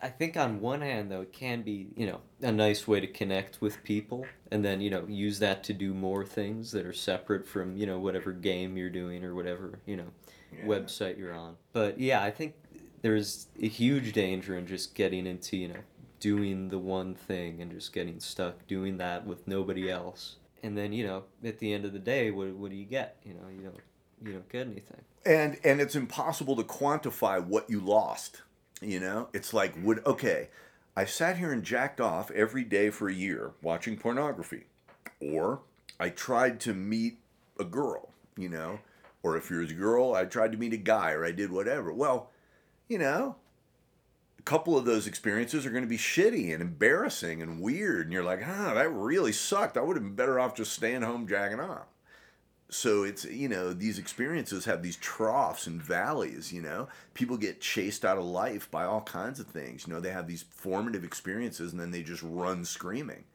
I 0.02 0.10
think 0.10 0.38
on 0.38 0.60
one 0.62 0.82
hand 0.82 1.12
though 1.12 1.22
it 1.22 1.34
can 1.34 1.62
be 1.62 1.88
you 1.96 2.06
know 2.06 2.20
a 2.42 2.52
nice 2.52 2.88
way 2.88 3.00
to 3.00 3.08
connect 3.08 3.62
with 3.62 3.84
people 3.84 4.26
and 4.52 4.64
then 4.64 4.82
you 4.82 4.90
know 4.90 5.06
use 5.08 5.40
that 5.40 5.64
to 5.66 5.74
do 5.74 5.94
more 5.94 6.26
things 6.26 6.72
that 6.72 6.86
are 6.86 6.94
separate 6.94 7.48
from 7.48 7.78
you 7.78 7.86
know 7.86 8.00
whatever 8.00 8.32
game 8.32 8.78
you're 8.78 8.90
doing 8.90 9.24
or 9.24 9.34
whatever 9.34 9.80
you 9.86 9.96
know 9.96 10.12
yeah. 10.52 10.66
website 10.66 11.18
you're 11.18 11.34
on. 11.34 11.56
But 11.74 12.00
yeah, 12.00 12.24
I 12.24 12.32
think 12.32 12.54
there's 13.02 13.48
a 13.62 13.68
huge 13.68 14.14
danger 14.14 14.58
in 14.58 14.68
just 14.68 14.96
getting 14.96 15.26
into 15.26 15.58
you 15.58 15.70
know 15.70 15.82
doing 16.20 16.70
the 16.70 16.80
one 16.80 17.14
thing 17.14 17.62
and 17.62 17.72
just 17.72 17.94
getting 17.94 18.20
stuck 18.20 18.66
doing 18.68 18.98
that 18.98 19.26
with 19.26 19.48
nobody 19.48 19.90
else. 19.90 20.38
And 20.64 20.78
then 20.78 20.94
you 20.94 21.06
know 21.06 21.24
at 21.44 21.60
the 21.60 21.74
end 21.74 21.86
of 21.86 21.94
the 21.94 22.00
day, 22.00 22.32
what 22.32 22.50
what 22.56 22.72
do 22.72 22.78
you 22.78 22.86
get? 22.86 23.18
You 23.24 23.34
know 23.34 23.48
you 23.50 23.64
don't 23.64 23.80
you 24.24 24.34
don't 24.34 24.50
get 24.50 24.68
anything. 24.68 25.02
And 25.26 25.58
and 25.64 25.82
it's 25.82 25.96
impossible 25.96 26.56
to 26.58 26.64
quantify 26.64 27.44
what 27.44 27.70
you 27.70 27.80
lost 27.80 28.42
you 28.82 29.00
know, 29.00 29.30
it's 29.34 29.54
like 29.54 29.74
would 29.82 30.06
okay, 30.06 30.50
I 30.96 31.06
sat 31.06 31.38
here 31.38 31.52
and 31.52 31.64
jacked 31.64 32.00
off 32.00 32.32
every 32.32 32.64
day 32.64 32.90
for 32.90 33.08
a 33.08 33.14
year 33.14 33.52
watching 33.62 33.98
pornography. 33.98 34.66
Or 35.22 35.62
I 36.00 36.10
tried 36.10 36.60
to 36.62 36.74
meet 36.74 37.20
a 37.60 37.64
girl, 37.64 38.10
you 38.38 38.50
know, 38.50 38.80
or 39.24 39.38
if 39.38 39.50
you're 39.50 39.62
a 39.62 39.74
girl, 39.74 40.14
I 40.14 40.26
tried 40.26 40.52
to 40.52 40.58
meet 40.58 40.74
a 40.74 40.78
guy 40.78 41.12
or 41.12 41.26
I 41.26 41.32
did 41.32 41.52
whatever. 41.52 41.92
Well, 41.94 42.30
you 42.88 42.98
know, 42.98 43.38
a 44.38 44.42
couple 44.44 44.78
of 44.78 44.86
those 44.86 45.08
experiences 45.08 45.66
are 45.66 45.72
going 45.72 45.84
to 45.84 45.90
be 45.90 45.98
shitty 45.98 46.54
and 46.54 46.62
embarrassing 46.62 47.42
and 47.42 47.62
weird. 47.62 48.06
And 48.06 48.14
you're 48.14 48.24
like, 48.24 48.44
huh, 48.44 48.74
that 48.74 48.92
really 48.92 49.32
sucked. 49.32 49.78
I 49.78 49.82
would 49.82 49.96
have 49.96 50.04
been 50.04 50.16
better 50.16 50.40
off 50.40 50.56
just 50.56 50.74
staying 50.74 51.02
home 51.02 51.28
jacking 51.28 51.60
off 51.60 51.88
so 52.70 53.04
it's 53.04 53.26
you 53.26 53.48
know 53.48 53.74
these 53.74 54.00
experiences 54.00 54.66
have 54.66 54.82
these 54.82 54.98
troughs 54.98 55.68
and 55.68 55.82
valleys 55.82 56.52
you 56.52 56.62
know? 56.62 56.88
People 57.14 57.38
get 57.38 57.62
chased 57.62 58.04
out 58.04 58.18
of 58.18 58.26
life 58.26 58.70
by 58.72 58.86
all 58.86 59.02
kinds 59.02 59.40
of 59.40 59.48
things 59.48 59.86
you 59.86 59.94
know? 59.94 60.00
They 60.00 60.12
have 60.12 60.28
these 60.28 60.46
formative 60.50 61.04
experiences 61.04 61.72
and 61.72 61.80
then 61.80 61.92
they 61.92 62.02
just 62.02 62.24
run 62.24 62.66
screaming. 62.66 63.26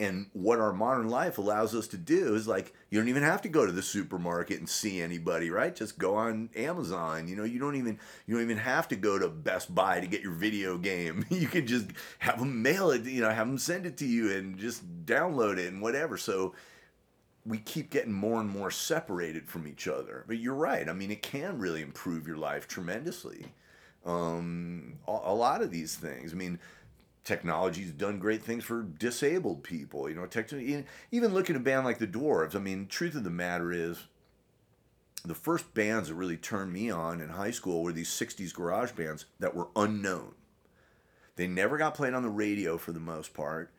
And 0.00 0.26
what 0.32 0.58
our 0.58 0.72
modern 0.72 1.08
life 1.08 1.38
allows 1.38 1.72
us 1.72 1.86
to 1.88 1.96
do 1.96 2.34
is 2.34 2.46
like 2.46 2.74
you 2.90 2.98
don't 2.98 3.08
even 3.08 3.22
have 3.22 3.40
to 3.42 3.48
go 3.48 3.64
to 3.64 3.72
the 3.72 3.80
supermarket 3.80 4.58
and 4.58 4.68
see 4.68 5.00
anybody 5.00 5.48
right? 5.48 5.74
Just 5.74 5.98
go 5.98 6.16
on 6.16 6.50
amazon 6.54 7.26
you 7.26 7.36
know? 7.36 7.44
You 7.44 7.58
don't 7.58 7.76
even 7.76 7.98
you 8.26 8.34
don't 8.34 8.44
even 8.44 8.58
have 8.58 8.88
to 8.88 8.96
go 8.96 9.18
to 9.18 9.28
best 9.28 9.74
buy 9.74 10.00
to 10.00 10.06
get 10.06 10.20
your 10.20 10.32
video 10.32 10.76
game. 10.76 11.24
You 11.30 11.48
can 11.48 11.66
just 11.66 11.86
have 12.18 12.38
them 12.38 12.60
mail 12.60 12.90
it 12.90 13.04
you 13.04 13.22
know 13.22 13.30
have 13.30 13.46
them 13.46 13.58
send 13.58 13.86
it 13.86 13.96
to 13.98 14.06
you 14.06 14.30
and 14.32 14.58
just 14.58 15.06
download 15.06 15.56
it 15.56 15.72
and 15.72 15.80
whatever. 15.80 16.18
So 16.18 16.54
we 17.46 17.58
keep 17.58 17.90
getting 17.90 18.12
more 18.12 18.40
and 18.40 18.48
more 18.48 18.70
separated 18.70 19.48
from 19.48 19.66
each 19.66 19.86
other. 19.86 20.24
But 20.26 20.38
you're 20.38 20.54
right. 20.54 20.88
I 20.88 20.92
mean, 20.92 21.10
it 21.10 21.22
can 21.22 21.58
really 21.58 21.82
improve 21.82 22.26
your 22.26 22.38
life 22.38 22.66
tremendously. 22.66 23.46
Um, 24.06 24.98
a, 25.06 25.12
a, 25.24 25.34
lot 25.34 25.62
of 25.62 25.70
these 25.70 25.96
things. 25.96 26.32
I 26.32 26.36
mean, 26.36 26.58
technology's 27.22 27.90
done 27.90 28.18
great 28.18 28.42
things 28.42 28.64
for 28.64 28.82
disabled 28.82 29.62
people. 29.62 30.08
You 30.08 30.14
know, 30.14 30.26
technology. 30.26 30.84
Even 31.10 31.34
look 31.34 31.50
at 31.50 31.56
a 31.56 31.60
band 31.60 31.84
like 31.84 31.98
the 31.98 32.06
Dwarves. 32.06 32.54
I 32.54 32.60
mean, 32.60 32.86
truth 32.86 33.14
of 33.14 33.24
the 33.24 33.30
matter 33.30 33.72
is, 33.72 34.04
the 35.24 35.34
first 35.34 35.72
bands 35.72 36.08
that 36.08 36.14
really 36.14 36.36
turned 36.36 36.72
me 36.72 36.90
on 36.90 37.22
in 37.22 37.30
high 37.30 37.50
school 37.50 37.82
were 37.82 37.92
these 37.92 38.10
'60s 38.10 38.54
garage 38.54 38.92
bands 38.92 39.24
that 39.38 39.54
were 39.54 39.68
unknown. 39.74 40.34
They 41.36 41.46
never 41.46 41.78
got 41.78 41.94
played 41.94 42.14
on 42.14 42.22
the 42.22 42.28
radio 42.28 42.78
for 42.78 42.92
the 42.92 43.00
most 43.00 43.34
part. 43.34 43.72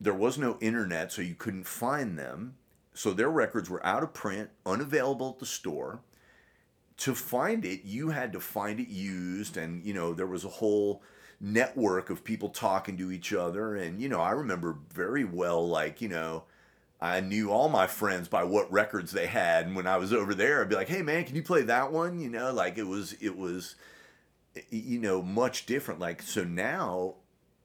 There 0.00 0.12
was 0.12 0.36
no 0.36 0.58
internet, 0.60 1.12
so 1.12 1.22
you 1.22 1.36
couldn't 1.36 1.68
find 1.68 2.18
them 2.18 2.56
so 2.94 3.12
their 3.12 3.30
records 3.30 3.70
were 3.70 3.84
out 3.86 4.02
of 4.02 4.12
print, 4.12 4.50
unavailable 4.66 5.30
at 5.30 5.38
the 5.38 5.46
store. 5.46 6.00
To 6.98 7.14
find 7.14 7.64
it, 7.64 7.84
you 7.84 8.10
had 8.10 8.32
to 8.32 8.40
find 8.40 8.78
it 8.78 8.88
used, 8.88 9.56
and 9.56 9.82
you 9.84 9.94
know 9.94 10.12
there 10.12 10.26
was 10.26 10.44
a 10.44 10.48
whole 10.48 11.02
network 11.40 12.10
of 12.10 12.22
people 12.22 12.50
talking 12.50 12.96
to 12.98 13.10
each 13.10 13.32
other. 13.32 13.74
And 13.74 14.00
you 14.00 14.08
know, 14.08 14.20
I 14.20 14.30
remember 14.30 14.78
very 14.92 15.24
well, 15.24 15.66
like 15.66 16.00
you 16.00 16.08
know, 16.08 16.44
I 17.00 17.20
knew 17.20 17.50
all 17.50 17.68
my 17.68 17.86
friends 17.86 18.28
by 18.28 18.44
what 18.44 18.70
records 18.70 19.10
they 19.12 19.26
had, 19.26 19.66
and 19.66 19.74
when 19.74 19.86
I 19.86 19.96
was 19.96 20.12
over 20.12 20.34
there, 20.34 20.60
I'd 20.60 20.68
be 20.68 20.76
like, 20.76 20.88
"Hey 20.88 21.02
man, 21.02 21.24
can 21.24 21.34
you 21.34 21.42
play 21.42 21.62
that 21.62 21.92
one?" 21.92 22.20
You 22.20 22.28
know, 22.28 22.52
like 22.52 22.78
it 22.78 22.86
was 22.86 23.14
it 23.20 23.36
was, 23.36 23.74
you 24.70 25.00
know, 25.00 25.22
much 25.22 25.66
different. 25.66 25.98
Like 25.98 26.22
so 26.22 26.44
now, 26.44 27.14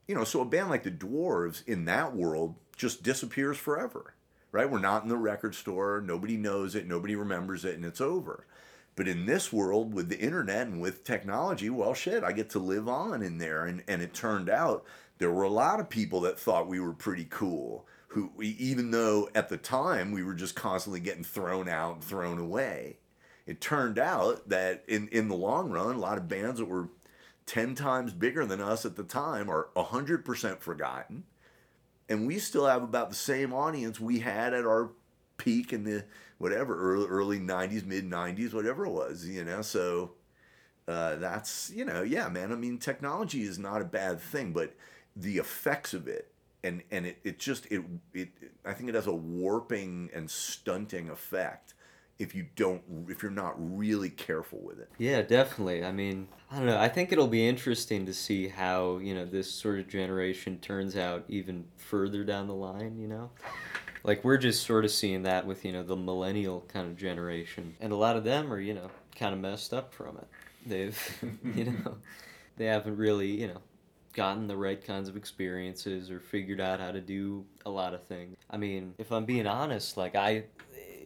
you 0.07 0.15
know, 0.15 0.23
so 0.23 0.41
a 0.41 0.45
band 0.45 0.69
like 0.69 0.83
the 0.83 0.91
Dwarves 0.91 1.67
in 1.67 1.85
that 1.85 2.15
world 2.15 2.55
just 2.77 3.03
disappears 3.03 3.57
forever 3.57 4.13
right? 4.57 4.71
We're 4.71 4.79
not 4.79 5.03
in 5.03 5.09
the 5.09 5.17
record 5.17 5.53
store. 5.53 6.01
Nobody 6.03 6.35
knows 6.35 6.73
it. 6.73 6.87
Nobody 6.87 7.15
remembers 7.15 7.63
it, 7.63 7.75
and 7.75 7.85
it's 7.85 8.01
over. 8.01 8.47
But 8.95 9.07
in 9.07 9.27
this 9.27 9.53
world, 9.53 9.93
with 9.93 10.09
the 10.09 10.17
internet 10.17 10.65
and 10.65 10.81
with 10.81 11.03
technology, 11.03 11.69
well, 11.69 11.93
shit, 11.93 12.23
I 12.23 12.31
get 12.31 12.49
to 12.51 12.59
live 12.59 12.89
on 12.89 13.21
in 13.21 13.37
there. 13.37 13.65
And, 13.65 13.83
and 13.87 14.01
it 14.01 14.15
turned 14.15 14.49
out 14.49 14.83
there 15.19 15.31
were 15.31 15.43
a 15.43 15.49
lot 15.49 15.79
of 15.79 15.89
people 15.89 16.21
that 16.21 16.39
thought 16.39 16.67
we 16.67 16.79
were 16.79 16.93
pretty 16.93 17.27
cool, 17.29 17.85
who, 18.07 18.31
even 18.41 18.89
though 18.89 19.29
at 19.35 19.49
the 19.49 19.57
time 19.57 20.11
we 20.11 20.23
were 20.23 20.33
just 20.33 20.55
constantly 20.55 21.01
getting 21.01 21.23
thrown 21.23 21.69
out 21.69 21.93
and 21.93 22.03
thrown 22.03 22.39
away. 22.39 22.97
It 23.45 23.61
turned 23.61 23.99
out 23.99 24.49
that 24.49 24.83
in, 24.87 25.07
in 25.09 25.27
the 25.27 25.35
long 25.35 25.69
run, 25.69 25.95
a 25.95 25.99
lot 25.99 26.17
of 26.17 26.27
bands 26.27 26.57
that 26.57 26.65
were 26.65 26.89
10 27.45 27.75
times 27.75 28.11
bigger 28.11 28.43
than 28.43 28.59
us 28.59 28.87
at 28.87 28.95
the 28.95 29.03
time 29.03 29.51
are 29.51 29.69
100% 29.75 30.59
forgotten 30.61 31.25
and 32.09 32.27
we 32.27 32.39
still 32.39 32.65
have 32.65 32.83
about 32.83 33.09
the 33.09 33.15
same 33.15 33.53
audience 33.53 33.99
we 33.99 34.19
had 34.19 34.53
at 34.53 34.65
our 34.65 34.91
peak 35.37 35.73
in 35.73 35.83
the 35.83 36.03
whatever 36.37 36.77
early 36.77 37.07
early 37.07 37.39
90s 37.39 37.85
mid 37.85 38.09
90s 38.09 38.53
whatever 38.53 38.85
it 38.85 38.91
was 38.91 39.25
you 39.25 39.43
know? 39.43 39.61
So 39.61 40.11
uh, 40.87 41.15
that's 41.17 41.69
you 41.75 41.83
know 41.83 42.01
yeah 42.01 42.29
man 42.29 42.51
i 42.51 42.55
mean 42.55 42.77
technology 42.77 43.41
is 43.41 43.59
not 43.59 43.81
a 43.81 43.85
bad 43.85 44.21
thing 44.21 44.53
but 44.53 44.73
the 45.15 45.37
effects 45.37 45.93
of 45.93 46.07
it 46.07 46.31
and 46.63 46.81
and 46.91 47.05
it, 47.05 47.19
it 47.23 47.39
just 47.39 47.65
it, 47.67 47.83
it 48.13 48.29
i 48.65 48.73
think 48.73 48.87
it 48.87 48.95
has 48.95 49.07
a 49.07 49.13
warping 49.13 50.09
and 50.13 50.29
stunting 50.31 51.09
effect 51.09 51.73
if 52.19 52.33
you 52.33 52.45
don't 52.55 52.81
if 53.07 53.21
you're 53.21 53.31
not 53.31 53.53
really 53.57 54.09
careful 54.09 54.59
with 54.59 54.79
it. 54.79 54.89
Yeah, 54.97 55.21
definitely. 55.21 55.83
I 55.83 55.91
mean, 55.91 56.27
I 56.51 56.57
don't 56.57 56.65
know. 56.65 56.79
I 56.79 56.89
think 56.89 57.11
it'll 57.11 57.27
be 57.27 57.47
interesting 57.47 58.05
to 58.05 58.13
see 58.13 58.47
how, 58.47 58.97
you 58.97 59.13
know, 59.13 59.25
this 59.25 59.51
sort 59.51 59.79
of 59.79 59.87
generation 59.87 60.59
turns 60.59 60.95
out 60.95 61.25
even 61.27 61.65
further 61.77 62.23
down 62.23 62.47
the 62.47 62.55
line, 62.55 62.97
you 62.97 63.07
know. 63.07 63.29
Like 64.03 64.23
we're 64.23 64.37
just 64.37 64.65
sort 64.65 64.85
of 64.85 64.91
seeing 64.91 65.23
that 65.23 65.45
with, 65.45 65.65
you 65.65 65.71
know, 65.71 65.83
the 65.83 65.95
millennial 65.95 66.65
kind 66.67 66.87
of 66.87 66.97
generation. 66.97 67.75
And 67.79 67.91
a 67.91 67.95
lot 67.95 68.15
of 68.15 68.23
them 68.23 68.51
are, 68.51 68.59
you 68.59 68.73
know, 68.73 68.89
kind 69.15 69.33
of 69.33 69.39
messed 69.39 69.73
up 69.73 69.93
from 69.93 70.17
it. 70.17 70.27
They've, 70.65 71.23
you 71.55 71.65
know, 71.65 71.97
they 72.55 72.65
haven't 72.65 72.97
really, 72.97 73.29
you 73.29 73.47
know, 73.47 73.61
gotten 74.13 74.47
the 74.47 74.57
right 74.57 74.83
kinds 74.83 75.07
of 75.07 75.15
experiences 75.15 76.09
or 76.09 76.19
figured 76.19 76.59
out 76.59 76.79
how 76.79 76.91
to 76.91 76.99
do 76.99 77.45
a 77.65 77.69
lot 77.69 77.93
of 77.93 78.03
things. 78.05 78.35
I 78.49 78.57
mean, 78.57 78.95
if 78.97 79.11
I'm 79.11 79.25
being 79.25 79.45
honest, 79.45 79.95
like 79.95 80.15
I 80.15 80.45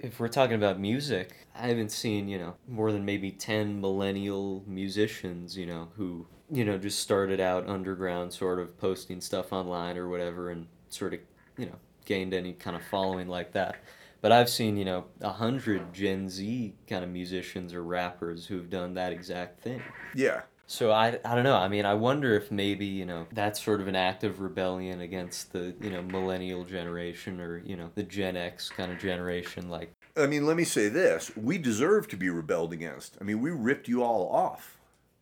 if 0.02 0.20
we're 0.20 0.28
talking 0.28 0.56
about 0.56 0.80
music, 0.80 1.48
I 1.56 1.68
haven't 1.68 1.92
seen, 1.92 2.28
you 2.28 2.40
know, 2.40 2.56
more 2.68 2.92
than 2.92 3.06
maybe 3.06 3.32
10 3.32 3.80
millennial 3.80 4.64
musicians, 4.66 5.56
you 5.56 5.68
know, 5.68 5.90
who, 5.96 6.28
you 6.50 6.66
know, 6.66 6.78
just 6.78 7.00
started 7.00 7.40
out 7.40 7.70
underground, 7.70 8.34
sort 8.34 8.60
of 8.60 8.78
posting 8.78 9.22
stuff 9.22 9.54
online 9.54 9.98
or 9.98 10.10
whatever, 10.10 10.50
and 10.50 10.68
sort 10.90 11.14
of, 11.14 11.20
you 11.58 11.68
know, 11.68 11.76
gained 12.06 12.34
any 12.34 12.54
kind 12.54 12.76
of 12.76 12.84
following 12.84 13.28
like 13.28 13.52
that. 13.54 13.76
But 14.22 14.32
I've 14.32 14.50
seen, 14.50 14.76
you 14.76 14.86
know, 14.86 15.06
a 15.22 15.32
hundred 15.32 15.94
Gen 15.94 16.30
Z 16.30 16.76
kind 16.88 17.04
of 17.04 17.10
musicians 17.10 17.74
or 17.74 17.84
rappers 17.84 18.46
who've 18.48 18.70
done 18.70 18.96
that 18.96 19.12
exact 19.12 19.62
thing. 19.62 19.82
Yeah. 20.16 20.42
So 20.72 20.90
I, 20.90 21.20
I 21.26 21.36
don't 21.36 21.44
know. 21.44 21.58
I 21.58 21.68
mean, 21.68 21.86
I 21.86 21.96
wonder 21.96 22.34
if 22.34 22.50
maybe 22.50 22.86
you 22.86 23.06
know 23.06 23.28
that's 23.34 23.62
sort 23.62 23.82
of 23.82 23.90
an 23.90 23.96
act 23.98 24.24
of 24.24 24.40
rebellion 24.40 25.02
against 25.02 25.52
the 25.52 25.76
you 25.82 25.90
know 25.90 26.02
millennial 26.02 26.64
generation 26.64 27.42
or 27.42 27.58
you 27.66 27.76
know 27.76 27.92
the 27.96 28.04
Gen 28.04 28.38
X 28.38 28.70
kind 28.70 28.90
of 28.90 28.98
generation. 28.98 29.70
Like, 29.70 29.92
I 30.16 30.28
mean, 30.28 30.46
let 30.46 30.56
me 30.56 30.64
say 30.64 30.88
this: 30.88 31.36
we 31.36 31.58
deserve 31.58 32.08
to 32.08 32.16
be 32.16 32.30
rebelled 32.30 32.72
against. 32.72 33.18
I 33.20 33.26
mean, 33.26 33.42
we 33.42 33.52
ripped 33.52 33.90
you 33.90 34.02
all 34.02 34.30
off. 34.32 34.78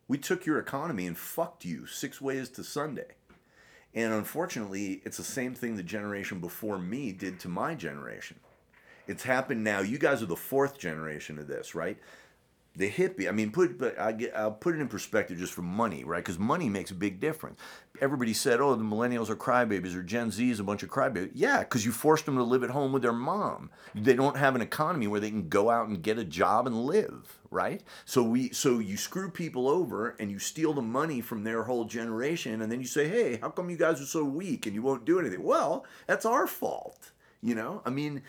We 0.06 0.18
took 0.18 0.46
your 0.46 0.60
economy 0.60 1.04
and 1.04 1.18
fucked 1.18 1.64
you 1.64 1.84
six 1.84 2.20
ways 2.20 2.48
to 2.50 2.62
Sunday. 2.62 3.16
And 3.92 4.12
unfortunately, 4.12 5.02
it's 5.04 5.16
the 5.16 5.24
same 5.24 5.56
thing 5.56 5.74
the 5.74 5.82
generation 5.82 6.38
before 6.38 6.78
me 6.78 7.10
did 7.10 7.40
to 7.40 7.48
my 7.48 7.74
generation. 7.74 8.38
It's 9.08 9.24
happened 9.24 9.64
now. 9.64 9.80
You 9.80 9.98
guys 9.98 10.22
are 10.22 10.26
the 10.26 10.36
fourth 10.36 10.78
generation 10.78 11.40
of 11.40 11.48
this, 11.48 11.74
right? 11.74 11.98
The 12.76 12.90
hippie. 12.90 13.28
I 13.28 13.32
mean, 13.32 13.50
put 13.50 13.78
but 13.78 13.98
I 13.98 14.12
get 14.12 14.36
I'll 14.36 14.52
put 14.52 14.74
it 14.74 14.80
in 14.80 14.88
perspective 14.88 15.38
just 15.38 15.52
for 15.52 15.62
money, 15.62 16.04
right? 16.04 16.24
Because 16.24 16.38
money 16.38 16.68
makes 16.68 16.90
a 16.90 16.94
big 16.94 17.20
difference. 17.20 17.58
Everybody 18.00 18.32
said, 18.32 18.60
"Oh, 18.60 18.74
the 18.74 18.84
millennials 18.84 19.28
are 19.28 19.36
crybabies," 19.36 19.96
or 19.96 20.02
Gen 20.02 20.30
Z 20.30 20.48
is 20.48 20.60
a 20.60 20.64
bunch 20.64 20.82
of 20.82 20.88
crybabies. 20.88 21.32
Yeah, 21.34 21.60
because 21.60 21.84
you 21.84 21.92
forced 21.92 22.26
them 22.26 22.36
to 22.36 22.44
live 22.44 22.62
at 22.62 22.70
home 22.70 22.92
with 22.92 23.02
their 23.02 23.12
mom. 23.12 23.70
They 23.94 24.14
don't 24.14 24.36
have 24.36 24.54
an 24.54 24.62
economy 24.62 25.08
where 25.08 25.20
they 25.20 25.30
can 25.30 25.48
go 25.48 25.68
out 25.68 25.88
and 25.88 26.02
get 26.02 26.18
a 26.18 26.24
job 26.24 26.66
and 26.66 26.84
live, 26.84 27.38
right? 27.50 27.82
So 28.04 28.22
we 28.22 28.50
so 28.52 28.78
you 28.78 28.96
screw 28.96 29.30
people 29.30 29.68
over 29.68 30.10
and 30.20 30.30
you 30.30 30.38
steal 30.38 30.72
the 30.72 30.82
money 30.82 31.20
from 31.20 31.42
their 31.42 31.64
whole 31.64 31.84
generation, 31.84 32.62
and 32.62 32.70
then 32.70 32.80
you 32.80 32.86
say, 32.86 33.08
"Hey, 33.08 33.38
how 33.42 33.50
come 33.50 33.68
you 33.68 33.76
guys 33.76 34.00
are 34.00 34.06
so 34.06 34.24
weak 34.24 34.66
and 34.66 34.74
you 34.74 34.82
won't 34.82 35.04
do 35.04 35.18
anything?" 35.18 35.42
Well, 35.42 35.84
that's 36.06 36.24
our 36.24 36.46
fault. 36.46 37.10
You 37.42 37.54
know, 37.54 37.82
I 37.84 37.90
mean, 37.90 38.22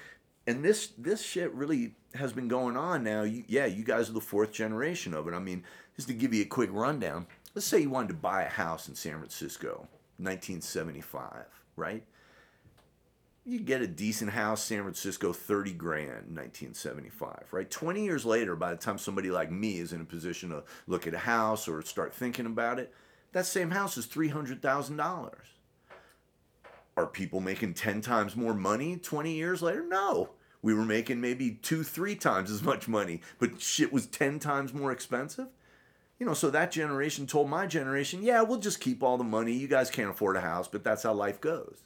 and 0.48 0.66
this 0.66 0.88
this 0.98 1.22
shit 1.22 1.54
really 1.54 1.96
has 2.16 2.34
been 2.34 2.47
going 2.47 2.78
on 2.78 3.03
now. 3.03 3.24
You, 3.24 3.43
yeah, 3.47 3.66
you 3.66 3.84
guys 3.84 4.09
are 4.09 4.14
the 4.14 4.22
fourth 4.22 4.51
generation 4.51 5.14
of 5.14 5.28
it. 5.28 5.34
I 5.34 5.39
mean, 5.39 5.64
just 5.95 6.07
to 6.07 6.14
give 6.14 6.34
you 6.34 6.43
a 6.43 6.47
quick 6.47 6.70
rundown, 6.72 7.28
let's 7.55 7.66
say 7.66 7.80
you 7.80 7.89
wanted 7.89 8.09
to 8.09 8.14
buy 8.16 8.43
a 8.43 8.49
house 8.49 8.88
in 8.88 8.95
San 8.95 9.18
Francisco, 9.18 9.88
1975, 10.18 11.45
right? 11.76 12.03
You 13.43 13.59
get 13.59 13.82
a 13.82 13.88
decent 13.88 14.32
house, 14.32 14.64
San 14.64 14.84
Francisco, 14.84 15.34
30 15.34 15.74
grand, 15.74 16.36
1975, 16.36 17.47
right? 17.51 17.70
20 17.70 18.03
years 18.03 18.26
later, 18.26 18.55
by 18.55 18.72
the 18.72 18.80
time 18.80 18.97
somebody 18.97 19.32
like 19.32 19.51
me 19.51 19.80
is 19.80 19.93
in 19.93 20.01
a 20.01 20.05
position 20.05 20.49
to 20.49 20.64
look 20.86 21.07
at 21.07 21.14
a 21.14 21.20
house 21.20 21.68
or 21.68 21.82
start 21.82 22.14
thinking 22.14 22.45
about 22.45 22.78
it, 22.78 22.93
that 23.32 23.45
same 23.45 23.72
house 23.72 23.97
is 23.97 24.05
$300,000. 24.05 25.32
Are 26.97 27.07
people 27.07 27.39
making 27.39 27.74
10 27.74 28.01
times 28.01 28.36
more 28.36 28.53
money 28.53 28.97
20 28.97 29.32
years 29.32 29.62
later? 29.62 29.84
No 29.88 30.32
we 30.62 30.74
were 30.74 30.86
making 30.86 31.22
maybe 31.22 31.51
two, 31.62 31.84
three 31.84 32.16
times 32.16 32.51
as 32.51 32.62
much 32.62 32.88
money, 32.88 33.22
but 33.39 33.62
shit 33.62 33.91
was 33.91 34.05
10 34.05 34.39
times 34.39 34.74
more 34.74 34.91
expensive. 34.91 35.47
You 36.20 36.26
know, 36.28 36.36
so 36.36 36.51
that 36.51 36.72
generation 36.72 37.26
told 37.26 37.49
my 37.49 37.66
generation, 37.66 38.22
yeah, 38.22 38.43
we'll 38.43 38.59
just 38.59 38.80
keep 38.80 39.01
all 39.01 39.18
the 39.18 39.24
money. 39.24 39.53
You 39.53 39.68
guys 39.68 39.89
can't 39.89 40.12
afford 40.12 40.36
a 40.36 40.41
house, 40.41 40.68
but 40.68 40.84
that's 40.84 41.01
how 41.01 41.14
life 41.14 41.41
goes. 41.41 41.80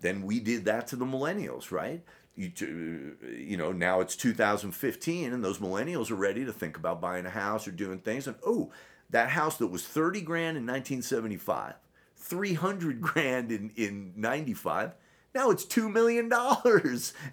Then 0.00 0.22
we 0.22 0.38
did 0.38 0.64
that 0.66 0.86
to 0.88 0.96
the 0.96 1.04
millennials, 1.04 1.72
right? 1.72 2.00
You, 2.36 3.16
you 3.36 3.56
know, 3.56 3.72
now 3.72 4.00
it's 4.00 4.16
2015 4.16 5.32
and 5.32 5.44
those 5.44 5.58
millennials 5.58 6.10
are 6.10 6.16
ready 6.16 6.44
to 6.44 6.52
think 6.52 6.76
about 6.76 7.00
buying 7.00 7.26
a 7.26 7.30
house 7.30 7.66
or 7.66 7.72
doing 7.72 7.98
things. 7.98 8.26
And 8.26 8.36
oh, 8.46 8.70
that 9.10 9.30
house 9.30 9.58
that 9.58 9.66
was 9.66 9.84
30 9.84 10.20
grand 10.22 10.56
in 10.56 10.64
1975, 10.64 11.74
300 12.16 13.00
grand 13.00 13.50
in, 13.52 13.70
in 13.76 14.12
95, 14.16 14.92
now 15.34 15.50
it's 15.50 15.64
$2 15.64 15.90
million. 15.92 16.30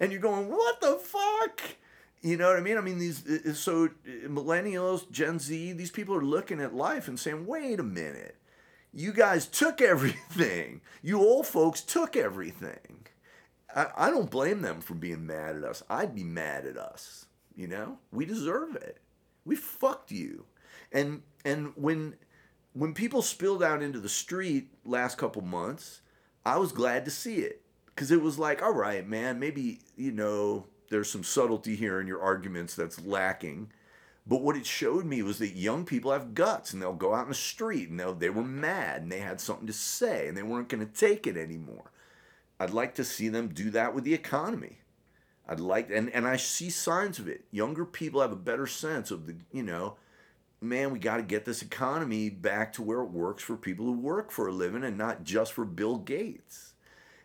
And 0.00 0.12
you're 0.12 0.20
going, 0.20 0.48
what 0.50 0.80
the 0.80 0.96
fuck? 0.96 1.60
You 2.22 2.36
know 2.36 2.48
what 2.48 2.58
I 2.58 2.60
mean? 2.60 2.76
I 2.76 2.82
mean, 2.82 2.98
these, 2.98 3.26
uh, 3.26 3.50
uh, 3.50 3.52
so 3.54 3.86
uh, 3.86 4.28
millennials, 4.28 5.10
Gen 5.10 5.38
Z, 5.38 5.72
these 5.72 5.90
people 5.90 6.14
are 6.14 6.24
looking 6.24 6.60
at 6.60 6.74
life 6.74 7.08
and 7.08 7.18
saying, 7.18 7.46
wait 7.46 7.80
a 7.80 7.84
minute. 7.84 8.36
You 8.92 9.12
guys 9.12 9.46
took 9.46 9.80
everything. 9.80 10.82
You 11.02 11.20
old 11.20 11.46
folks 11.46 11.80
took 11.80 12.16
everything. 12.16 13.06
I, 13.74 13.86
I 13.96 14.10
don't 14.10 14.30
blame 14.30 14.62
them 14.62 14.80
for 14.80 14.94
being 14.94 15.26
mad 15.26 15.56
at 15.56 15.64
us. 15.64 15.82
I'd 15.88 16.14
be 16.14 16.24
mad 16.24 16.66
at 16.66 16.76
us. 16.76 17.26
You 17.54 17.68
know, 17.68 17.98
we 18.12 18.24
deserve 18.24 18.76
it. 18.76 18.98
We 19.44 19.56
fucked 19.56 20.10
you. 20.10 20.46
And 20.92 21.22
and 21.44 21.72
when 21.76 22.16
when 22.72 22.94
people 22.94 23.22
spilled 23.22 23.62
out 23.62 23.82
into 23.82 24.00
the 24.00 24.08
street 24.08 24.68
last 24.84 25.18
couple 25.18 25.42
months, 25.42 26.00
I 26.44 26.56
was 26.58 26.72
glad 26.72 27.04
to 27.04 27.10
see 27.10 27.36
it 27.36 27.62
because 27.94 28.10
it 28.10 28.22
was 28.22 28.38
like, 28.38 28.62
all 28.62 28.74
right, 28.74 29.06
man, 29.06 29.38
maybe 29.38 29.80
you 29.96 30.12
know 30.12 30.66
there's 30.90 31.10
some 31.10 31.24
subtlety 31.24 31.76
here 31.76 32.00
in 32.00 32.06
your 32.06 32.20
arguments 32.20 32.74
that's 32.74 33.04
lacking. 33.04 33.70
But 34.26 34.42
what 34.42 34.56
it 34.56 34.66
showed 34.66 35.06
me 35.06 35.22
was 35.22 35.38
that 35.38 35.56
young 35.56 35.84
people 35.84 36.12
have 36.12 36.34
guts 36.34 36.72
and 36.72 36.80
they'll 36.80 36.92
go 36.92 37.14
out 37.14 37.24
in 37.24 37.30
the 37.30 37.34
street 37.34 37.88
and 37.88 37.98
they 37.98 38.12
they 38.12 38.30
were 38.30 38.44
mad 38.44 39.02
and 39.02 39.10
they 39.10 39.20
had 39.20 39.40
something 39.40 39.66
to 39.66 39.72
say 39.72 40.28
and 40.28 40.36
they 40.36 40.42
weren't 40.42 40.68
going 40.68 40.86
to 40.86 40.92
take 40.92 41.26
it 41.26 41.36
anymore. 41.36 41.90
I'd 42.60 42.70
like 42.70 42.94
to 42.96 43.04
see 43.04 43.28
them 43.28 43.48
do 43.48 43.70
that 43.70 43.94
with 43.94 44.04
the 44.04 44.14
economy. 44.14 44.78
I'd 45.48 45.58
like, 45.58 45.90
and, 45.90 46.10
and 46.10 46.28
I 46.28 46.36
see 46.36 46.70
signs 46.70 47.18
of 47.18 47.26
it. 47.26 47.44
Younger 47.50 47.84
people 47.84 48.20
have 48.20 48.30
a 48.30 48.36
better 48.36 48.66
sense 48.66 49.10
of 49.10 49.26
the, 49.26 49.36
you 49.50 49.62
know, 49.62 49.96
man, 50.60 50.92
we 50.92 50.98
got 50.98 51.16
to 51.16 51.22
get 51.22 51.44
this 51.44 51.62
economy 51.62 52.28
back 52.28 52.72
to 52.74 52.82
where 52.82 53.00
it 53.00 53.10
works 53.10 53.42
for 53.42 53.56
people 53.56 53.86
who 53.86 53.92
work 53.92 54.30
for 54.30 54.46
a 54.46 54.52
living 54.52 54.84
and 54.84 54.98
not 54.98 55.24
just 55.24 55.52
for 55.52 55.64
Bill 55.64 55.96
Gates. 55.96 56.69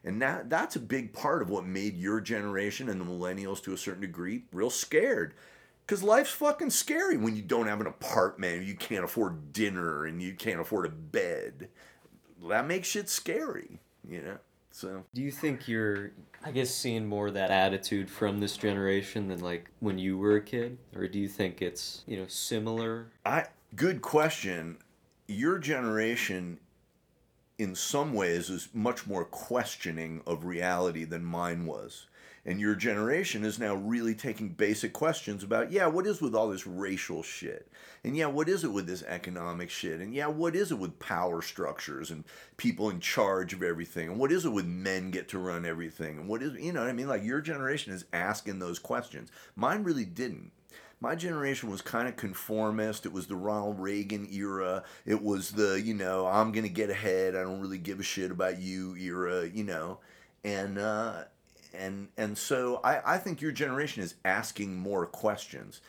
And 0.05 0.21
that 0.21 0.49
that's 0.51 0.75
a 0.75 0.79
big 0.79 1.13
part 1.13 1.41
of 1.41 1.49
what 1.49 1.65
made 1.65 1.97
your 1.97 2.21
generation 2.21 2.89
and 2.89 3.01
the 3.01 3.05
millennials 3.05 3.61
to 3.63 3.73
a 3.73 3.77
certain 3.77 4.01
degree 4.01 4.43
real 4.53 4.69
scared. 4.69 5.33
Cause 5.87 6.01
life's 6.01 6.31
fucking 6.31 6.69
scary 6.71 7.17
when 7.17 7.35
you 7.35 7.41
don't 7.41 7.67
have 7.67 7.81
an 7.81 7.87
apartment, 7.87 8.63
you 8.63 8.75
can't 8.75 9.03
afford 9.03 9.53
dinner, 9.53 10.05
and 10.05 10.21
you 10.21 10.33
can't 10.33 10.59
afford 10.59 10.85
a 10.85 10.89
bed. 10.89 11.69
That 12.47 12.67
makes 12.67 12.87
shit 12.87 13.09
scary, 13.09 13.79
you 14.07 14.21
know. 14.21 14.37
So. 14.71 15.05
Do 15.13 15.21
you 15.21 15.31
think 15.31 15.67
you're, 15.67 16.11
I 16.43 16.51
guess, 16.51 16.69
seeing 16.69 17.05
more 17.05 17.27
of 17.27 17.35
that 17.35 17.49
attitude 17.49 18.09
from 18.09 18.39
this 18.39 18.57
generation 18.57 19.27
than 19.27 19.39
like 19.39 19.69
when 19.79 19.97
you 19.97 20.17
were 20.17 20.35
a 20.35 20.41
kid, 20.41 20.77
or 20.95 21.07
do 21.07 21.17
you 21.17 21.29
think 21.29 21.61
it's 21.61 22.03
you 22.05 22.17
know 22.17 22.27
similar? 22.27 23.07
I 23.25 23.45
good 23.75 24.01
question. 24.01 24.77
Your 25.27 25.59
generation 25.59 26.59
in 27.57 27.75
some 27.75 28.13
ways 28.13 28.49
is 28.49 28.69
much 28.73 29.07
more 29.07 29.25
questioning 29.25 30.21
of 30.27 30.45
reality 30.45 31.05
than 31.05 31.23
mine 31.23 31.65
was. 31.65 32.05
And 32.47 32.59
your 32.59 32.75
generation 32.75 33.43
is 33.43 33.57
now 33.57 33.73
really 33.73 34.13
taking 34.13 34.49
basic 34.49 34.93
questions 34.93 35.43
about, 35.43 35.71
yeah, 35.71 35.87
what 35.87 36.05
is 36.05 36.21
with 36.21 36.35
all 36.35 36.49
this 36.49 36.67
racial 36.67 37.23
shit? 37.23 37.67
And 38.03 38.15
yeah, 38.15 38.27
what 38.27 38.47
is 38.47 38.63
it 38.63 38.71
with 38.71 38.85
this 38.85 39.01
economic 39.01 39.71
shit? 39.71 39.99
And 39.99 40.13
yeah, 40.13 40.27
what 40.27 40.55
is 40.55 40.71
it 40.71 40.77
with 40.77 40.99
power 40.99 41.41
structures 41.41 42.11
and 42.11 42.23
people 42.57 42.91
in 42.91 42.99
charge 42.99 43.53
of 43.53 43.63
everything? 43.63 44.09
And 44.09 44.19
what 44.19 44.31
is 44.31 44.45
it 44.45 44.51
with 44.51 44.65
men 44.65 45.09
get 45.09 45.27
to 45.29 45.39
run 45.39 45.65
everything? 45.65 46.19
And 46.19 46.27
what 46.27 46.43
is, 46.43 46.53
you 46.61 46.71
know 46.71 46.81
what 46.81 46.89
I 46.89 46.93
mean? 46.93 47.07
Like 47.07 47.23
your 47.23 47.41
generation 47.41 47.93
is 47.93 48.05
asking 48.13 48.59
those 48.59 48.77
questions. 48.77 49.31
Mine 49.55 49.83
really 49.83 50.05
didn't 50.05 50.51
my 50.99 51.15
generation 51.15 51.69
was 51.69 51.81
kind 51.81 52.07
of 52.07 52.15
conformist. 52.15 53.05
It 53.05 53.13
was 53.13 53.27
the 53.27 53.35
Ronald 53.35 53.79
Reagan 53.79 54.27
era. 54.31 54.83
It 55.05 55.21
was 55.21 55.51
the, 55.51 55.81
you 55.81 55.93
know, 55.93 56.25
I'm 56.25 56.51
going 56.51 56.63
to 56.63 56.69
get 56.69 56.89
ahead. 56.89 57.35
I 57.35 57.43
don't 57.43 57.61
really 57.61 57.77
give 57.77 57.99
a 57.99 58.03
shit 58.03 58.31
about 58.31 58.59
you 58.59 58.95
era, 58.95 59.47
you 59.47 59.63
know. 59.63 59.99
And, 60.43 60.77
uh, 60.77 61.25
and, 61.73 62.07
and 62.17 62.37
so 62.37 62.79
I, 62.83 63.15
I 63.15 63.17
think 63.17 63.41
your 63.41 63.51
generation 63.51 64.03
is 64.03 64.15
asking 64.23 64.77
more 64.77 65.05
questions, 65.05 65.81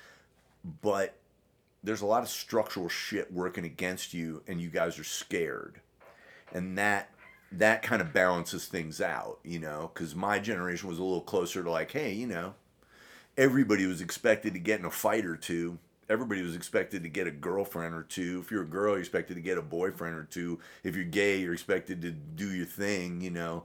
but 0.82 1.16
there's 1.84 2.02
a 2.02 2.06
lot 2.06 2.22
of 2.22 2.28
structural 2.28 2.88
shit 2.88 3.32
working 3.32 3.64
against 3.64 4.12
you 4.12 4.42
and 4.48 4.60
you 4.60 4.68
guys 4.68 4.98
are 4.98 5.04
scared. 5.04 5.80
And 6.52 6.76
that 6.78 7.10
that 7.52 7.82
kind 7.82 8.02
of 8.02 8.12
balances 8.12 8.66
things 8.66 9.00
out, 9.00 9.38
you 9.44 9.58
know, 9.58 9.90
because 9.94 10.14
my 10.14 10.38
generation 10.38 10.88
was 10.88 10.98
a 10.98 11.02
little 11.02 11.20
closer 11.20 11.62
to 11.62 11.70
like, 11.70 11.92
hey, 11.92 12.12
you 12.12 12.26
know, 12.26 12.54
everybody 13.36 13.86
was 13.86 14.00
expected 14.00 14.54
to 14.54 14.58
get 14.58 14.80
in 14.80 14.86
a 14.86 14.90
fight 14.90 15.26
or 15.26 15.36
two. 15.36 15.78
Everybody 16.08 16.42
was 16.42 16.54
expected 16.54 17.02
to 17.02 17.08
get 17.08 17.26
a 17.26 17.32
girlfriend 17.32 17.94
or 17.94 18.04
two. 18.04 18.40
If 18.44 18.50
you're 18.50 18.62
a 18.62 18.66
girl, 18.66 18.92
you're 18.92 19.00
expected 19.00 19.34
to 19.34 19.40
get 19.40 19.58
a 19.58 19.62
boyfriend 19.62 20.16
or 20.16 20.24
two. 20.24 20.60
If 20.84 20.94
you're 20.94 21.04
gay, 21.04 21.40
you're 21.40 21.52
expected 21.52 22.00
to 22.02 22.12
do 22.12 22.50
your 22.52 22.66
thing, 22.66 23.20
you 23.20 23.30
know. 23.30 23.64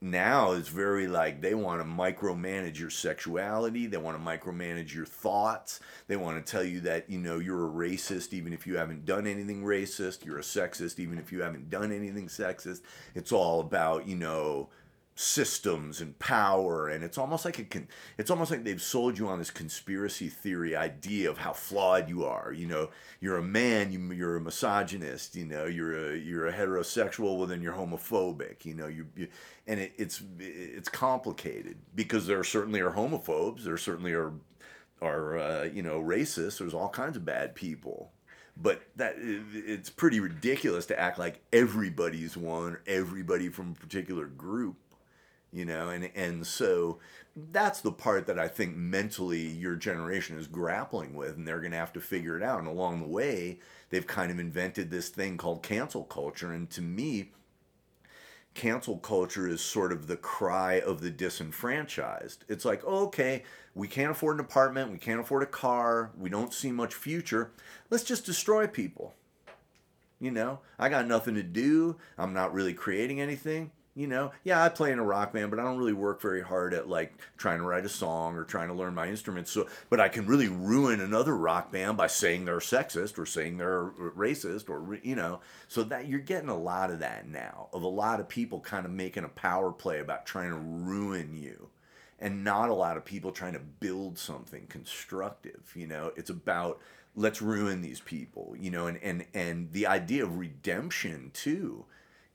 Now 0.00 0.52
it's 0.52 0.68
very 0.68 1.06
like 1.06 1.40
they 1.40 1.54
want 1.54 1.80
to 1.80 1.86
micromanage 1.86 2.78
your 2.78 2.90
sexuality. 2.90 3.86
They 3.86 3.96
want 3.96 4.18
to 4.18 4.22
micromanage 4.22 4.92
your 4.94 5.06
thoughts. 5.06 5.80
They 6.08 6.16
want 6.16 6.44
to 6.44 6.50
tell 6.50 6.64
you 6.64 6.80
that, 6.80 7.08
you 7.08 7.18
know, 7.18 7.38
you're 7.38 7.66
a 7.66 7.70
racist 7.70 8.34
even 8.34 8.52
if 8.52 8.66
you 8.66 8.76
haven't 8.76 9.06
done 9.06 9.26
anything 9.26 9.62
racist. 9.62 10.24
You're 10.24 10.38
a 10.38 10.42
sexist 10.42 10.98
even 10.98 11.18
if 11.18 11.32
you 11.32 11.42
haven't 11.42 11.70
done 11.70 11.90
anything 11.90 12.28
sexist. 12.28 12.82
It's 13.14 13.32
all 13.32 13.60
about, 13.60 14.06
you 14.06 14.16
know, 14.16 14.68
systems 15.16 16.00
and 16.00 16.18
power 16.18 16.88
and 16.88 17.04
it's 17.04 17.18
almost 17.18 17.44
like 17.44 17.60
a 17.60 17.64
con- 17.64 17.86
it's 18.18 18.30
almost 18.30 18.50
like 18.50 18.64
they've 18.64 18.82
sold 18.82 19.16
you 19.16 19.28
on 19.28 19.38
this 19.38 19.50
conspiracy 19.50 20.28
theory 20.28 20.74
idea 20.74 21.30
of 21.30 21.38
how 21.38 21.52
flawed 21.52 22.08
you 22.08 22.24
are 22.24 22.52
you 22.52 22.66
know? 22.66 22.90
You're 23.20 23.36
a 23.36 23.42
man 23.42 23.92
you, 23.92 24.12
you're 24.12 24.36
a 24.36 24.40
misogynist 24.40 25.36
you 25.36 25.44
know? 25.44 25.66
You're 25.66 26.12
a 26.12 26.16
you're 26.16 26.48
a 26.48 26.52
heterosexual 26.52 27.36
well 27.36 27.46
then 27.46 27.62
you're 27.62 27.74
homophobic 27.74 28.64
you 28.64 28.74
know? 28.74 28.88
You, 28.88 29.06
you 29.14 29.28
and 29.68 29.78
it, 29.78 29.92
it's 29.96 30.20
it's 30.40 30.88
complicated 30.88 31.76
because 31.94 32.26
there 32.26 32.42
certainly 32.42 32.80
are 32.80 32.90
homophobes 32.90 33.62
there 33.62 33.76
certainly 33.76 34.14
are 34.14 34.32
are 35.00 35.38
uh, 35.38 35.64
you 35.64 35.82
know 35.82 36.00
racists 36.00 36.58
there's 36.58 36.74
all 36.74 36.88
kinds 36.88 37.16
of 37.16 37.24
bad 37.24 37.54
people. 37.54 38.10
But 38.56 38.82
that 38.94 39.16
it's 39.18 39.90
pretty 39.90 40.20
ridiculous 40.20 40.86
to 40.86 40.98
act 40.98 41.18
like 41.18 41.40
everybody's 41.52 42.36
one 42.36 42.78
everybody 42.86 43.48
from 43.48 43.72
a 43.72 43.80
particular 43.80 44.26
group 44.26 44.76
you 45.54 45.64
know 45.64 45.88
and 45.88 46.10
and 46.16 46.46
so 46.46 46.98
that's 47.52 47.80
the 47.80 47.92
part 47.92 48.26
that 48.26 48.38
i 48.38 48.48
think 48.48 48.76
mentally 48.76 49.46
your 49.46 49.76
generation 49.76 50.36
is 50.36 50.46
grappling 50.46 51.14
with 51.14 51.36
and 51.36 51.46
they're 51.46 51.60
going 51.60 51.70
to 51.70 51.78
have 51.78 51.92
to 51.92 52.00
figure 52.00 52.36
it 52.36 52.42
out. 52.42 52.58
And 52.58 52.68
along 52.68 53.00
the 53.00 53.08
way 53.08 53.60
they've 53.90 54.06
kind 54.06 54.30
of 54.30 54.38
invented 54.38 54.90
this 54.90 55.08
thing 55.08 55.36
called 55.36 55.62
cancel 55.62 56.04
culture. 56.04 56.52
And 56.52 56.68
to 56.70 56.82
me 56.82 57.30
cancel 58.54 58.98
culture 58.98 59.48
is 59.48 59.60
sort 59.60 59.90
of 59.90 60.06
the 60.06 60.16
cry 60.16 60.74
of 60.74 61.00
the 61.00 61.10
disenfranchised. 61.10 62.44
It's 62.48 62.64
like 62.64 62.84
okay 62.84 63.44
we 63.74 63.88
can't 63.88 64.10
afford 64.10 64.36
an 64.36 64.44
apartment 64.44 64.92
we 64.92 64.98
can't 64.98 65.20
afford 65.20 65.44
a 65.44 65.46
car 65.46 66.10
we 66.18 66.28
don't 66.30 66.52
see 66.52 66.72
much 66.72 66.94
future. 66.94 67.52
Let's 67.90 68.04
just 68.04 68.26
destroy 68.26 68.66
people. 68.66 69.14
You 70.20 70.30
know 70.30 70.60
i 70.78 70.88
got 70.88 71.06
nothing 71.06 71.34
to 71.36 71.42
do. 71.42 71.96
I'm 72.18 72.32
not 72.32 72.52
really 72.52 72.74
creating 72.74 73.20
anything 73.20 73.70
you 73.94 74.06
know? 74.06 74.32
Yeah 74.42 74.62
i 74.62 74.68
play 74.68 74.92
in 74.92 74.98
a 74.98 75.04
rock 75.04 75.32
band 75.32 75.50
but 75.50 75.60
i 75.60 75.62
don't 75.62 75.78
really 75.78 75.92
work 75.92 76.20
very 76.20 76.42
hard 76.42 76.74
at 76.74 76.88
like 76.88 77.18
trying 77.36 77.58
to 77.58 77.64
write 77.64 77.84
a 77.84 77.88
song 77.88 78.34
or 78.36 78.44
trying 78.44 78.68
to 78.68 78.74
learn 78.74 78.94
my 78.94 79.08
instruments 79.08 79.50
so 79.50 79.68
but 79.90 80.00
i 80.00 80.08
can 80.08 80.26
really 80.26 80.48
ruin 80.48 81.00
another 81.00 81.36
rock 81.36 81.70
band 81.72 81.96
by 81.96 82.06
saying 82.06 82.44
they're 82.44 82.58
sexist 82.58 83.18
or 83.18 83.26
saying 83.26 83.56
they're 83.56 83.90
racist 84.16 84.68
or 84.68 84.98
you 85.02 85.14
know? 85.14 85.40
So 85.68 85.82
that 85.84 86.08
you're 86.08 86.20
getting 86.20 86.48
a 86.48 86.56
lot 86.56 86.90
of 86.90 87.00
that 87.00 87.28
now 87.28 87.68
of 87.72 87.82
a 87.82 87.88
lot 87.88 88.20
of 88.20 88.28
people 88.28 88.60
kind 88.60 88.86
of 88.86 88.92
making 88.92 89.24
a 89.24 89.28
power 89.28 89.72
play 89.72 90.00
about 90.00 90.26
trying 90.26 90.50
to 90.50 90.56
ruin 90.56 91.34
you 91.36 91.68
and 92.18 92.44
not 92.44 92.70
a 92.70 92.74
lot 92.74 92.96
of 92.96 93.04
people 93.04 93.32
trying 93.32 93.54
to 93.54 93.58
build 93.58 94.18
something 94.18 94.66
constructive 94.68 95.72
you 95.74 95.86
know? 95.86 96.12
It's 96.16 96.30
about 96.30 96.80
let's 97.16 97.42
ruin 97.42 97.82
these 97.82 98.00
people 98.00 98.54
you 98.58 98.70
know? 98.70 98.86
And 98.86 98.98
and 99.02 99.26
and 99.34 99.72
the 99.72 99.86
idea 99.86 100.24
of 100.24 100.38
redemption 100.38 101.30
too 101.34 101.84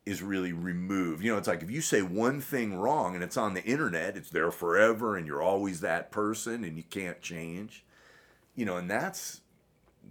is 0.06 0.22
really 0.22 0.54
removed. 0.54 1.24
You 1.24 1.32
know, 1.32 1.38
it's 1.38 1.48
like 1.48 1.64
if 1.64 1.70
you 1.70 1.82
say 1.82 2.02
one 2.02 2.42
thing 2.42 2.76
wrong 2.76 3.16
and 3.16 3.24
it's 3.24 3.38
on 3.38 3.54
the 3.54 3.64
internet, 3.64 4.18
it's 4.18 4.30
there 4.30 4.52
forever 4.52 5.16
and 5.16 5.28
you're 5.28 5.42
always 5.42 5.82
that 5.82 6.12
person 6.12 6.64
and 6.64 6.78
you 6.78 6.84
can't 6.84 7.22
change. 7.22 7.86
You 8.56 8.66
know, 8.66 8.78
and 8.78 8.90
that's 8.90 9.42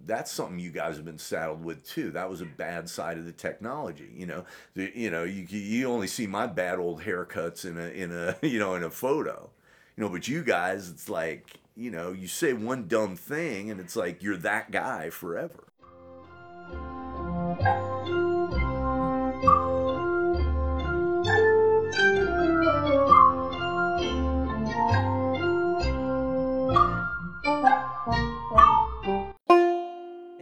that's 0.07 0.31
something 0.31 0.59
you 0.59 0.71
guys 0.71 0.97
have 0.97 1.05
been 1.05 1.19
saddled 1.19 1.65
with 1.65 1.85
too. 1.85 2.11
That 2.13 2.31
was 2.31 2.41
a 2.41 2.47
bad 2.47 2.89
side 2.89 3.19
of 3.19 3.25
the 3.25 3.33
technology. 3.33 4.11
You 4.15 4.27
know, 4.27 4.45
the, 4.75 4.93
you 4.95 5.11
know, 5.11 5.25
you 5.25 5.45
you 5.49 5.89
only 5.89 6.07
see 6.07 6.27
my 6.27 6.47
bad 6.47 6.79
old 6.79 7.03
haircuts 7.03 7.65
in 7.65 7.79
a 7.79 7.89
in 7.89 8.13
a 8.13 8.37
you 8.47 8.59
know 8.59 8.75
in 8.75 8.83
a 8.83 8.91
photo. 8.91 9.51
You 9.97 10.05
know, 10.05 10.11
but 10.11 10.29
you 10.29 10.45
guys, 10.45 10.89
it's 10.89 11.09
like 11.09 11.59
you 11.77 11.91
know, 11.91 12.13
you 12.13 12.27
say 12.27 12.53
one 12.53 12.89
dumb 12.89 13.17
thing 13.17 13.71
and 13.71 13.81
it's 13.81 13.97
like 13.97 14.23
you're 14.23 14.37
that 14.39 14.71
guy 14.71 15.11
forever. 15.11 15.65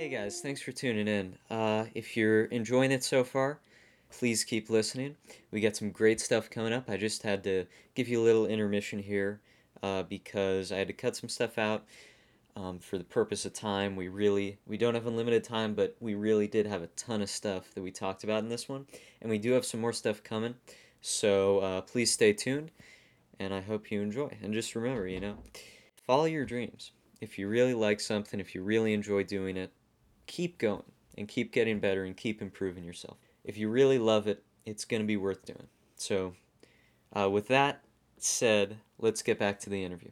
Hey 0.07 0.13
guys, 0.13 0.41
thanks 0.41 0.63
for 0.63 0.71
tuning 0.71 1.09
in. 1.09 1.35
Uh, 1.51 1.87
if 1.93 2.17
you're 2.17 2.45
enjoying 2.45 2.93
it 2.93 3.03
so 3.03 3.25
far, 3.25 3.59
please 4.09 4.45
keep 4.45 4.71
listening. 4.71 5.17
We 5.51 5.61
got 5.61 5.75
some 5.75 5.91
great 5.91 6.21
stuff 6.21 6.49
coming 6.49 6.73
up. 6.73 6.89
I 6.89 6.97
just 6.97 7.25
had 7.25 7.43
to 7.43 7.65
give 7.97 8.07
you 8.07 8.23
a 8.23 8.23
little 8.23 8.47
intermission 8.47 9.01
here 9.01 9.41
uh, 9.83 10.05
because 10.05 10.71
I 10.71 10.77
had 10.77 10.87
to 10.87 10.93
cut 10.93 11.17
some 11.17 11.29
stuff 11.29 11.59
out 11.59 11.87
um, 12.55 12.79
for 12.79 12.99
the 12.99 13.05
purpose 13.05 13.47
of 13.47 13.53
time. 13.53 13.97
We 13.97 14.07
really 14.07 14.59
we 14.65 14.77
don't 14.77 14.95
have 14.95 15.09
unlimited 15.09 15.43
time, 15.43 15.75
but 15.75 15.97
we 15.99 16.15
really 16.15 16.47
did 16.47 16.67
have 16.67 16.83
a 16.83 16.89
ton 16.95 17.21
of 17.21 17.29
stuff 17.29 17.75
that 17.75 17.83
we 17.83 17.91
talked 17.91 18.23
about 18.23 18.45
in 18.45 18.49
this 18.49 18.69
one, 18.69 18.87
and 19.21 19.29
we 19.29 19.39
do 19.39 19.51
have 19.55 19.67
some 19.67 19.81
more 19.81 19.93
stuff 19.93 20.23
coming. 20.23 20.55
So 21.01 21.59
uh, 21.59 21.81
please 21.81 22.13
stay 22.13 22.33
tuned, 22.33 22.71
and 23.41 23.53
I 23.53 23.61
hope 23.61 23.91
you 23.91 24.03
enjoy. 24.03 24.39
And 24.41 24.55
just 24.55 24.77
remember, 24.77 25.09
you 25.09 25.19
know, 25.19 25.39
follow 26.07 26.27
your 26.27 26.45
dreams. 26.45 26.93
If 27.21 27.41
you 27.41 27.49
really 27.49 27.75
like 27.75 27.99
something, 27.99 28.39
if 28.39 28.55
you 28.55 28.63
really 28.63 28.93
enjoy 28.93 29.25
doing 29.25 29.57
it, 29.57 29.73
keep 30.27 30.59
going 30.59 30.83
and 31.17 31.29
keep 31.29 31.53
getting 31.53 31.79
better 31.79 32.05
and 32.05 32.17
keep 32.17 32.43
improving 32.43 32.85
yourself. 32.85 33.17
If 33.45 33.57
you 33.57 33.69
really 33.69 33.99
love 33.99 34.27
it, 34.27 34.43
it's 34.65 34.85
going 34.85 35.03
to 35.03 35.07
be 35.07 35.17
worth 35.17 35.45
doing. 35.45 35.69
So, 35.97 36.35
uh, 37.13 37.31
with 37.31 37.49
that 37.49 37.83
said, 38.19 38.79
let's 38.99 39.23
get 39.23 39.39
back 39.39 39.61
to 39.61 39.71
the 39.71 39.83
interview. 39.83 40.11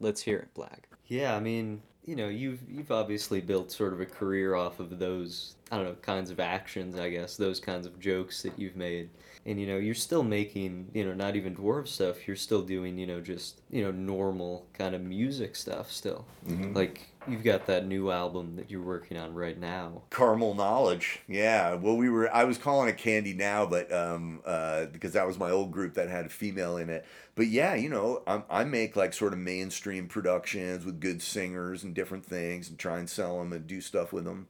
Let's 0.00 0.22
hear 0.22 0.38
it, 0.38 0.54
Blag. 0.54 0.84
Yeah, 1.06 1.36
I 1.36 1.40
mean, 1.40 1.82
you 2.04 2.16
know, 2.16 2.28
you've 2.28 2.60
you've 2.68 2.92
obviously 2.92 3.40
built 3.40 3.72
sort 3.72 3.92
of 3.92 4.00
a 4.00 4.06
career 4.06 4.54
off 4.54 4.80
of 4.80 4.98
those 4.98 5.56
I 5.70 5.76
don't 5.76 5.86
know 5.86 5.94
kinds 5.96 6.30
of 6.30 6.38
actions, 6.40 6.98
I 6.98 7.10
guess, 7.10 7.36
those 7.36 7.58
kinds 7.60 7.86
of 7.86 7.98
jokes 7.98 8.42
that 8.42 8.58
you've 8.58 8.76
made, 8.76 9.10
and 9.44 9.60
you 9.60 9.66
know, 9.66 9.78
you're 9.78 9.94
still 9.94 10.22
making 10.22 10.90
you 10.94 11.04
know 11.04 11.14
not 11.14 11.36
even 11.36 11.56
dwarf 11.56 11.88
stuff. 11.88 12.26
You're 12.26 12.36
still 12.36 12.62
doing 12.62 12.98
you 12.98 13.06
know 13.06 13.20
just 13.20 13.60
you 13.70 13.82
know 13.82 13.90
normal 13.90 14.66
kind 14.74 14.94
of 14.94 15.02
music 15.02 15.56
stuff 15.56 15.90
still. 15.90 16.24
Mhm. 16.46 16.74
Like 16.74 17.08
you've 17.26 17.42
got 17.42 17.66
that 17.66 17.86
new 17.86 18.10
album 18.10 18.54
that 18.56 18.70
you're 18.70 18.82
working 18.82 19.16
on 19.16 19.34
right 19.34 19.58
now. 19.58 20.02
Caramel 20.10 20.54
Knowledge. 20.54 21.20
Yeah. 21.26 21.74
Well, 21.74 21.96
we 21.96 22.08
were, 22.08 22.32
I 22.32 22.44
was 22.44 22.56
calling 22.56 22.88
it 22.88 22.96
Candy 22.98 23.34
Now, 23.34 23.66
but, 23.66 23.92
um, 23.92 24.40
uh, 24.44 24.86
because 24.86 25.12
that 25.14 25.26
was 25.26 25.36
my 25.38 25.50
old 25.50 25.72
group 25.72 25.94
that 25.94 26.08
had 26.08 26.26
a 26.26 26.28
female 26.28 26.76
in 26.76 26.88
it. 26.88 27.04
But 27.34 27.48
yeah, 27.48 27.74
you 27.74 27.88
know, 27.88 28.22
I, 28.26 28.42
I 28.48 28.64
make 28.64 28.94
like 28.94 29.12
sort 29.12 29.32
of 29.32 29.40
mainstream 29.40 30.06
productions 30.06 30.84
with 30.84 31.00
good 31.00 31.20
singers 31.20 31.82
and 31.82 31.94
different 31.94 32.24
things 32.24 32.68
and 32.68 32.78
try 32.78 32.98
and 32.98 33.10
sell 33.10 33.38
them 33.38 33.52
and 33.52 33.66
do 33.66 33.80
stuff 33.80 34.12
with 34.12 34.24
them. 34.24 34.46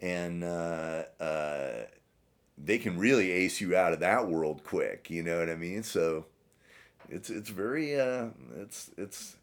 And, 0.00 0.44
uh, 0.44 1.04
uh, 1.20 1.84
they 2.62 2.78
can 2.78 2.98
really 2.98 3.30
ace 3.30 3.60
you 3.60 3.74
out 3.74 3.92
of 3.92 4.00
that 4.00 4.28
world 4.28 4.64
quick. 4.64 5.10
You 5.10 5.22
know 5.22 5.38
what 5.38 5.48
I 5.48 5.56
mean? 5.56 5.82
So 5.82 6.26
it's, 7.08 7.30
it's 7.30 7.50
very, 7.50 7.98
uh, 7.98 8.26
it's, 8.58 8.90
it's, 8.96 9.36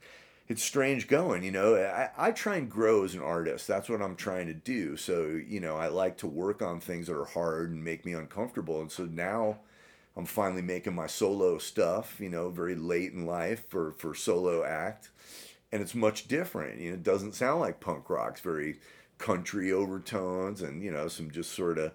it's 0.48 0.64
strange 0.64 1.08
going, 1.08 1.44
you 1.44 1.52
know. 1.52 1.76
I, 1.76 2.10
I 2.18 2.32
try 2.32 2.56
and 2.56 2.70
grow 2.70 3.04
as 3.04 3.16
an 3.16 3.22
artist. 3.22 3.68
That's 3.68 3.90
what 3.90 4.02
I'm 4.02 4.16
trying 4.16 4.48
to 4.48 4.54
do. 4.54 4.96
So, 4.96 5.26
you 5.26 5.60
know, 5.60 5.76
I 5.76 5.88
like 5.88 6.18
to 6.20 6.28
work 6.28 6.62
on 6.62 6.80
things 6.80 7.08
that 7.08 7.18
are 7.18 7.26
hard 7.26 7.72
and 7.72 7.84
make 7.84 8.06
me 8.06 8.14
uncomfortable. 8.14 8.80
And 8.80 8.92
so 8.92 9.06
now 9.06 9.58
I'm 10.16 10.26
finally 10.26 10.62
making 10.62 10.96
my 10.96 11.08
solo 11.08 11.58
stuff, 11.58 12.20
you 12.20 12.30
know, 12.30 12.50
very 12.50 12.76
late 12.76 13.14
in 13.14 13.26
life 13.26 13.68
for, 13.68 13.92
for 13.92 14.16
solo 14.16 14.64
act. 14.64 15.10
And 15.72 15.82
it's 15.82 15.94
much 15.94 16.30
different. 16.30 16.80
You 16.80 16.92
know, 16.92 16.96
it 16.96 17.04
doesn't 17.04 17.36
sound 17.36 17.60
like 17.60 17.82
punk 17.82 18.10
rock. 18.10 18.34
It's 18.34 18.42
very 18.42 18.78
country 19.18 19.72
overtones 19.72 20.62
and, 20.62 20.82
you 20.84 20.92
know, 20.92 21.08
some 21.08 21.32
just 21.32 21.52
sort 21.52 21.78
of 21.78 21.94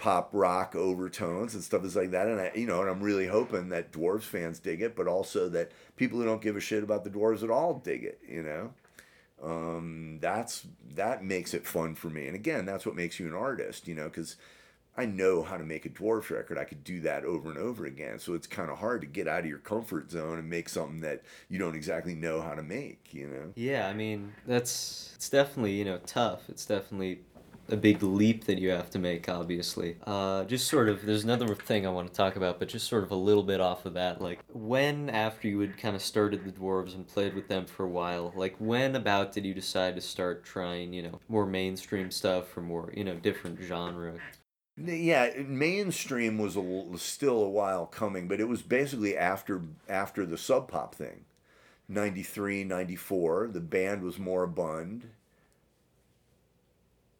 pop 0.00 0.30
rock 0.32 0.74
overtones 0.74 1.54
and 1.54 1.62
stuff 1.62 1.84
is 1.84 1.94
like 1.94 2.10
that. 2.12 2.26
And 2.26 2.40
I 2.40 2.50
you 2.54 2.66
know 2.66 2.80
and 2.80 2.88
I'm 2.88 3.02
really 3.02 3.26
hoping 3.26 3.68
that 3.68 3.92
dwarves 3.92 4.22
fans 4.22 4.58
dig 4.58 4.80
it 4.80 4.96
but 4.96 5.06
also 5.06 5.50
that 5.50 5.72
people 5.96 6.18
who 6.18 6.24
don't 6.24 6.40
give 6.40 6.56
a 6.56 6.60
shit 6.60 6.82
about 6.82 7.04
the 7.04 7.10
dwarves 7.10 7.42
at 7.42 7.50
all 7.50 7.74
dig 7.74 8.04
it 8.04 8.18
you 8.26 8.42
know? 8.42 8.72
Um 9.42 10.18
that's 10.18 10.66
that 10.94 11.22
makes 11.22 11.52
it 11.52 11.66
fun 11.66 11.94
for 11.94 12.08
me. 12.08 12.26
And 12.26 12.34
again 12.34 12.64
that's 12.64 12.86
what 12.86 12.96
makes 12.96 13.20
you 13.20 13.26
an 13.26 13.34
artist 13.34 13.86
you 13.86 13.94
know 13.94 14.04
because 14.04 14.36
I 15.00 15.06
know 15.06 15.42
how 15.42 15.56
to 15.56 15.64
make 15.64 15.84
a 15.86 15.90
dwarf 15.90 16.30
record 16.30 16.58
I 16.58 16.64
could 16.64 16.84
do 16.84 17.00
that 17.00 17.24
over 17.24 17.50
and 17.50 17.58
over 17.58 17.86
again 17.86 18.18
so 18.18 18.34
it's 18.34 18.46
kind 18.46 18.70
of 18.70 18.78
hard 18.78 19.00
to 19.00 19.06
get 19.06 19.26
out 19.28 19.40
of 19.40 19.46
your 19.46 19.58
comfort 19.58 20.10
zone 20.10 20.38
and 20.38 20.48
make 20.48 20.68
something 20.68 21.00
that 21.00 21.22
you 21.48 21.58
don't 21.58 21.74
exactly 21.74 22.14
know 22.14 22.40
how 22.40 22.54
to 22.54 22.62
make 22.62 23.12
you 23.12 23.26
know 23.26 23.52
Yeah, 23.56 23.88
I 23.88 23.94
mean, 23.94 24.32
that's 24.46 25.12
it's 25.20 25.28
definitely, 25.28 25.72
you 25.72 25.84
know, 25.84 25.98
tough. 26.06 26.48
It's 26.48 26.64
definitely 26.64 27.20
a 27.68 27.76
big 27.76 28.02
leap 28.02 28.44
that 28.46 28.58
you 28.58 28.70
have 28.70 28.90
to 28.90 28.98
make, 28.98 29.28
obviously. 29.28 29.96
Uh, 30.06 30.44
just 30.44 30.66
sort 30.68 30.88
of, 30.88 31.04
there's 31.04 31.24
another 31.24 31.54
thing 31.54 31.86
I 31.86 31.90
want 31.90 32.08
to 32.08 32.14
talk 32.14 32.36
about, 32.36 32.58
but 32.58 32.68
just 32.68 32.88
sort 32.88 33.04
of 33.04 33.10
a 33.10 33.16
little 33.16 33.42
bit 33.42 33.60
off 33.60 33.86
of 33.86 33.94
that. 33.94 34.20
Like, 34.20 34.40
when, 34.52 35.10
after 35.10 35.46
you 35.46 35.60
had 35.60 35.76
kind 35.76 35.94
of 35.94 36.02
started 36.02 36.44
the 36.44 36.52
Dwarves 36.52 36.94
and 36.94 37.06
played 37.06 37.34
with 37.34 37.48
them 37.48 37.66
for 37.66 37.84
a 37.84 37.88
while, 37.88 38.32
like, 38.34 38.56
when 38.58 38.96
about 38.96 39.32
did 39.32 39.44
you 39.44 39.54
decide 39.54 39.94
to 39.96 40.00
start 40.00 40.42
trying, 40.42 40.92
you 40.92 41.02
know, 41.02 41.20
more 41.28 41.46
mainstream 41.46 42.10
stuff 42.10 42.56
or 42.56 42.62
more, 42.62 42.92
you 42.96 43.04
know, 43.04 43.14
different 43.14 43.60
genre? 43.60 44.14
Yeah, 44.82 45.30
mainstream 45.46 46.38
was 46.38 46.56
a, 46.56 46.86
still 46.96 47.42
a 47.42 47.48
while 47.48 47.86
coming, 47.86 48.28
but 48.28 48.40
it 48.40 48.48
was 48.48 48.62
basically 48.62 49.16
after 49.16 49.62
after 49.88 50.24
the 50.24 50.38
Sub 50.38 50.68
Pop 50.68 50.94
thing. 50.94 51.24
93, 51.88 52.64
94, 52.64 53.48
the 53.48 53.60
band 53.60 54.02
was 54.02 54.18
moribund. 54.18 55.10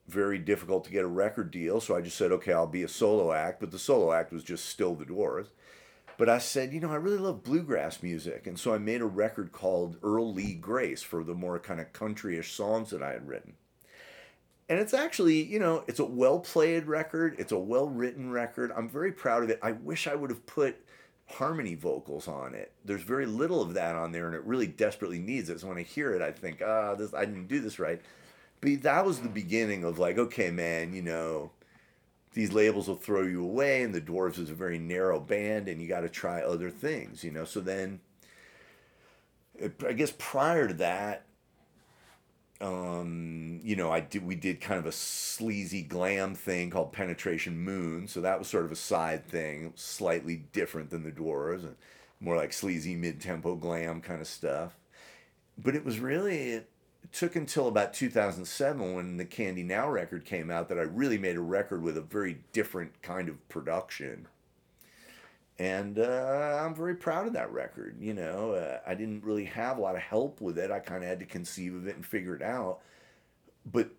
Very 0.06 0.38
difficult 0.38 0.84
to 0.84 0.90
get 0.90 1.04
a 1.04 1.08
record 1.08 1.50
deal, 1.50 1.80
so 1.80 1.96
I 1.96 2.00
just 2.00 2.16
said, 2.16 2.32
okay, 2.32 2.52
I'll 2.52 2.66
be 2.68 2.84
a 2.84 2.88
solo 2.88 3.32
act, 3.32 3.60
but 3.60 3.72
the 3.72 3.78
solo 3.78 4.12
act 4.12 4.32
was 4.32 4.44
just 4.44 4.66
still 4.66 4.94
the 4.94 5.04
Dwarves. 5.04 5.48
But 6.16 6.28
I 6.28 6.38
said, 6.38 6.72
you 6.72 6.80
know, 6.80 6.90
I 6.90 6.96
really 6.96 7.18
love 7.18 7.42
bluegrass 7.42 8.02
music, 8.02 8.46
and 8.46 8.58
so 8.58 8.72
I 8.72 8.78
made 8.78 9.00
a 9.00 9.06
record 9.06 9.52
called 9.52 9.96
Earl 10.02 10.32
Lee 10.32 10.54
Grace 10.54 11.02
for 11.02 11.24
the 11.24 11.34
more 11.34 11.58
kind 11.58 11.80
of 11.80 11.92
countryish 11.92 12.54
songs 12.54 12.90
that 12.90 13.02
I 13.02 13.12
had 13.12 13.26
written 13.26 13.54
and 14.70 14.78
it's 14.78 14.94
actually 14.94 15.42
you 15.42 15.58
know 15.58 15.84
it's 15.88 15.98
a 15.98 16.04
well 16.04 16.38
played 16.38 16.86
record. 16.86 17.34
It's 17.38 17.52
a 17.52 17.58
well 17.58 17.88
written 17.88 18.30
record. 18.30 18.72
I'm 18.74 18.88
very 18.88 19.12
proud 19.12 19.42
of 19.42 19.50
it. 19.50 19.58
I 19.62 19.72
wish 19.72 20.06
i 20.06 20.14
would 20.14 20.30
have 20.30 20.46
put 20.46 20.76
harmony 21.26 21.74
vocals 21.74 22.26
on 22.26 22.54
it. 22.54 22.72
There's 22.84 23.02
very 23.02 23.26
little 23.26 23.60
of 23.60 23.74
that 23.74 23.96
on 23.96 24.12
there 24.12 24.26
and 24.26 24.34
it 24.34 24.44
really 24.44 24.68
desperately 24.68 25.18
needs 25.18 25.50
it. 25.50 25.60
So 25.60 25.68
when 25.68 25.76
i 25.76 25.82
hear 25.82 26.14
it 26.14 26.22
i 26.22 26.30
think 26.30 26.62
ah 26.62 26.94
this 26.94 27.12
i 27.12 27.24
didn't 27.26 27.48
do 27.48 27.60
this 27.60 27.78
right. 27.78 28.00
But 28.60 28.82
that 28.82 29.04
was 29.04 29.20
the 29.20 29.28
beginning 29.28 29.84
of 29.84 29.98
like 29.98 30.16
okay 30.16 30.50
man 30.50 30.94
you 30.94 31.02
know 31.02 31.50
these 32.32 32.52
labels 32.52 32.86
will 32.86 32.94
throw 32.94 33.22
you 33.22 33.42
away 33.42 33.82
and 33.82 33.92
the 33.92 34.00
dwarves 34.00 34.38
is 34.38 34.50
a 34.50 34.54
very 34.54 34.78
narrow 34.78 35.18
band 35.18 35.66
and 35.66 35.82
you 35.82 35.88
got 35.88 36.02
to 36.02 36.08
try 36.08 36.42
other 36.42 36.70
things 36.70 37.24
you 37.24 37.32
know? 37.32 37.44
So 37.44 37.58
then 37.60 38.00
i 39.86 39.92
guess 39.92 40.12
prior 40.16 40.68
to 40.68 40.74
that 40.74 41.26
um, 42.60 43.60
you 43.62 43.74
know, 43.74 43.90
I 43.90 44.00
did 44.00 44.24
we 44.24 44.34
did 44.34 44.60
kind 44.60 44.78
of 44.78 44.86
a 44.86 44.92
sleazy 44.92 45.82
glam 45.82 46.34
thing 46.34 46.70
called 46.70 46.92
Penetration 46.92 47.58
Moon, 47.58 48.06
so 48.06 48.20
that 48.20 48.38
was 48.38 48.48
sort 48.48 48.66
of 48.66 48.72
a 48.72 48.76
side 48.76 49.26
thing, 49.26 49.72
slightly 49.76 50.44
different 50.52 50.90
than 50.90 51.02
the 51.02 51.12
Dwarves, 51.12 51.62
and 51.62 51.76
more 52.20 52.36
like 52.36 52.52
sleazy 52.52 52.94
mid-tempo 52.94 53.56
glam 53.56 54.02
kind 54.02 54.20
of 54.20 54.26
stuff. 54.26 54.76
But 55.56 55.74
it 55.74 55.84
was 55.84 56.00
really 56.00 56.50
it 56.50 56.68
took 57.12 57.34
until 57.34 57.66
about 57.66 57.94
2007 57.94 58.94
when 58.94 59.16
the 59.16 59.24
Candy 59.24 59.62
Now 59.62 59.88
record 59.88 60.26
came 60.26 60.50
out 60.50 60.68
that 60.68 60.78
I 60.78 60.82
really 60.82 61.18
made 61.18 61.36
a 61.36 61.40
record 61.40 61.82
with 61.82 61.96
a 61.96 62.02
very 62.02 62.38
different 62.52 63.00
kind 63.02 63.28
of 63.30 63.48
production. 63.48 64.28
And 65.60 65.98
uh, 65.98 66.62
I'm 66.64 66.74
very 66.74 66.94
proud 66.94 67.26
of 67.26 67.34
that 67.34 67.52
record. 67.52 67.98
You 68.00 68.14
know, 68.14 68.52
uh, 68.52 68.78
I 68.86 68.94
didn't 68.94 69.22
really 69.22 69.44
have 69.44 69.76
a 69.76 69.80
lot 69.82 69.94
of 69.94 70.00
help 70.00 70.40
with 70.40 70.56
it. 70.56 70.70
I 70.70 70.78
kind 70.78 71.02
of 71.02 71.10
had 71.10 71.20
to 71.20 71.26
conceive 71.26 71.74
of 71.74 71.86
it 71.86 71.96
and 71.96 72.06
figure 72.06 72.34
it 72.34 72.40
out. 72.40 72.78
But 73.70 73.90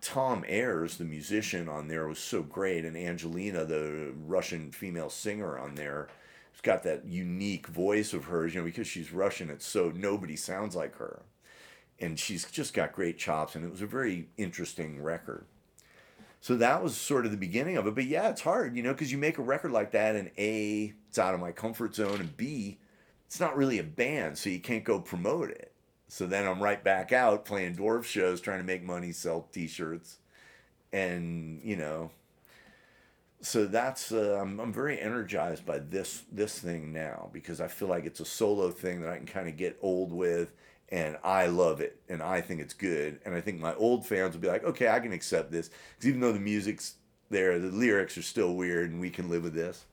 Tom 0.00 0.44
Ayers, 0.48 0.96
the 0.96 1.04
musician 1.04 1.68
on 1.68 1.86
there, 1.86 2.08
was 2.08 2.18
so 2.18 2.42
great, 2.42 2.84
and 2.84 2.96
Angelina, 2.96 3.64
the 3.64 4.14
Russian 4.26 4.72
female 4.72 5.08
singer 5.08 5.56
on 5.56 5.76
there, 5.76 6.08
has 6.50 6.60
got 6.60 6.82
that 6.82 7.04
unique 7.06 7.68
voice 7.68 8.12
of 8.12 8.24
hers. 8.24 8.52
You 8.52 8.62
know, 8.62 8.66
because 8.66 8.88
she's 8.88 9.12
Russian, 9.12 9.48
it's 9.48 9.64
so 9.64 9.92
nobody 9.94 10.34
sounds 10.34 10.74
like 10.74 10.96
her, 10.96 11.22
and 12.00 12.18
she's 12.18 12.50
just 12.50 12.74
got 12.74 12.92
great 12.92 13.16
chops. 13.16 13.54
And 13.54 13.64
it 13.64 13.70
was 13.70 13.80
a 13.80 13.86
very 13.86 14.26
interesting 14.36 15.00
record. 15.00 15.46
So 16.40 16.56
that 16.56 16.82
was 16.82 16.96
sort 16.96 17.24
of 17.24 17.32
the 17.32 17.36
beginning 17.36 17.76
of 17.76 17.86
it. 17.86 17.94
But 17.94 18.04
yeah, 18.04 18.28
it's 18.28 18.42
hard, 18.42 18.76
you 18.76 18.82
know, 18.82 18.92
because 18.92 19.10
you 19.10 19.18
make 19.18 19.38
a 19.38 19.42
record 19.42 19.72
like 19.72 19.92
that, 19.92 20.16
and 20.16 20.30
A, 20.38 20.92
it's 21.08 21.18
out 21.18 21.34
of 21.34 21.40
my 21.40 21.52
comfort 21.52 21.94
zone, 21.94 22.20
and 22.20 22.36
B, 22.36 22.78
it's 23.26 23.40
not 23.40 23.56
really 23.56 23.78
a 23.78 23.84
band, 23.84 24.38
so 24.38 24.50
you 24.50 24.60
can't 24.60 24.84
go 24.84 25.00
promote 25.00 25.50
it. 25.50 25.72
So 26.08 26.26
then 26.26 26.46
I'm 26.46 26.62
right 26.62 26.82
back 26.82 27.12
out 27.12 27.44
playing 27.44 27.76
dwarf 27.76 28.04
shows, 28.04 28.40
trying 28.40 28.58
to 28.60 28.64
make 28.64 28.82
money, 28.82 29.10
sell 29.12 29.48
T-shirts, 29.52 30.18
and 30.92 31.60
you 31.64 31.76
know. 31.76 32.10
So 33.40 33.66
that's 33.66 34.12
uh, 34.12 34.38
I'm 34.40 34.60
I'm 34.60 34.72
very 34.72 35.00
energized 35.00 35.66
by 35.66 35.78
this 35.78 36.22
this 36.30 36.58
thing 36.58 36.92
now 36.92 37.28
because 37.32 37.60
I 37.60 37.68
feel 37.68 37.88
like 37.88 38.04
it's 38.06 38.20
a 38.20 38.24
solo 38.24 38.70
thing 38.70 39.02
that 39.02 39.10
I 39.10 39.16
can 39.16 39.26
kind 39.26 39.48
of 39.48 39.56
get 39.56 39.78
old 39.82 40.12
with, 40.12 40.52
and 40.90 41.16
I 41.24 41.46
love 41.46 41.80
it, 41.80 42.00
and 42.08 42.22
I 42.22 42.40
think 42.40 42.60
it's 42.60 42.74
good, 42.74 43.20
and 43.24 43.34
I 43.34 43.40
think 43.40 43.60
my 43.60 43.74
old 43.74 44.06
fans 44.06 44.34
will 44.34 44.42
be 44.42 44.48
like, 44.48 44.64
okay, 44.64 44.88
I 44.88 45.00
can 45.00 45.12
accept 45.12 45.50
this, 45.50 45.70
because 45.94 46.08
even 46.08 46.20
though 46.20 46.32
the 46.32 46.40
music's 46.40 46.94
there. 47.30 47.58
The 47.58 47.68
lyrics 47.68 48.16
are 48.18 48.22
still 48.22 48.54
weird, 48.54 48.90
and 48.90 49.00
we 49.00 49.10
can 49.10 49.28
live 49.28 49.42
with 49.42 49.54
this. 49.54 49.86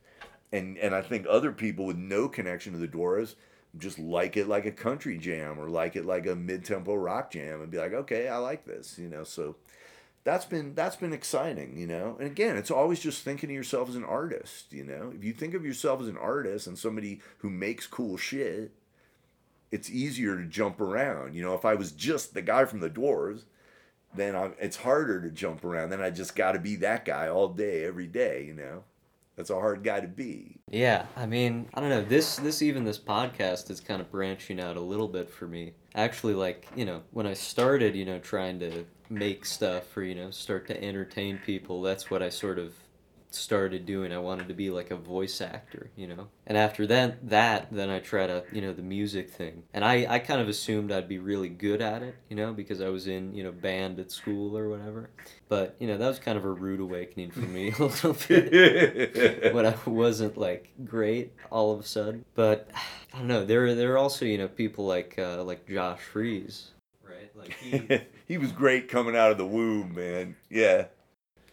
And 0.51 0.77
and 0.77 0.93
I 0.93 1.01
think 1.01 1.25
other 1.27 1.51
people 1.51 1.85
with 1.85 1.97
no 1.97 2.27
connection 2.27 2.73
to 2.73 2.79
the 2.79 2.87
Dwarves 2.87 3.35
just 3.75 3.97
like 3.97 4.37
it 4.37 4.47
like 4.47 4.67
a 4.67 4.71
country 4.71 5.17
jam 5.17 5.59
or 5.59 5.67
like 5.67 5.95
it 5.95 6.05
like 6.05 6.27
a 6.27 6.35
mid-tempo 6.35 6.93
rock 6.93 7.31
jam 7.31 7.59
and 7.59 7.71
be 7.71 7.79
like, 7.79 7.91
okay, 7.91 8.27
I 8.27 8.37
like 8.37 8.65
this, 8.65 8.99
you 8.99 9.09
know. 9.09 9.23
So 9.23 9.55
that's 10.23 10.45
been 10.45 10.75
that's 10.75 10.95
been 10.95 11.13
exciting, 11.13 11.77
you 11.77 11.87
know. 11.87 12.15
And 12.19 12.27
again, 12.27 12.55
it's 12.55 12.69
always 12.69 12.99
just 12.99 13.23
thinking 13.23 13.49
of 13.49 13.55
yourself 13.55 13.89
as 13.89 13.95
an 13.95 14.03
artist, 14.03 14.71
you 14.71 14.83
know. 14.83 15.11
If 15.15 15.23
you 15.23 15.33
think 15.33 15.55
of 15.55 15.65
yourself 15.65 16.01
as 16.01 16.07
an 16.07 16.17
artist 16.17 16.67
and 16.67 16.77
somebody 16.77 17.21
who 17.39 17.49
makes 17.49 17.87
cool 17.87 18.15
shit, 18.15 18.71
it's 19.73 19.89
easier 19.89 20.37
to 20.37 20.45
jump 20.45 20.79
around. 20.79 21.33
You 21.33 21.41
know, 21.41 21.55
if 21.55 21.65
I 21.65 21.73
was 21.73 21.91
just 21.91 22.35
the 22.35 22.43
guy 22.43 22.65
from 22.65 22.79
the 22.79 22.91
Dwarves, 22.91 23.45
then 24.13 24.35
I'm, 24.35 24.53
it's 24.59 24.77
harder 24.77 25.19
to 25.19 25.31
jump 25.31 25.65
around. 25.65 25.89
Then 25.89 25.99
I 25.99 26.11
just 26.11 26.35
got 26.35 26.51
to 26.51 26.59
be 26.59 26.75
that 26.75 27.05
guy 27.05 27.27
all 27.27 27.47
day, 27.47 27.83
every 27.83 28.05
day. 28.05 28.45
You 28.45 28.53
know, 28.53 28.83
that's 29.35 29.49
a 29.49 29.55
hard 29.55 29.83
guy 29.83 29.99
to 29.99 30.07
be. 30.07 30.59
Yeah, 30.69 31.07
I 31.17 31.25
mean, 31.25 31.67
I 31.73 31.81
don't 31.81 31.89
know. 31.89 32.03
This 32.03 32.35
this 32.35 32.61
even 32.61 32.83
this 32.83 32.99
podcast 32.99 33.71
is 33.71 33.79
kind 33.79 33.99
of 33.99 34.11
branching 34.11 34.61
out 34.61 34.77
a 34.77 34.81
little 34.81 35.07
bit 35.07 35.27
for 35.27 35.47
me. 35.47 35.73
Actually, 35.95 36.35
like 36.35 36.67
you 36.75 36.85
know, 36.85 37.01
when 37.09 37.25
I 37.25 37.33
started, 37.33 37.95
you 37.95 38.05
know, 38.05 38.19
trying 38.19 38.59
to 38.59 38.85
make 39.09 39.43
stuff 39.43 39.97
or 39.97 40.03
you 40.03 40.13
know 40.13 40.29
start 40.29 40.67
to 40.67 40.83
entertain 40.83 41.39
people, 41.43 41.81
that's 41.81 42.11
what 42.11 42.21
I 42.21 42.29
sort 42.29 42.59
of 42.59 42.75
started 43.35 43.85
doing. 43.85 44.11
I 44.11 44.17
wanted 44.17 44.47
to 44.47 44.53
be 44.53 44.69
like 44.69 44.91
a 44.91 44.95
voice 44.95 45.41
actor, 45.41 45.89
you 45.95 46.07
know. 46.07 46.27
And 46.45 46.57
after 46.57 46.85
that, 46.87 47.29
that 47.29 47.67
then 47.71 47.89
I 47.89 47.99
tried 47.99 48.27
to, 48.27 48.43
you 48.51 48.61
know, 48.61 48.73
the 48.73 48.81
music 48.81 49.29
thing. 49.29 49.63
And 49.73 49.83
I, 49.83 50.05
I 50.09 50.19
kind 50.19 50.41
of 50.41 50.47
assumed 50.47 50.91
I'd 50.91 51.07
be 51.07 51.19
really 51.19 51.49
good 51.49 51.81
at 51.81 52.03
it, 52.03 52.15
you 52.29 52.35
know, 52.35 52.53
because 52.53 52.81
I 52.81 52.89
was 52.89 53.07
in, 53.07 53.33
you 53.33 53.43
know, 53.43 53.51
band 53.51 53.99
at 53.99 54.11
school 54.11 54.57
or 54.57 54.69
whatever. 54.69 55.09
But 55.49 55.75
you 55.79 55.87
know, 55.87 55.97
that 55.97 56.07
was 56.07 56.19
kind 56.19 56.37
of 56.37 56.45
a 56.45 56.51
rude 56.51 56.79
awakening 56.79 57.31
for 57.31 57.41
me 57.41 57.71
a 57.79 57.83
little 57.83 58.15
bit 58.27 59.53
when 59.53 59.65
I 59.65 59.75
wasn't 59.85 60.37
like 60.37 60.71
great 60.85 61.33
all 61.51 61.71
of 61.71 61.79
a 61.79 61.83
sudden. 61.83 62.25
But 62.35 62.69
I 63.13 63.17
don't 63.17 63.27
know. 63.27 63.45
There, 63.45 63.75
there 63.75 63.93
are 63.93 63.97
also, 63.97 64.25
you 64.25 64.37
know, 64.37 64.47
people 64.47 64.85
like 64.85 65.15
uh, 65.17 65.43
like 65.43 65.67
Josh 65.67 66.01
Freese, 66.01 66.71
right? 67.03 67.31
Like 67.35 67.53
he. 67.53 68.01
he 68.27 68.37
was 68.37 68.51
great 68.51 68.87
coming 68.87 69.15
out 69.15 69.31
of 69.31 69.37
the 69.37 69.45
womb, 69.45 69.93
man. 69.93 70.35
Yeah. 70.49 70.85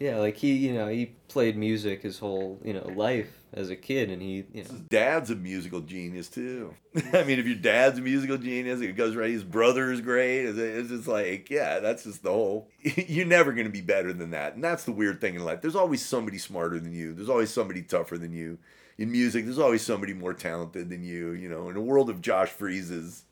Yeah, 0.00 0.16
like 0.16 0.38
he, 0.38 0.54
you 0.54 0.72
know, 0.72 0.88
he 0.88 1.12
played 1.28 1.58
music 1.58 2.00
his 2.00 2.18
whole, 2.18 2.58
you 2.64 2.72
know, 2.72 2.90
life 2.96 3.28
as 3.52 3.68
a 3.68 3.76
kid, 3.76 4.08
and 4.08 4.22
he, 4.22 4.46
you 4.50 4.64
know. 4.64 4.70
His 4.70 4.80
dad's 4.80 5.30
a 5.30 5.36
musical 5.36 5.82
genius 5.82 6.30
too. 6.30 6.74
I 7.12 7.22
mean, 7.24 7.38
if 7.38 7.44
your 7.44 7.56
dad's 7.56 7.98
a 7.98 8.02
musical 8.02 8.38
genius, 8.38 8.80
it 8.80 8.96
goes 8.96 9.14
right. 9.14 9.28
His 9.28 9.44
brother's 9.44 9.98
is 9.98 10.04
great. 10.04 10.46
It's 10.46 10.88
just 10.88 11.06
like, 11.06 11.50
yeah, 11.50 11.80
that's 11.80 12.04
just 12.04 12.22
the 12.22 12.30
whole. 12.30 12.70
You're 12.80 13.26
never 13.26 13.52
gonna 13.52 13.68
be 13.68 13.82
better 13.82 14.14
than 14.14 14.30
that, 14.30 14.54
and 14.54 14.64
that's 14.64 14.84
the 14.84 14.92
weird 14.92 15.20
thing 15.20 15.34
in 15.34 15.44
life. 15.44 15.60
There's 15.60 15.76
always 15.76 16.04
somebody 16.04 16.38
smarter 16.38 16.80
than 16.80 16.94
you. 16.94 17.12
There's 17.12 17.28
always 17.28 17.50
somebody 17.50 17.82
tougher 17.82 18.16
than 18.16 18.32
you. 18.32 18.56
In 18.96 19.12
music, 19.12 19.44
there's 19.44 19.58
always 19.58 19.82
somebody 19.82 20.14
more 20.14 20.32
talented 20.32 20.88
than 20.88 21.04
you. 21.04 21.32
You 21.32 21.50
know, 21.50 21.68
in 21.68 21.76
a 21.76 21.80
world 21.80 22.08
of 22.08 22.22
Josh 22.22 22.50
Freeses, 22.50 23.24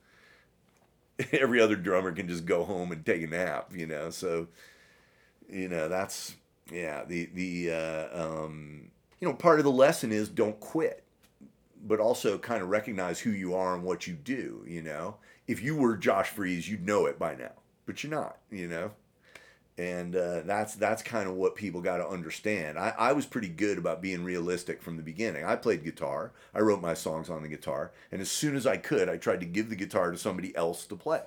every 1.32 1.62
other 1.62 1.76
drummer 1.76 2.12
can 2.12 2.28
just 2.28 2.44
go 2.44 2.64
home 2.64 2.92
and 2.92 3.06
take 3.06 3.22
a 3.22 3.26
nap. 3.26 3.70
You 3.74 3.86
know, 3.86 4.10
so 4.10 4.48
you 5.48 5.68
know 5.68 5.88
that's 5.88 6.34
yeah, 6.70 7.04
the 7.04 7.26
the 7.34 7.72
uh, 7.72 8.24
um, 8.24 8.90
you 9.20 9.28
know 9.28 9.34
part 9.34 9.58
of 9.58 9.64
the 9.64 9.70
lesson 9.70 10.12
is 10.12 10.28
don't 10.28 10.58
quit, 10.60 11.04
but 11.86 12.00
also 12.00 12.38
kind 12.38 12.62
of 12.62 12.68
recognize 12.68 13.20
who 13.20 13.30
you 13.30 13.54
are 13.54 13.74
and 13.74 13.84
what 13.84 14.06
you 14.06 14.14
do. 14.14 14.64
You 14.66 14.82
know, 14.82 15.16
if 15.46 15.62
you 15.62 15.76
were 15.76 15.96
Josh 15.96 16.30
Freese, 16.30 16.68
you'd 16.68 16.86
know 16.86 17.06
it 17.06 17.18
by 17.18 17.34
now, 17.34 17.52
but 17.86 18.02
you're 18.02 18.10
not. 18.10 18.38
You 18.50 18.68
know, 18.68 18.90
and 19.78 20.16
uh, 20.16 20.40
that's 20.40 20.74
that's 20.74 21.02
kind 21.02 21.28
of 21.28 21.36
what 21.36 21.54
people 21.54 21.80
got 21.80 21.98
to 21.98 22.06
understand. 22.06 22.78
I, 22.78 22.92
I 22.98 23.12
was 23.12 23.26
pretty 23.26 23.48
good 23.48 23.78
about 23.78 24.02
being 24.02 24.24
realistic 24.24 24.82
from 24.82 24.96
the 24.96 25.02
beginning. 25.02 25.44
I 25.44 25.56
played 25.56 25.84
guitar. 25.84 26.32
I 26.54 26.60
wrote 26.60 26.82
my 26.82 26.94
songs 26.94 27.30
on 27.30 27.42
the 27.42 27.48
guitar, 27.48 27.92
and 28.10 28.20
as 28.20 28.30
soon 28.30 28.56
as 28.56 28.66
I 28.66 28.76
could, 28.76 29.08
I 29.08 29.16
tried 29.16 29.40
to 29.40 29.46
give 29.46 29.70
the 29.70 29.76
guitar 29.76 30.10
to 30.10 30.18
somebody 30.18 30.54
else 30.56 30.84
to 30.86 30.96
play, 30.96 31.22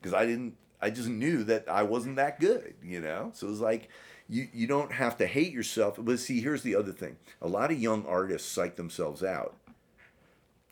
because 0.00 0.14
I 0.14 0.26
didn't. 0.26 0.56
I 0.80 0.90
just 0.90 1.08
knew 1.08 1.42
that 1.44 1.68
I 1.68 1.82
wasn't 1.82 2.16
that 2.16 2.40
good. 2.40 2.74
You 2.82 3.00
know, 3.00 3.32
so 3.34 3.46
it 3.46 3.50
was 3.50 3.60
like 3.60 3.90
you, 4.28 4.48
you 4.52 4.66
don't 4.66 4.92
have 4.92 5.16
to 5.18 5.26
hate 5.26 5.52
yourself. 5.52 5.96
But 5.98 6.18
see, 6.20 6.40
here's 6.40 6.62
the 6.62 6.76
other 6.76 6.92
thing 6.92 7.16
a 7.40 7.48
lot 7.48 7.70
of 7.70 7.80
young 7.80 8.04
artists 8.06 8.50
psych 8.50 8.76
themselves 8.76 9.22
out. 9.22 9.56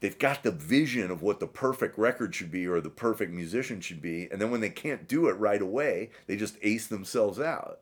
They've 0.01 0.19
got 0.19 0.43
the 0.43 0.51
vision 0.51 1.11
of 1.11 1.23
what 1.23 1.41
the 1.41 1.47
perfect 1.47 1.99
record 1.99 2.35
should 2.35 2.51
be 2.51 2.67
or 2.67 2.81
the 2.83 2.91
perfect 2.91 3.33
musician 3.33 3.81
should 3.81 4.03
be. 4.03 4.29
And 4.31 4.41
then 4.41 4.51
when 4.51 4.61
they 4.61 4.69
can't 4.69 5.09
do 5.09 5.27
it 5.29 5.33
right 5.39 5.63
away, 5.63 6.11
they 6.27 6.37
just 6.37 6.59
ace 6.63 6.87
themselves 6.87 7.41
out. 7.41 7.81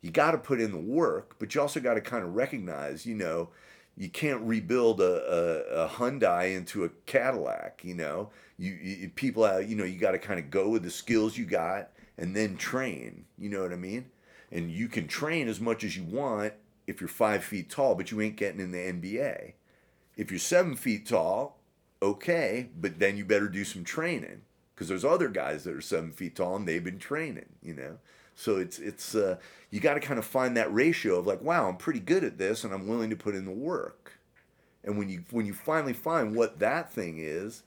You 0.00 0.10
got 0.10 0.32
to 0.32 0.38
put 0.38 0.60
in 0.60 0.72
the 0.72 0.78
work, 0.78 1.36
but 1.38 1.54
you 1.54 1.60
also 1.60 1.78
got 1.78 1.94
to 1.94 2.00
kind 2.00 2.24
of 2.24 2.34
recognize, 2.34 3.04
you 3.04 3.14
know, 3.14 3.50
you 3.96 4.08
can't 4.08 4.40
rebuild 4.40 5.02
a, 5.02 5.04
a, 5.04 5.84
a 5.84 5.88
Hyundai 5.88 6.56
into 6.56 6.84
a 6.84 6.88
Cadillac, 7.04 7.82
you 7.84 7.94
know. 7.94 8.30
You, 8.56 8.72
you 8.72 9.08
people, 9.10 9.44
uh, 9.44 9.58
you 9.58 9.76
know, 9.76 9.84
you 9.84 9.98
got 9.98 10.12
to 10.12 10.18
kind 10.18 10.40
of 10.40 10.50
go 10.50 10.70
with 10.70 10.82
the 10.82 10.90
skills 10.90 11.36
you 11.36 11.44
got 11.44 11.90
and 12.16 12.34
then 12.34 12.56
train. 12.56 13.26
You 13.38 13.50
know 13.50 13.62
what 13.62 13.72
I 13.72 13.76
mean? 13.76 14.06
And 14.52 14.70
you 14.70 14.86
can 14.88 15.08
train 15.08 15.48
as 15.48 15.60
much 15.60 15.82
as 15.82 15.96
you 15.96 16.04
want 16.04 16.52
if 16.86 17.00
you're 17.00 17.08
five 17.08 17.42
feet 17.42 17.70
tall, 17.70 17.94
but 17.94 18.10
you 18.10 18.20
ain't 18.20 18.36
getting 18.36 18.60
in 18.60 18.70
the 18.70 18.78
NBA. 18.78 19.54
If 20.16 20.30
you're 20.30 20.38
seven 20.38 20.76
feet 20.76 21.06
tall, 21.06 21.58
okay, 22.02 22.68
but 22.78 22.98
then 22.98 23.16
you 23.16 23.24
better 23.24 23.48
do 23.48 23.64
some 23.64 23.82
training 23.82 24.42
because 24.74 24.88
there's 24.88 25.04
other 25.04 25.28
guys 25.28 25.64
that 25.64 25.74
are 25.74 25.80
seven 25.80 26.12
feet 26.12 26.36
tall 26.36 26.56
and 26.56 26.68
they've 26.68 26.84
been 26.84 26.98
training, 26.98 27.48
you 27.62 27.74
know. 27.74 27.98
So 28.34 28.56
it's 28.56 28.78
it's 28.78 29.14
uh, 29.14 29.36
you 29.70 29.80
got 29.80 29.94
to 29.94 30.00
kind 30.00 30.18
of 30.18 30.26
find 30.26 30.56
that 30.56 30.72
ratio 30.72 31.18
of 31.18 31.26
like, 31.26 31.40
wow, 31.40 31.68
I'm 31.68 31.76
pretty 31.76 32.00
good 32.00 32.24
at 32.24 32.38
this 32.38 32.64
and 32.64 32.74
I'm 32.74 32.86
willing 32.86 33.10
to 33.10 33.16
put 33.16 33.34
in 33.34 33.44
the 33.44 33.50
work. 33.50 34.18
And 34.84 34.98
when 34.98 35.08
you 35.08 35.24
when 35.30 35.46
you 35.46 35.54
finally 35.54 35.92
find 35.92 36.34
what 36.34 36.58
that 36.58 36.92
thing 36.92 37.16
is, 37.18 37.62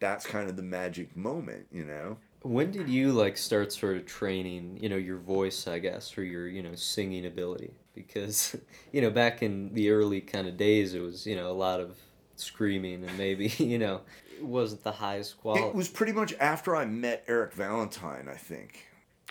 that's 0.00 0.26
kind 0.26 0.48
of 0.48 0.56
the 0.56 0.62
magic 0.62 1.16
moment, 1.16 1.66
you 1.70 1.84
know. 1.84 2.18
When 2.46 2.70
did 2.70 2.88
you 2.88 3.12
like 3.12 3.36
start 3.36 3.72
sort 3.72 3.96
of 3.96 4.06
training, 4.06 4.78
you 4.80 4.88
know, 4.88 4.96
your 4.96 5.18
voice, 5.18 5.66
I 5.66 5.78
guess, 5.78 6.16
or 6.16 6.24
your, 6.24 6.48
you 6.48 6.62
know, 6.62 6.74
singing 6.74 7.26
ability? 7.26 7.72
Because, 7.94 8.56
you 8.92 9.00
know, 9.00 9.10
back 9.10 9.42
in 9.42 9.74
the 9.74 9.90
early 9.90 10.20
kind 10.20 10.46
of 10.46 10.56
days, 10.56 10.94
it 10.94 11.00
was, 11.00 11.26
you 11.26 11.36
know, 11.36 11.50
a 11.50 11.54
lot 11.54 11.80
of 11.80 11.96
screaming 12.36 13.04
and 13.04 13.18
maybe, 13.18 13.48
you 13.58 13.78
know, 13.78 14.02
it 14.36 14.44
wasn't 14.44 14.82
the 14.82 14.92
highest 14.92 15.40
quality. 15.40 15.66
It 15.66 15.74
was 15.74 15.88
pretty 15.88 16.12
much 16.12 16.34
after 16.40 16.76
I 16.76 16.84
met 16.84 17.24
Eric 17.26 17.52
Valentine, 17.54 18.28
I 18.30 18.36
think. 18.36 18.86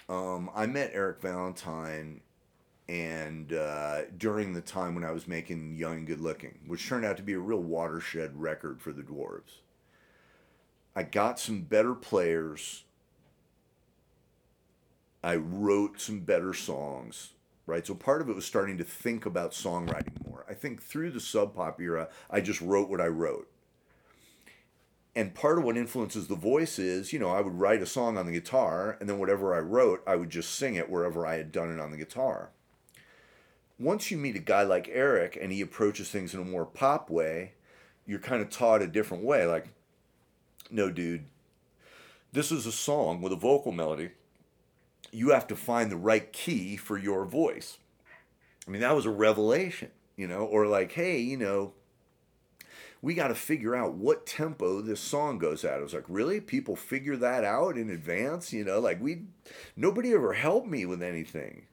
Um, 0.07 0.49
I 0.53 0.65
met 0.65 0.91
Eric 0.93 1.21
Valentine 1.21 2.21
and 2.87 3.53
uh, 3.53 4.01
during 4.17 4.53
the 4.53 4.61
time 4.61 4.93
when 4.93 5.03
I 5.03 5.11
was 5.11 5.27
making 5.27 5.75
Young 5.75 5.97
and 5.97 6.07
Good 6.07 6.19
Looking, 6.19 6.59
which 6.67 6.87
turned 6.87 7.05
out 7.05 7.17
to 7.17 7.23
be 7.23 7.33
a 7.33 7.39
real 7.39 7.61
watershed 7.61 8.39
record 8.39 8.81
for 8.81 8.91
the 8.91 9.01
Dwarves. 9.01 9.61
I 10.95 11.03
got 11.03 11.39
some 11.39 11.63
better 11.63 11.93
players 11.93 12.83
I 15.25 15.37
wrote 15.37 15.99
some 15.99 16.19
better 16.19 16.53
songs, 16.53 17.31
right? 17.65 17.85
So 17.85 17.95
part 17.95 18.21
of 18.21 18.29
it 18.29 18.35
was 18.35 18.45
starting 18.45 18.77
to 18.77 18.83
think 18.83 19.25
about 19.25 19.53
songwriting 19.53 20.23
more. 20.23 20.45
I 20.47 20.53
think 20.53 20.83
through 20.83 21.09
the 21.09 21.19
sub 21.19 21.55
pop 21.55 21.81
era, 21.81 22.09
I 22.29 22.41
just 22.41 22.61
wrote 22.61 22.91
what 22.91 23.01
I 23.01 23.07
wrote. 23.07 23.49
And 25.15 25.33
part 25.33 25.57
of 25.57 25.63
what 25.63 25.77
influences 25.77 26.27
the 26.27 26.35
voice 26.35 26.77
is, 26.77 27.11
you 27.11 27.17
know, 27.17 27.31
I 27.31 27.41
would 27.41 27.59
write 27.59 27.81
a 27.81 27.87
song 27.87 28.19
on 28.19 28.27
the 28.27 28.33
guitar, 28.33 28.97
and 28.99 29.09
then 29.09 29.17
whatever 29.17 29.55
I 29.55 29.61
wrote, 29.61 30.03
I 30.05 30.15
would 30.15 30.29
just 30.29 30.53
sing 30.53 30.75
it 30.75 30.91
wherever 30.91 31.25
I 31.25 31.37
had 31.37 31.51
done 31.51 31.73
it 31.73 31.81
on 31.81 31.89
the 31.89 31.97
guitar. 31.97 32.51
Once 33.79 34.11
you 34.11 34.17
meet 34.17 34.35
a 34.35 34.39
guy 34.39 34.61
like 34.61 34.87
Eric 34.91 35.39
and 35.41 35.51
he 35.51 35.61
approaches 35.61 36.11
things 36.11 36.35
in 36.35 36.39
a 36.39 36.45
more 36.45 36.67
pop 36.67 37.09
way, 37.09 37.53
you're 38.05 38.19
kind 38.19 38.43
of 38.43 38.51
taught 38.51 38.83
a 38.83 38.87
different 38.87 39.23
way. 39.23 39.47
Like, 39.47 39.69
no, 40.69 40.91
dude, 40.91 41.25
this 42.31 42.51
is 42.51 42.67
a 42.67 42.71
song 42.71 43.21
with 43.21 43.33
a 43.33 43.37
vocal 43.37 43.71
melody 43.71 44.11
you 45.15 45.29
have 45.29 45.47
to 45.47 45.55
find 45.55 45.89
the 45.89 45.95
right 45.95 46.31
key 46.33 46.75
for 46.75 46.97
your 46.97 47.25
voice. 47.25 47.77
I 48.67 48.71
mean, 48.71 48.81
that 48.81 48.95
was 48.95 49.05
a 49.05 49.11
revelation, 49.11 49.91
you 50.17 50.27
know, 50.27 50.39
or 50.39 50.67
like, 50.67 50.91
hey, 50.91 51.19
you 51.19 51.37
know, 51.37 51.73
we 53.01 53.13
got 53.13 53.29
to 53.29 53.35
figure 53.35 53.75
out 53.75 53.93
what 53.93 54.25
tempo 54.25 54.81
this 54.81 54.99
song 54.99 55.37
goes 55.37 55.63
at. 55.63 55.79
I 55.79 55.83
was 55.83 55.93
like, 55.93 56.05
really? 56.07 56.41
People 56.41 56.75
figure 56.75 57.15
that 57.17 57.43
out 57.43 57.77
in 57.77 57.89
advance? 57.89 58.51
You 58.51 58.65
know, 58.65 58.79
like 58.79 59.01
we, 59.01 59.23
nobody 59.75 60.13
ever 60.13 60.33
helped 60.33 60.67
me 60.67 60.85
with 60.85 61.01
anything. 61.01 61.67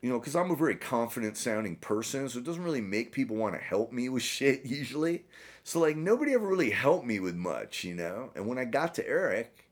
You 0.00 0.08
know, 0.08 0.18
because 0.18 0.34
I'm 0.34 0.50
a 0.50 0.56
very 0.56 0.76
confident 0.76 1.36
sounding 1.36 1.76
person, 1.76 2.28
so 2.28 2.38
it 2.38 2.44
doesn't 2.44 2.64
really 2.64 2.80
make 2.80 3.12
people 3.12 3.36
want 3.36 3.54
to 3.54 3.60
help 3.60 3.92
me 3.92 4.08
with 4.08 4.22
shit 4.24 4.64
usually. 4.64 5.26
So, 5.62 5.78
like, 5.78 5.96
nobody 5.96 6.32
ever 6.32 6.46
really 6.46 6.70
helped 6.70 7.04
me 7.04 7.20
with 7.20 7.36
much, 7.36 7.84
you 7.84 7.94
know? 7.94 8.30
And 8.34 8.46
when 8.46 8.56
I 8.56 8.64
got 8.64 8.94
to 8.94 9.06
Eric, 9.06 9.68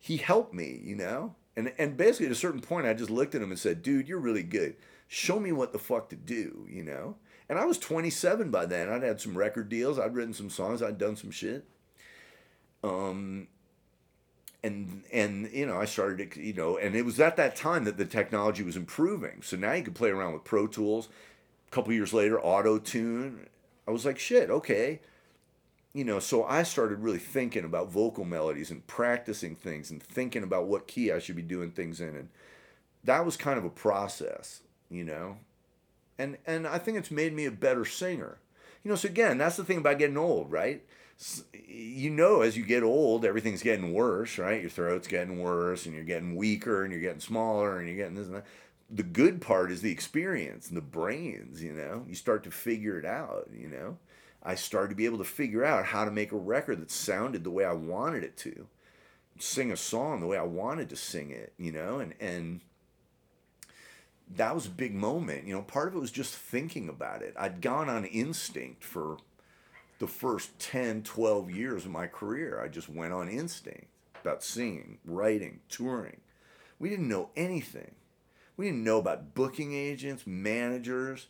he 0.00 0.16
helped 0.16 0.54
me, 0.54 0.80
you 0.82 0.96
know? 0.96 1.34
And 1.56 1.72
and 1.78 1.96
basically 1.96 2.26
at 2.26 2.32
a 2.32 2.36
certain 2.36 2.60
point, 2.60 2.86
I 2.86 2.94
just 2.94 3.10
looked 3.10 3.34
at 3.34 3.42
him 3.42 3.50
and 3.50 3.58
said, 3.58 3.82
"Dude, 3.82 4.08
you're 4.08 4.18
really 4.18 4.42
good. 4.42 4.76
Show 5.08 5.38
me 5.38 5.52
what 5.52 5.72
the 5.72 5.78
fuck 5.78 6.08
to 6.10 6.16
do," 6.16 6.66
you 6.70 6.82
know. 6.82 7.16
And 7.48 7.58
I 7.58 7.66
was 7.66 7.78
27 7.78 8.50
by 8.50 8.66
then. 8.66 8.88
I'd 8.88 9.02
had 9.02 9.20
some 9.20 9.36
record 9.36 9.68
deals. 9.68 9.98
I'd 9.98 10.14
written 10.14 10.32
some 10.32 10.48
songs. 10.48 10.82
I'd 10.82 10.96
done 10.96 11.16
some 11.16 11.30
shit. 11.30 11.66
Um, 12.82 13.48
and 14.62 15.02
and 15.12 15.50
you 15.52 15.66
know 15.66 15.78
I 15.78 15.84
started 15.84 16.32
to, 16.32 16.42
you 16.42 16.52
know 16.52 16.76
and 16.76 16.94
it 16.94 17.04
was 17.04 17.20
at 17.20 17.36
that 17.36 17.56
time 17.56 17.84
that 17.84 17.98
the 17.98 18.04
technology 18.04 18.62
was 18.62 18.76
improving. 18.76 19.42
So 19.42 19.56
now 19.56 19.72
you 19.72 19.82
could 19.82 19.94
play 19.94 20.10
around 20.10 20.32
with 20.32 20.44
Pro 20.44 20.66
Tools. 20.66 21.08
A 21.68 21.70
couple 21.70 21.92
years 21.92 22.12
later, 22.12 22.40
Auto 22.40 22.78
Tune. 22.78 23.48
I 23.86 23.90
was 23.90 24.06
like, 24.06 24.18
shit, 24.18 24.50
okay. 24.50 25.00
You 25.94 26.04
know, 26.04 26.20
so 26.20 26.44
I 26.44 26.62
started 26.62 27.00
really 27.00 27.18
thinking 27.18 27.64
about 27.64 27.90
vocal 27.90 28.24
melodies 28.24 28.70
and 28.70 28.86
practicing 28.86 29.54
things 29.54 29.90
and 29.90 30.02
thinking 30.02 30.42
about 30.42 30.66
what 30.66 30.86
key 30.86 31.12
I 31.12 31.18
should 31.18 31.36
be 31.36 31.42
doing 31.42 31.70
things 31.70 32.00
in, 32.00 32.16
and 32.16 32.28
that 33.04 33.26
was 33.26 33.36
kind 33.36 33.58
of 33.58 33.64
a 33.64 33.70
process, 33.70 34.62
you 34.90 35.04
know, 35.04 35.36
and 36.18 36.38
and 36.46 36.66
I 36.66 36.78
think 36.78 36.98
it's 36.98 37.10
made 37.10 37.34
me 37.34 37.46
a 37.46 37.50
better 37.50 37.84
singer. 37.84 38.38
You 38.84 38.90
know, 38.90 38.96
so 38.96 39.08
again, 39.08 39.38
that's 39.38 39.56
the 39.56 39.64
thing 39.64 39.78
about 39.78 39.98
getting 39.98 40.16
old, 40.16 40.50
right? 40.50 40.82
you 41.68 42.10
know 42.10 42.40
as 42.40 42.56
you 42.56 42.64
get 42.64 42.82
old 42.82 43.24
everything's 43.24 43.62
getting 43.62 43.92
worse 43.92 44.38
right? 44.38 44.60
Your 44.60 44.70
throat's 44.70 45.06
getting 45.06 45.40
worse 45.40 45.86
and 45.86 45.94
you're 45.94 46.04
getting 46.04 46.34
weaker 46.36 46.82
and 46.82 46.92
you're 46.92 47.02
getting 47.02 47.20
smaller 47.20 47.78
and 47.78 47.86
you're 47.88 47.96
getting 47.96 48.14
this 48.14 48.26
and 48.26 48.36
that. 48.36 48.46
The 48.90 49.02
good 49.02 49.40
part 49.40 49.70
is 49.70 49.82
the 49.82 49.92
experience 49.92 50.68
and 50.68 50.76
the 50.76 50.82
brains 50.82 51.62
you 51.62 51.72
know? 51.72 52.04
You 52.08 52.14
start 52.14 52.44
to 52.44 52.50
figure 52.50 52.98
it 52.98 53.04
out 53.04 53.48
you 53.54 53.68
know 53.68 53.98
i 54.44 54.54
started 54.54 54.90
to 54.90 54.96
be 54.96 55.06
able 55.06 55.18
to 55.18 55.24
figure 55.24 55.64
out 55.64 55.86
how 55.86 56.04
to 56.04 56.10
make 56.10 56.32
a 56.32 56.36
record 56.36 56.80
that 56.80 56.90
sounded 56.90 57.44
the 57.44 57.50
way 57.50 57.64
i 57.64 57.72
wanted 57.72 58.22
it 58.22 58.36
to 58.36 58.66
sing 59.38 59.72
a 59.72 59.76
song 59.76 60.20
the 60.20 60.26
way 60.26 60.36
i 60.36 60.42
wanted 60.42 60.88
to 60.88 60.96
sing 60.96 61.30
it 61.30 61.52
you 61.58 61.72
know 61.72 61.98
and 61.98 62.14
and 62.20 62.60
that 64.34 64.54
was 64.54 64.66
a 64.66 64.70
big 64.70 64.94
moment 64.94 65.46
you 65.46 65.54
know 65.54 65.62
part 65.62 65.88
of 65.88 65.94
it 65.94 66.00
was 66.00 66.10
just 66.10 66.34
thinking 66.34 66.88
about 66.88 67.22
it 67.22 67.34
i'd 67.38 67.60
gone 67.60 67.88
on 67.88 68.04
instinct 68.04 68.84
for 68.84 69.18
the 70.02 70.08
first 70.08 70.58
10, 70.58 71.04
12 71.04 71.52
years 71.52 71.84
of 71.84 71.92
my 71.92 72.08
career. 72.08 72.60
I 72.60 72.66
just 72.66 72.88
went 72.88 73.12
on 73.12 73.28
instinct 73.28 73.86
about 74.20 74.42
singing, 74.42 74.98
writing, 75.04 75.60
touring. 75.68 76.16
We 76.80 76.88
didn't 76.88 77.08
know 77.08 77.30
anything. 77.36 77.94
We 78.56 78.64
didn't 78.64 78.82
know 78.82 78.98
about 78.98 79.32
booking 79.32 79.72
agents, 79.72 80.26
managers. 80.26 81.28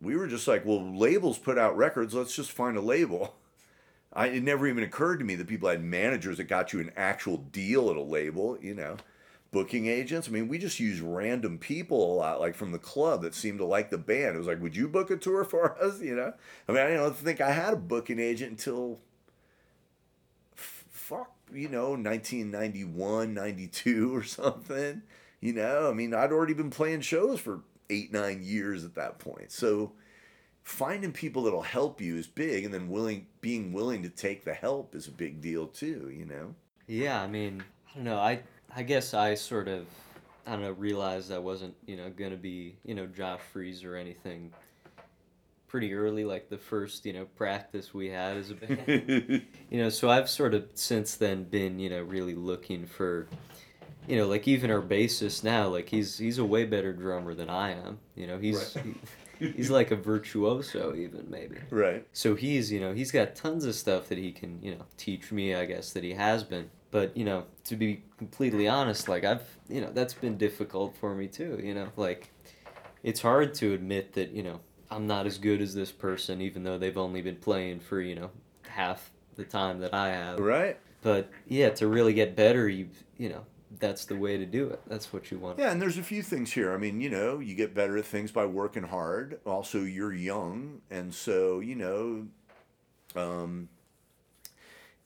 We 0.00 0.16
were 0.16 0.26
just 0.26 0.46
like, 0.46 0.64
well, 0.64 0.82
labels 0.96 1.38
put 1.38 1.58
out 1.58 1.76
records. 1.76 2.14
Let's 2.14 2.36
just 2.36 2.52
find 2.52 2.76
a 2.76 2.82
label. 2.82 3.34
I, 4.12 4.28
it 4.28 4.42
never 4.42 4.66
even 4.66 4.82
occurred 4.82 5.18
to 5.18 5.24
me 5.24 5.34
that 5.34 5.46
people 5.46 5.68
had 5.68 5.82
managers 5.82 6.38
that 6.38 6.44
got 6.44 6.72
you 6.72 6.80
an 6.80 6.92
actual 6.96 7.36
deal 7.36 7.90
at 7.90 7.96
a 7.96 8.02
label, 8.02 8.56
you 8.60 8.74
know 8.74 8.96
booking 9.56 9.86
agents. 9.86 10.28
I 10.28 10.32
mean, 10.32 10.48
we 10.48 10.58
just 10.58 10.80
use 10.80 11.00
random 11.00 11.58
people 11.58 12.12
a 12.12 12.14
lot, 12.14 12.40
like 12.40 12.54
from 12.54 12.72
the 12.72 12.78
club 12.78 13.22
that 13.22 13.34
seemed 13.34 13.58
to 13.58 13.64
like 13.64 13.88
the 13.88 13.96
band. 13.96 14.34
It 14.34 14.38
was 14.38 14.46
like, 14.46 14.60
would 14.60 14.76
you 14.76 14.86
book 14.86 15.10
a 15.10 15.16
tour 15.16 15.44
for 15.46 15.82
us? 15.82 16.00
You 16.00 16.14
know, 16.14 16.34
I 16.68 16.72
mean, 16.72 16.82
I 16.82 16.94
don't 16.94 17.16
think 17.16 17.40
I 17.40 17.52
had 17.52 17.72
a 17.72 17.76
booking 17.76 18.18
agent 18.18 18.50
until 18.50 18.98
fuck, 20.54 21.32
you 21.52 21.70
know, 21.70 21.90
1991, 21.90 23.32
92 23.32 24.14
or 24.14 24.22
something. 24.24 25.02
You 25.40 25.52
know, 25.52 25.88
I 25.88 25.94
mean, 25.94 26.12
I'd 26.12 26.32
already 26.32 26.54
been 26.54 26.70
playing 26.70 27.02
shows 27.02 27.40
for 27.40 27.60
eight, 27.90 28.12
nine 28.12 28.40
years 28.42 28.84
at 28.84 28.94
that 28.94 29.18
point. 29.18 29.52
So 29.52 29.92
finding 30.62 31.12
people 31.12 31.42
that'll 31.42 31.62
help 31.62 32.00
you 32.00 32.16
is 32.16 32.26
big, 32.26 32.64
and 32.64 32.72
then 32.72 32.88
willing, 32.88 33.26
being 33.40 33.72
willing 33.72 34.02
to 34.02 34.08
take 34.08 34.44
the 34.44 34.54
help 34.54 34.94
is 34.94 35.08
a 35.08 35.12
big 35.12 35.40
deal 35.40 35.66
too. 35.66 36.10
You 36.14 36.24
know. 36.26 36.54
Yeah, 36.86 37.20
I 37.20 37.26
mean, 37.26 37.62
I 37.90 37.94
don't 37.94 38.04
know. 38.04 38.18
I 38.18 38.40
I 38.74 38.82
guess 38.82 39.14
I 39.14 39.34
sort 39.34 39.68
of, 39.68 39.86
I 40.46 40.52
don't 40.52 40.62
know, 40.62 40.72
realized 40.72 41.32
I 41.32 41.38
wasn't, 41.38 41.74
you 41.86 41.96
know, 41.96 42.10
gonna 42.10 42.36
be, 42.36 42.76
you 42.84 42.94
know, 42.94 43.06
Josh 43.06 43.40
Freese 43.52 43.84
or 43.84 43.96
anything 43.96 44.52
pretty 45.66 45.94
early, 45.94 46.24
like 46.24 46.48
the 46.48 46.58
first, 46.58 47.04
you 47.04 47.12
know, 47.12 47.24
practice 47.36 47.92
we 47.92 48.08
had 48.08 48.36
as 48.36 48.50
a 48.50 48.54
band. 48.54 49.42
you 49.70 49.78
know, 49.82 49.88
so 49.88 50.08
I've 50.08 50.28
sort 50.28 50.54
of 50.54 50.68
since 50.74 51.16
then 51.16 51.44
been, 51.44 51.78
you 51.78 51.90
know, 51.90 52.02
really 52.02 52.34
looking 52.34 52.86
for, 52.86 53.26
you 54.08 54.16
know, 54.16 54.26
like 54.26 54.46
even 54.48 54.70
our 54.70 54.82
bassist 54.82 55.44
now, 55.44 55.68
like 55.68 55.88
he's 55.88 56.18
he's 56.18 56.38
a 56.38 56.44
way 56.44 56.64
better 56.64 56.92
drummer 56.92 57.34
than 57.34 57.50
I 57.50 57.72
am. 57.72 57.98
You 58.14 58.26
know, 58.26 58.38
he's 58.38 58.76
right. 58.76 58.84
he, 59.38 59.50
he's 59.50 59.70
like 59.70 59.90
a 59.90 59.96
virtuoso 59.96 60.94
even 60.94 61.26
maybe. 61.28 61.56
Right. 61.70 62.06
So 62.12 62.34
he's, 62.34 62.70
you 62.70 62.80
know, 62.80 62.94
he's 62.94 63.12
got 63.12 63.34
tons 63.34 63.64
of 63.64 63.74
stuff 63.74 64.08
that 64.08 64.18
he 64.18 64.32
can, 64.32 64.58
you 64.62 64.72
know, 64.72 64.84
teach 64.96 65.32
me, 65.32 65.54
I 65.54 65.64
guess 65.64 65.92
that 65.92 66.04
he 66.04 66.12
has 66.12 66.42
been 66.42 66.70
but 66.90 67.16
you 67.16 67.24
know 67.24 67.44
to 67.64 67.76
be 67.76 68.02
completely 68.16 68.66
honest 68.66 69.08
like 69.08 69.24
i've 69.24 69.56
you 69.68 69.80
know 69.80 69.90
that's 69.92 70.14
been 70.14 70.36
difficult 70.36 70.96
for 70.96 71.14
me 71.14 71.26
too 71.26 71.60
you 71.62 71.74
know 71.74 71.88
like 71.96 72.32
it's 73.02 73.20
hard 73.20 73.54
to 73.54 73.74
admit 73.74 74.14
that 74.14 74.30
you 74.30 74.42
know 74.42 74.60
i'm 74.90 75.06
not 75.06 75.26
as 75.26 75.38
good 75.38 75.60
as 75.60 75.74
this 75.74 75.92
person 75.92 76.40
even 76.40 76.62
though 76.62 76.78
they've 76.78 76.96
only 76.98 77.20
been 77.20 77.36
playing 77.36 77.80
for 77.80 78.00
you 78.00 78.14
know 78.14 78.30
half 78.68 79.10
the 79.34 79.44
time 79.44 79.78
that 79.78 79.92
i 79.92 80.08
have 80.08 80.38
right 80.38 80.78
but 81.02 81.30
yeah 81.46 81.68
to 81.68 81.86
really 81.86 82.14
get 82.14 82.34
better 82.34 82.68
you 82.68 82.88
you 83.18 83.28
know 83.28 83.44
that's 83.78 84.04
the 84.04 84.16
way 84.16 84.36
to 84.36 84.46
do 84.46 84.68
it. 84.68 84.80
That's 84.86 85.12
what 85.12 85.30
you 85.30 85.38
want. 85.38 85.58
Yeah 85.58 85.70
and 85.70 85.80
there's 85.80 85.98
a 85.98 86.02
few 86.02 86.22
things 86.22 86.52
here. 86.52 86.72
I 86.72 86.76
mean 86.76 87.00
you 87.00 87.10
know 87.10 87.38
you 87.38 87.54
get 87.54 87.74
better 87.74 87.96
at 87.96 88.06
things 88.06 88.30
by 88.30 88.46
working 88.46 88.84
hard. 88.84 89.40
Also 89.46 89.82
you're 89.82 90.12
young 90.12 90.80
and 90.90 91.14
so 91.14 91.60
you 91.60 91.74
know 91.74 92.26
um 93.14 93.68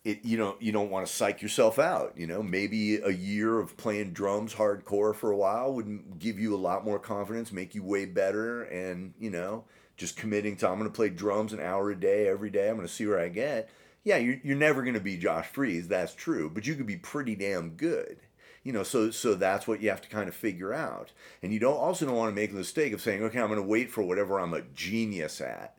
it 0.04 0.24
you 0.24 0.38
know 0.38 0.56
you 0.60 0.72
don't 0.72 0.90
want 0.90 1.06
to 1.06 1.12
psych 1.12 1.42
yourself 1.42 1.78
out 1.78 2.14
you 2.16 2.26
know? 2.26 2.42
Maybe 2.42 2.96
a 2.96 3.10
year 3.10 3.58
of 3.58 3.76
playing 3.76 4.12
drums 4.12 4.54
hardcore 4.54 5.14
for 5.14 5.30
a 5.30 5.36
while 5.36 5.72
would 5.74 6.18
give 6.18 6.38
you 6.38 6.54
a 6.54 6.58
lot 6.58 6.84
more 6.84 6.98
confidence 6.98 7.52
make 7.52 7.74
you 7.74 7.82
way 7.82 8.06
better 8.06 8.62
and 8.64 9.14
you 9.18 9.30
know 9.30 9.64
just 9.96 10.16
committing 10.16 10.56
to 10.56 10.68
i'm 10.68 10.78
going 10.78 10.90
to 10.90 10.96
play 10.96 11.10
drums 11.10 11.52
an 11.52 11.60
hour 11.60 11.90
a 11.90 11.96
day 11.98 12.26
every 12.26 12.48
day 12.48 12.68
i'm 12.70 12.76
going 12.76 12.86
to 12.86 12.92
see 12.92 13.06
where 13.06 13.20
i 13.20 13.28
get. 13.28 13.68
Yeah 14.02 14.16
you're, 14.16 14.38
you're 14.42 14.56
never 14.56 14.82
going 14.82 14.94
to 14.94 15.00
be 15.00 15.18
josh 15.18 15.46
freese 15.46 15.86
that's 15.86 16.14
true 16.14 16.48
but 16.48 16.66
you 16.66 16.74
could 16.74 16.86
be 16.86 16.96
pretty 16.96 17.36
damn 17.36 17.70
good 17.70 18.18
you 18.62 18.72
know 18.72 18.82
so 18.82 19.11
so 19.11 19.34
that's 19.34 19.66
what 19.66 19.80
you 19.80 19.88
have 19.88 20.02
to 20.02 20.08
kind 20.08 20.28
of 20.28 20.34
figure 20.34 20.72
out 20.72 21.12
and 21.42 21.52
you 21.52 21.58
don't 21.58 21.76
also 21.76 22.06
don't 22.06 22.16
want 22.16 22.30
to 22.30 22.40
make 22.40 22.50
the 22.50 22.58
mistake 22.58 22.92
of 22.92 23.00
saying 23.00 23.22
okay 23.22 23.40
i'm 23.40 23.48
going 23.48 23.61
to 23.61 23.66
wait 23.66 23.90
for 23.90 24.02
whatever 24.02 24.38
i'm 24.38 24.54
a 24.54 24.62
genius 24.74 25.40
at 25.40 25.76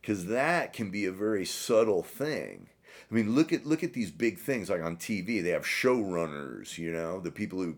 because 0.00 0.26
that 0.26 0.72
can 0.72 0.90
be 0.90 1.04
a 1.04 1.12
very 1.12 1.44
subtle 1.44 2.02
thing 2.02 2.68
I 3.10 3.14
mean, 3.14 3.34
look 3.34 3.52
at 3.52 3.66
look 3.66 3.84
at 3.84 3.92
these 3.92 4.10
big 4.10 4.38
things 4.38 4.68
like 4.68 4.82
on 4.82 4.96
TV. 4.96 5.42
They 5.42 5.50
have 5.50 5.64
showrunners, 5.64 6.76
you 6.76 6.90
know, 6.90 7.20
the 7.20 7.30
people 7.30 7.62
who 7.62 7.76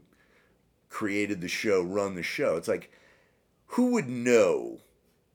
created 0.89 1.41
the 1.41 1.49
show 1.49 1.83
run 1.83 2.15
the 2.15 2.23
show. 2.23 2.57
It's 2.57 2.69
like, 2.69 2.91
who 3.67 3.93
would 3.93 4.09
know 4.09 4.81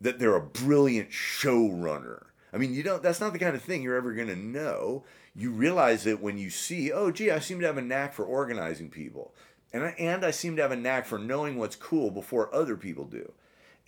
that 0.01 0.17
they're 0.17 0.35
a 0.35 0.41
brilliant 0.41 1.11
showrunner? 1.11 2.25
I 2.53 2.57
mean, 2.57 2.73
you 2.73 2.83
don't. 2.83 3.01
That's 3.01 3.19
not 3.19 3.33
the 3.33 3.39
kind 3.39 3.55
of 3.55 3.63
thing 3.63 3.81
you're 3.81 3.95
ever 3.95 4.13
gonna 4.13 4.35
know. 4.35 5.03
You 5.35 5.51
realize 5.51 6.05
it 6.05 6.21
when 6.21 6.37
you 6.37 6.49
see, 6.49 6.91
oh, 6.91 7.11
gee, 7.11 7.31
I 7.31 7.39
seem 7.39 7.59
to 7.61 7.65
have 7.65 7.77
a 7.77 7.81
knack 7.81 8.13
for 8.13 8.23
organizing 8.23 8.89
people, 8.89 9.33
and 9.73 9.83
I, 9.83 9.95
and 9.97 10.23
I 10.23 10.31
seem 10.31 10.55
to 10.57 10.61
have 10.61 10.71
a 10.71 10.75
knack 10.75 11.07
for 11.07 11.17
knowing 11.17 11.57
what's 11.57 11.75
cool 11.75 12.11
before 12.11 12.53
other 12.53 12.77
people 12.77 13.05
do, 13.05 13.31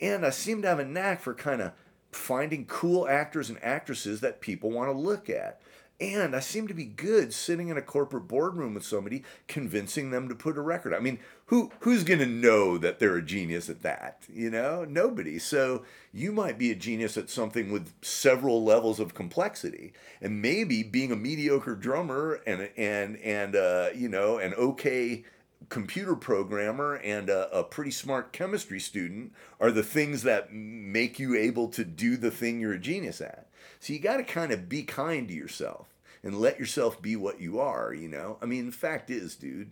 and 0.02 0.26
I 0.26 0.32
seem 0.32 0.64
to 0.64 0.68
have 0.68 0.80
a 0.80 0.86
knack 0.86 1.22
for 1.22 1.36
kind 1.36 1.62
of 1.62 1.74
finding 2.12 2.66
cool 2.66 3.08
actors 3.08 3.50
and 3.50 3.64
actresses 3.64 4.22
that 4.22 4.42
people 4.42 4.72
want 4.72 4.90
to 4.90 4.98
look 4.98 5.30
at. 5.30 5.62
And 6.00 6.36
I 6.36 6.42
seem 6.42 6.68
to 6.68 6.74
be 6.74 6.84
good 6.84 7.34
sitting 7.34 7.70
in 7.70 7.78
a 7.78 7.82
corporate 7.82 8.28
boardroom 8.28 8.74
with 8.74 8.86
somebody, 8.86 9.24
convincing 9.48 10.12
them 10.12 10.28
to 10.28 10.36
put 10.36 10.58
a 10.58 10.62
record. 10.62 10.94
I 10.94 11.00
mean, 11.00 11.20
who 11.46 11.72
who's 11.80 12.04
going 12.04 12.20
to 12.20 12.26
know 12.26 12.78
that 12.78 13.00
they're 13.00 13.16
a 13.16 13.22
genius 13.22 13.70
at 13.70 13.82
that? 13.84 14.24
You 14.30 14.50
know, 14.50 14.84
nobody. 14.84 15.40
So 15.40 15.84
you 16.12 16.34
might 16.34 16.58
be 16.58 16.70
a 16.70 16.76
genius 16.76 17.16
at 17.16 17.30
something 17.30 17.72
with 17.72 17.94
several 18.02 18.62
levels 18.62 19.00
of 19.00 19.14
complexity, 19.14 19.94
and 20.20 20.42
maybe 20.42 20.84
being 20.84 21.14
a 21.14 21.16
mediocre 21.16 21.76
drummer 21.76 22.42
and 22.46 22.70
and 22.76 23.16
and 23.18 23.56
uh, 23.56 23.90
you 23.96 24.10
know 24.10 24.38
an 24.38 24.54
okay 24.56 25.24
computer 25.70 26.16
programmer 26.16 26.96
and 26.96 27.30
a, 27.30 27.50
a, 27.58 27.64
pretty 27.64 27.90
smart 27.90 28.32
chemistry 28.32 28.80
student 28.80 29.34
are 29.60 29.72
the 29.72 29.82
things 29.82 30.22
that 30.22 30.54
make 30.54 31.18
you 31.18 31.36
able 31.36 31.68
to 31.70 31.84
do 31.84 32.18
the 32.18 32.30
thing 32.30 32.60
you're 32.60 32.74
a 32.74 32.80
genius 32.80 33.20
at. 33.20 33.45
So 33.80 33.94
you 33.94 34.00
got 34.00 34.18
to 34.18 34.24
kind 34.24 34.52
of 34.52 34.70
be 34.70 34.84
kind 34.84 35.28
to 35.28 35.34
yourself 35.34 35.88
and 36.24 36.40
let 36.40 36.60
yourself 36.60 37.02
be 37.02 37.16
what 37.16 37.40
you 37.40 37.60
are, 37.60 37.94
you 37.94 38.08
know? 38.08 38.38
I 38.42 38.46
mean, 38.46 38.66
the 38.66 38.72
fact 38.72 39.10
is, 39.10 39.36
dude, 39.36 39.72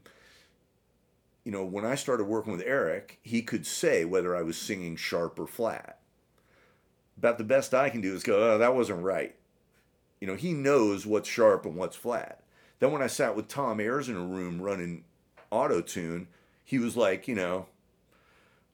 you 1.44 1.52
know, 1.52 1.66
when 1.66 1.86
I 1.86 1.96
started 1.96 2.26
working 2.26 2.54
with 2.54 2.64
Eric, 2.66 3.20
he 3.22 3.42
could 3.42 3.66
say 3.66 4.06
whether 4.06 4.36
I 4.36 4.44
was 4.44 4.58
singing 4.58 4.96
sharp 4.96 5.40
or 5.40 5.48
flat. 5.48 6.00
About 7.18 7.38
the 7.38 7.44
best 7.44 7.74
I 7.74 7.90
can 7.90 8.02
do 8.02 8.14
is 8.14 8.24
go, 8.24 8.54
oh, 8.54 8.58
that 8.58 8.76
wasn't 8.76 9.04
right. 9.04 9.36
You 10.22 10.28
know, 10.28 10.36
he 10.36 10.54
knows 10.54 11.06
what's 11.06 11.28
sharp 11.28 11.66
and 11.66 11.76
what's 11.76 11.98
flat. 11.98 12.44
Then 12.80 12.92
when 12.92 13.02
I 13.02 13.08
sat 13.08 13.36
with 13.36 13.48
Tom 13.48 13.80
Ayers 13.80 14.10
in 14.10 14.16
a 14.16 14.26
room 14.26 14.62
running 14.62 15.04
auto 15.52 15.82
tune, 15.82 16.28
he 16.64 16.80
was 16.80 16.96
like, 16.96 17.28
you 17.28 17.36
know, 17.36 17.68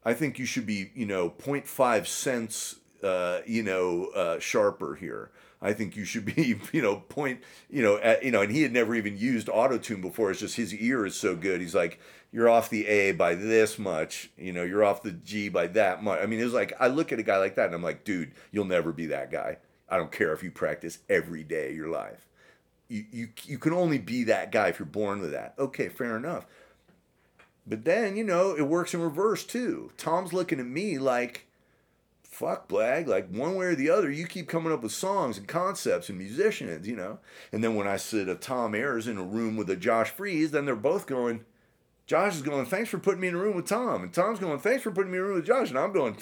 I 0.03 0.13
think 0.13 0.39
you 0.39 0.45
should 0.45 0.65
be, 0.65 0.91
you 0.95 1.05
know, 1.05 1.29
0.5 1.29 2.07
cents, 2.07 2.75
uh, 3.03 3.39
you 3.45 3.63
know, 3.63 4.05
uh, 4.15 4.39
sharper 4.39 4.95
here. 4.95 5.31
I 5.61 5.73
think 5.73 5.97
you 5.97 6.05
should 6.05 6.25
be, 6.25 6.59
you 6.71 6.81
know, 6.81 6.97
point, 6.97 7.41
you 7.69 7.81
know, 7.81 7.97
at, 7.97 8.23
you 8.23 8.31
know, 8.31 8.41
and 8.41 8.51
he 8.51 8.61
had 8.61 8.71
never 8.71 8.95
even 8.95 9.17
used 9.17 9.49
auto 9.49 9.77
tune 9.77 10.01
before. 10.01 10.31
It's 10.31 10.39
just 10.39 10.55
his 10.55 10.73
ear 10.73 11.05
is 11.05 11.15
so 11.15 11.35
good. 11.35 11.59
He's 11.61 11.75
like, 11.75 11.99
you're 12.31 12.49
off 12.49 12.69
the 12.69 12.85
A 12.87 13.11
by 13.11 13.35
this 13.35 13.79
much, 13.79 14.29
you 14.37 14.53
know, 14.53 14.63
you're 14.63 14.83
off 14.83 15.03
the 15.03 15.11
G 15.11 15.49
by 15.49 15.67
that 15.67 16.03
much. 16.03 16.19
I 16.21 16.27
mean, 16.27 16.39
it's 16.39 16.53
like 16.53 16.73
I 16.79 16.87
look 16.87 17.11
at 17.11 17.19
a 17.19 17.23
guy 17.23 17.37
like 17.37 17.55
that 17.55 17.65
and 17.65 17.75
I'm 17.75 17.83
like, 17.83 18.03
dude, 18.03 18.33
you'll 18.51 18.65
never 18.65 18.91
be 18.91 19.07
that 19.07 19.31
guy. 19.31 19.57
I 19.89 19.97
don't 19.97 20.11
care 20.11 20.31
if 20.33 20.43
you 20.43 20.51
practice 20.51 20.99
every 21.09 21.43
day 21.43 21.69
of 21.69 21.75
your 21.75 21.89
life. 21.89 22.27
you, 22.87 23.05
you 23.11 23.29
you 23.45 23.57
can 23.57 23.73
only 23.73 23.97
be 23.97 24.25
that 24.25 24.51
guy 24.51 24.67
if 24.67 24.79
you're 24.79 24.85
born 24.85 25.21
with 25.21 25.31
that. 25.31 25.55
Okay, 25.57 25.89
fair 25.89 26.17
enough. 26.17 26.45
But 27.65 27.85
then, 27.85 28.17
you 28.17 28.23
know, 28.23 28.55
it 28.55 28.67
works 28.67 28.93
in 28.93 29.01
reverse 29.01 29.43
too. 29.43 29.91
Tom's 29.95 30.33
looking 30.33 30.59
at 30.59 30.65
me 30.65 30.97
like, 30.97 31.45
fuck, 32.39 32.69
Blag, 32.69 33.05
like 33.05 33.27
one 33.27 33.55
way 33.55 33.65
or 33.65 33.75
the 33.75 33.89
other, 33.89 34.09
you 34.09 34.25
keep 34.25 34.47
coming 34.47 34.71
up 34.71 34.81
with 34.81 34.93
songs 34.93 35.37
and 35.37 35.45
concepts 35.45 36.07
and 36.07 36.17
musicians, 36.17 36.87
you 36.87 36.95
know? 36.95 37.19
And 37.51 37.61
then 37.61 37.75
when 37.75 37.85
I 37.85 37.97
sit 37.97 38.29
a 38.29 38.35
Tom 38.35 38.73
Ayers 38.73 39.09
in 39.09 39.17
a 39.17 39.23
room 39.23 39.57
with 39.57 39.69
a 39.69 39.75
Josh 39.75 40.09
Freese, 40.11 40.51
then 40.51 40.63
they're 40.63 40.75
both 40.77 41.05
going, 41.05 41.43
Josh 42.07 42.35
is 42.35 42.41
going, 42.41 42.65
thanks 42.65 42.89
for 42.89 42.97
putting 42.97 43.19
me 43.19 43.27
in 43.27 43.35
a 43.35 43.37
room 43.37 43.57
with 43.57 43.67
Tom. 43.67 44.03
And 44.03 44.13
Tom's 44.13 44.39
going, 44.39 44.59
thanks 44.59 44.83
for 44.83 44.91
putting 44.91 45.11
me 45.11 45.17
in 45.17 45.23
a 45.25 45.27
room 45.27 45.35
with 45.35 45.47
Josh. 45.47 45.69
And 45.69 45.77
I'm 45.77 45.91
going, 45.91 46.15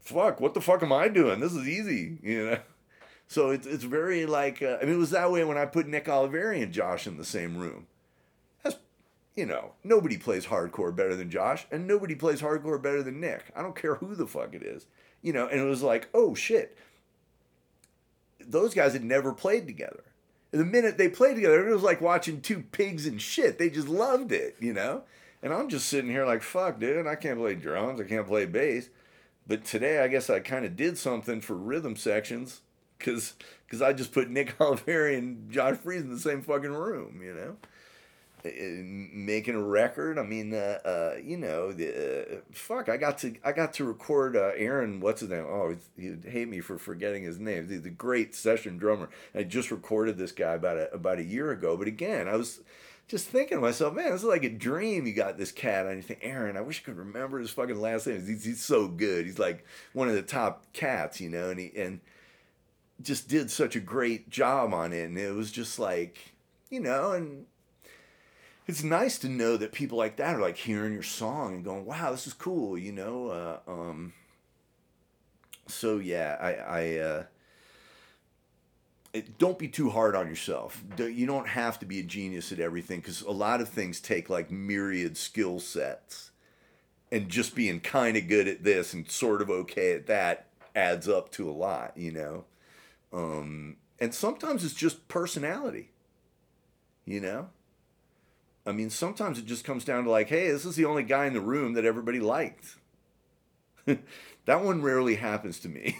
fuck, 0.00 0.40
what 0.40 0.54
the 0.54 0.60
fuck 0.60 0.82
am 0.82 0.92
I 0.92 1.06
doing? 1.06 1.38
This 1.38 1.52
is 1.52 1.68
easy, 1.68 2.18
you 2.24 2.46
know? 2.46 2.58
So 3.28 3.50
it's, 3.50 3.68
it's 3.68 3.84
very 3.84 4.26
like, 4.26 4.60
uh, 4.60 4.78
I 4.82 4.84
mean, 4.84 4.94
it 4.94 4.98
was 4.98 5.10
that 5.10 5.30
way 5.30 5.44
when 5.44 5.56
I 5.56 5.64
put 5.64 5.86
Nick 5.86 6.06
Oliveri 6.06 6.60
and 6.60 6.72
Josh 6.72 7.06
in 7.06 7.18
the 7.18 7.24
same 7.24 7.56
room. 7.56 7.86
You 9.36 9.46
know, 9.46 9.72
nobody 9.84 10.18
plays 10.18 10.46
hardcore 10.46 10.94
better 10.94 11.14
than 11.14 11.30
Josh, 11.30 11.66
and 11.70 11.86
nobody 11.86 12.14
plays 12.14 12.42
hardcore 12.42 12.82
better 12.82 13.02
than 13.02 13.20
Nick. 13.20 13.44
I 13.54 13.62
don't 13.62 13.76
care 13.76 13.94
who 13.96 14.14
the 14.14 14.26
fuck 14.26 14.54
it 14.54 14.62
is. 14.62 14.86
You 15.22 15.32
know, 15.32 15.46
and 15.46 15.60
it 15.60 15.64
was 15.64 15.82
like, 15.82 16.08
oh 16.12 16.34
shit. 16.34 16.76
Those 18.40 18.74
guys 18.74 18.92
had 18.92 19.04
never 19.04 19.32
played 19.32 19.66
together. 19.66 20.04
And 20.52 20.60
the 20.60 20.66
minute 20.66 20.98
they 20.98 21.08
played 21.08 21.36
together, 21.36 21.68
it 21.68 21.72
was 21.72 21.82
like 21.82 22.00
watching 22.00 22.40
two 22.40 22.64
pigs 22.72 23.06
and 23.06 23.20
shit. 23.20 23.58
They 23.58 23.70
just 23.70 23.88
loved 23.88 24.32
it, 24.32 24.56
you 24.58 24.72
know? 24.72 25.02
And 25.42 25.52
I'm 25.52 25.68
just 25.68 25.86
sitting 25.86 26.10
here 26.10 26.26
like, 26.26 26.42
fuck, 26.42 26.80
dude, 26.80 27.06
I 27.06 27.14
can't 27.14 27.38
play 27.38 27.54
drums, 27.54 28.00
I 28.00 28.04
can't 28.04 28.26
play 28.26 28.46
bass. 28.46 28.88
But 29.46 29.64
today, 29.64 30.00
I 30.00 30.08
guess 30.08 30.28
I 30.28 30.40
kind 30.40 30.64
of 30.64 30.76
did 30.76 30.98
something 30.98 31.40
for 31.40 31.54
rhythm 31.54 31.96
sections 31.96 32.60
because 32.98 33.34
cause 33.70 33.80
I 33.80 33.92
just 33.92 34.12
put 34.12 34.28
Nick 34.28 34.56
Oliveri 34.58 35.16
and 35.16 35.50
Josh 35.50 35.76
Freese 35.76 36.02
in 36.02 36.10
the 36.10 36.18
same 36.18 36.42
fucking 36.42 36.72
room, 36.72 37.20
you 37.22 37.34
know? 37.34 37.56
Making 38.44 39.54
a 39.54 39.62
record. 39.62 40.18
I 40.18 40.22
mean, 40.22 40.54
uh, 40.54 40.78
uh, 40.84 41.14
you 41.22 41.36
know, 41.36 41.72
the, 41.72 42.36
uh, 42.36 42.36
fuck. 42.52 42.88
I 42.88 42.96
got 42.96 43.18
to 43.18 43.34
I 43.44 43.52
got 43.52 43.74
to 43.74 43.84
record 43.84 44.36
uh, 44.36 44.52
Aaron. 44.56 45.00
What's 45.00 45.20
his 45.20 45.30
name? 45.30 45.44
Oh, 45.46 45.76
he'd 45.98 46.24
hate 46.24 46.48
me 46.48 46.60
for 46.60 46.78
forgetting 46.78 47.22
his 47.22 47.38
name. 47.38 47.68
The, 47.68 47.76
a 47.76 47.90
great 47.90 48.34
session 48.34 48.78
drummer. 48.78 49.10
I 49.34 49.42
just 49.42 49.70
recorded 49.70 50.16
this 50.16 50.32
guy 50.32 50.54
about 50.54 50.78
a, 50.78 50.92
about 50.92 51.18
a 51.18 51.24
year 51.24 51.50
ago. 51.50 51.76
But 51.76 51.88
again, 51.88 52.28
I 52.28 52.36
was 52.36 52.60
just 53.08 53.26
thinking 53.26 53.58
to 53.58 53.62
myself, 53.62 53.94
man, 53.94 54.12
this 54.12 54.22
is 54.22 54.28
like 54.28 54.44
a 54.44 54.50
dream. 54.50 55.06
You 55.06 55.12
got 55.12 55.36
this 55.36 55.52
cat, 55.52 55.86
and 55.86 55.96
you 55.96 56.02
think, 56.02 56.20
Aaron, 56.22 56.56
I 56.56 56.60
wish 56.60 56.80
I 56.80 56.86
could 56.86 56.96
remember 56.96 57.40
his 57.40 57.50
fucking 57.50 57.80
last 57.80 58.06
name. 58.06 58.24
He's, 58.24 58.44
he's 58.44 58.64
so 58.64 58.86
good. 58.88 59.26
He's 59.26 59.38
like 59.38 59.66
one 59.92 60.08
of 60.08 60.14
the 60.14 60.22
top 60.22 60.64
cats, 60.72 61.20
you 61.20 61.28
know, 61.28 61.50
and 61.50 61.58
he 61.58 61.72
and 61.76 62.00
just 63.02 63.28
did 63.28 63.50
such 63.50 63.76
a 63.76 63.80
great 63.80 64.30
job 64.30 64.72
on 64.72 64.92
it. 64.92 65.04
And 65.08 65.18
it 65.18 65.34
was 65.34 65.50
just 65.50 65.78
like, 65.78 66.18
you 66.70 66.80
know, 66.80 67.12
and 67.12 67.46
it's 68.70 68.84
nice 68.84 69.18
to 69.18 69.28
know 69.28 69.56
that 69.56 69.72
people 69.72 69.98
like 69.98 70.14
that 70.18 70.36
are 70.36 70.40
like 70.40 70.56
hearing 70.56 70.92
your 70.92 71.02
song 71.02 71.54
and 71.54 71.64
going, 71.64 71.84
"Wow, 71.84 72.12
this 72.12 72.28
is 72.28 72.32
cool," 72.32 72.78
you 72.78 72.92
know. 72.92 73.26
Uh, 73.26 73.58
um, 73.68 74.12
so 75.66 75.98
yeah, 75.98 76.36
I, 76.40 76.52
I 76.52 76.98
uh, 76.98 77.24
it, 79.12 79.38
don't 79.38 79.58
be 79.58 79.66
too 79.66 79.90
hard 79.90 80.14
on 80.14 80.28
yourself. 80.28 80.84
You 80.96 81.26
don't 81.26 81.48
have 81.48 81.80
to 81.80 81.84
be 81.86 81.98
a 81.98 82.04
genius 82.04 82.52
at 82.52 82.60
everything 82.60 83.00
because 83.00 83.22
a 83.22 83.32
lot 83.32 83.60
of 83.60 83.68
things 83.68 83.98
take 83.98 84.30
like 84.30 84.52
myriad 84.52 85.16
skill 85.16 85.58
sets, 85.58 86.30
and 87.10 87.28
just 87.28 87.56
being 87.56 87.80
kind 87.80 88.16
of 88.16 88.28
good 88.28 88.46
at 88.46 88.62
this 88.62 88.94
and 88.94 89.10
sort 89.10 89.42
of 89.42 89.50
okay 89.50 89.94
at 89.94 90.06
that 90.06 90.46
adds 90.76 91.08
up 91.08 91.32
to 91.32 91.50
a 91.50 91.52
lot, 91.52 91.96
you 91.96 92.12
know. 92.12 92.44
Um, 93.12 93.78
and 93.98 94.14
sometimes 94.14 94.64
it's 94.64 94.74
just 94.74 95.08
personality, 95.08 95.90
you 97.04 97.20
know 97.20 97.48
I 98.66 98.72
mean, 98.72 98.90
sometimes 98.90 99.38
it 99.38 99.46
just 99.46 99.64
comes 99.64 99.84
down 99.84 100.04
to 100.04 100.10
like, 100.10 100.28
hey, 100.28 100.50
this 100.50 100.64
is 100.64 100.76
the 100.76 100.84
only 100.84 101.02
guy 101.02 101.26
in 101.26 101.32
the 101.32 101.40
room 101.40 101.72
that 101.74 101.84
everybody 101.84 102.20
liked. 102.20 102.76
that 103.86 104.64
one 104.64 104.82
rarely 104.82 105.14
happens 105.16 105.58
to 105.60 105.68
me. 105.68 105.96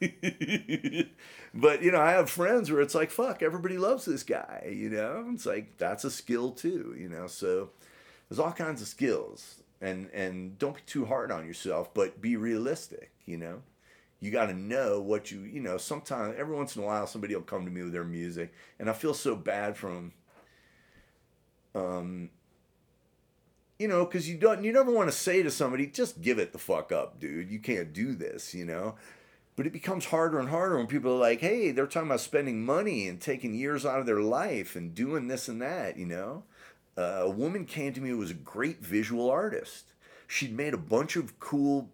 but 1.54 1.82
you 1.82 1.90
know, 1.90 2.00
I 2.00 2.12
have 2.12 2.30
friends 2.30 2.70
where 2.70 2.80
it's 2.80 2.94
like, 2.94 3.10
fuck, 3.10 3.42
everybody 3.42 3.78
loves 3.78 4.04
this 4.04 4.22
guy. 4.22 4.72
You 4.72 4.90
know, 4.90 5.26
it's 5.32 5.46
like 5.46 5.76
that's 5.78 6.04
a 6.04 6.10
skill 6.10 6.52
too. 6.52 6.94
You 6.98 7.08
know, 7.08 7.26
so 7.26 7.70
there's 8.28 8.38
all 8.38 8.52
kinds 8.52 8.80
of 8.82 8.88
skills, 8.88 9.62
and 9.80 10.08
and 10.12 10.58
don't 10.58 10.76
be 10.76 10.82
too 10.86 11.06
hard 11.06 11.32
on 11.32 11.46
yourself, 11.46 11.92
but 11.94 12.20
be 12.20 12.36
realistic. 12.36 13.12
You 13.24 13.38
know, 13.38 13.62
you 14.20 14.30
got 14.30 14.46
to 14.46 14.54
know 14.54 15.00
what 15.00 15.30
you 15.30 15.40
you 15.40 15.60
know. 15.60 15.78
Sometimes, 15.78 16.34
every 16.38 16.56
once 16.56 16.76
in 16.76 16.82
a 16.82 16.86
while, 16.86 17.06
somebody 17.06 17.34
will 17.34 17.42
come 17.42 17.64
to 17.64 17.70
me 17.70 17.82
with 17.82 17.92
their 17.92 18.04
music, 18.04 18.52
and 18.78 18.90
I 18.90 18.92
feel 18.92 19.14
so 19.14 19.34
bad 19.36 19.76
for 19.76 19.90
them 19.92 20.12
um, 21.74 22.30
you 23.78 23.88
know, 23.88 24.04
because 24.04 24.28
you 24.28 24.38
don't, 24.38 24.62
you 24.64 24.72
never 24.72 24.90
want 24.90 25.10
to 25.10 25.16
say 25.16 25.42
to 25.42 25.50
somebody, 25.50 25.86
just 25.86 26.22
give 26.22 26.38
it 26.38 26.52
the 26.52 26.58
fuck 26.58 26.92
up, 26.92 27.18
dude. 27.18 27.50
You 27.50 27.58
can't 27.58 27.92
do 27.92 28.14
this, 28.14 28.54
you 28.54 28.64
know. 28.64 28.94
But 29.56 29.66
it 29.66 29.72
becomes 29.72 30.06
harder 30.06 30.38
and 30.38 30.48
harder 30.48 30.76
when 30.76 30.86
people 30.86 31.12
are 31.12 31.18
like, 31.18 31.40
hey, 31.40 31.70
they're 31.70 31.86
talking 31.86 32.08
about 32.08 32.20
spending 32.20 32.64
money 32.64 33.06
and 33.06 33.20
taking 33.20 33.54
years 33.54 33.86
out 33.86 34.00
of 34.00 34.06
their 34.06 34.20
life 34.20 34.74
and 34.74 34.94
doing 34.94 35.28
this 35.28 35.48
and 35.48 35.62
that, 35.62 35.96
you 35.96 36.06
know. 36.06 36.44
Uh, 36.96 37.22
a 37.22 37.30
woman 37.30 37.64
came 37.64 37.92
to 37.92 38.00
me 38.00 38.10
who 38.10 38.18
was 38.18 38.30
a 38.30 38.34
great 38.34 38.80
visual 38.80 39.30
artist. 39.30 39.92
She'd 40.26 40.56
made 40.56 40.74
a 40.74 40.78
bunch 40.78 41.16
of 41.16 41.38
cool 41.38 41.90